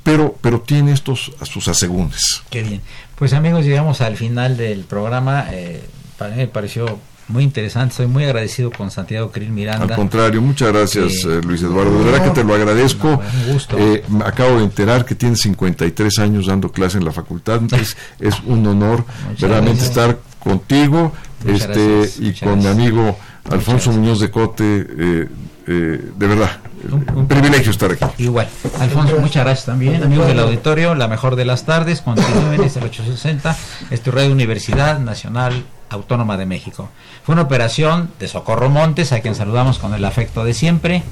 pero, 0.04 0.36
pero 0.42 0.62
tiene 0.62 0.92
estos 0.92 1.32
a 1.40 1.46
sus 1.46 1.68
asegúnes. 1.68 2.44
Qué 2.50 2.64
bien. 2.64 2.82
Pues 3.16 3.34
amigos, 3.34 3.66
llegamos 3.66 4.02
al 4.02 4.16
final 4.16 4.56
del 4.56 4.82
programa. 4.82 5.48
Eh, 5.52 5.84
para 6.18 6.32
mí 6.32 6.38
me 6.38 6.48
pareció 6.48 7.00
muy 7.28 7.44
interesante. 7.44 7.96
Soy 7.96 8.08
muy 8.08 8.24
agradecido 8.24 8.72
con 8.72 8.92
Santiago 8.92 9.32
Krill 9.32 9.50
Miranda. 9.50 9.86
Al 9.86 9.96
contrario, 9.96 10.42
muchas 10.42 10.72
gracias, 10.72 11.26
eh, 11.26 11.42
Luis 11.44 11.62
Eduardo. 11.62 12.00
De 12.00 12.06
verdad 12.06 12.24
que 12.26 12.32
te 12.32 12.44
lo 12.44 12.54
agradezco. 12.54 13.08
un 13.08 13.54
gusto. 13.54 13.78
Eh, 13.78 14.04
acabo 14.26 14.58
de 14.58 14.64
enterar 14.64 15.06
que 15.06 15.16
tienes 15.16 15.40
53 15.42 16.20
años 16.20 16.48
dando 16.48 16.72
clase 16.72 16.98
en 16.98 17.06
la 17.06 17.12
facultad. 17.12 17.62
Es, 17.78 17.96
es 18.20 18.36
un 18.46 18.66
honor 18.66 19.06
verdaderamente 19.40 19.84
estar 19.84 20.18
contigo 20.40 21.14
este 21.46 22.10
y 22.20 22.34
con 22.34 22.60
mi 22.60 22.68
amigo 22.68 23.18
Alfonso 23.50 23.92
Muñoz 23.92 24.20
de 24.20 24.32
Cote, 24.32 24.64
eh, 24.64 25.30
eh, 25.68 26.12
de 26.16 26.28
verdad, 26.28 26.52
un, 26.92 27.28
privilegio 27.28 27.72
estar 27.72 27.92
aquí. 27.92 28.24
Igual. 28.24 28.48
Alfonso, 28.80 29.20
muchas 29.20 29.44
gracias 29.44 29.66
también. 29.66 30.04
Amigos 30.04 30.28
del 30.28 30.40
auditorio, 30.40 30.96
la 30.96 31.08
mejor 31.08 31.36
de 31.36 31.46
las 31.46 31.66
tardes, 31.66 32.02
continúen, 32.02 32.62
es 32.64 32.76
el 32.78 32.84
860, 32.84 33.56
es 33.90 34.06
Red 34.06 34.32
Universidad 34.32 35.00
Nacional 35.00 35.64
Autónoma 35.90 36.38
de 36.38 36.46
México. 36.46 36.90
Fue 37.24 37.34
una 37.34 37.44
operación 37.44 38.10
de 38.20 38.28
Socorro 38.28 38.70
Montes, 38.70 39.12
a 39.12 39.20
quien 39.22 39.36
saludamos 39.36 39.80
con 39.80 39.94
el 39.94 40.04
afecto 40.06 40.44
de 40.44 40.54
siempre, 40.54 41.04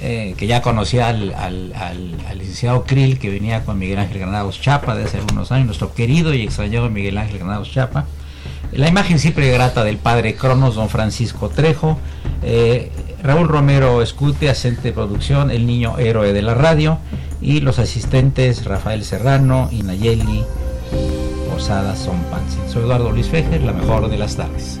eh, 0.00 0.34
que 0.36 0.46
ya 0.46 0.62
conocía 0.62 1.08
al, 1.08 1.72
licenciado 2.34 2.84
Krill, 2.84 3.18
que 3.18 3.30
venía 3.30 3.64
con 3.64 3.78
Miguel 3.78 3.98
Ángel 3.98 4.18
Granados 4.18 4.60
Chapa 4.60 4.94
de 4.94 5.04
hace 5.04 5.20
unos 5.32 5.52
años, 5.52 5.66
nuestro 5.66 5.94
querido 5.94 6.34
y 6.34 6.42
extrañado 6.42 6.90
Miguel 6.90 7.18
Ángel 7.18 7.38
Granados 7.38 7.70
Chapa 7.70 8.06
la 8.72 8.88
imagen 8.88 9.18
siempre 9.20 9.50
grata 9.50 9.84
del 9.84 9.98
padre 9.98 10.34
Cronos, 10.34 10.74
don 10.74 10.88
Francisco 10.88 11.48
Trejo, 11.48 11.98
eh, 12.42 12.90
Raúl 13.22 13.48
Romero 13.48 14.02
Escute, 14.02 14.50
asente 14.50 14.82
de 14.82 14.92
producción, 14.92 15.50
el 15.50 15.66
niño 15.66 15.98
héroe 15.98 16.32
de 16.32 16.42
la 16.42 16.54
radio, 16.54 16.98
y 17.40 17.60
los 17.60 17.78
asistentes 17.78 18.64
Rafael 18.64 19.04
Serrano 19.04 19.68
y 19.70 19.82
Nayeli 19.82 20.44
Posada 21.54 21.94
Sompansi. 21.94 22.58
Soy 22.66 22.82
Eduardo 22.82 23.12
Luis 23.12 23.28
Fejer, 23.28 23.62
la 23.62 23.72
mejor 23.72 24.08
de 24.10 24.18
las 24.18 24.34
tardes. 24.34 24.80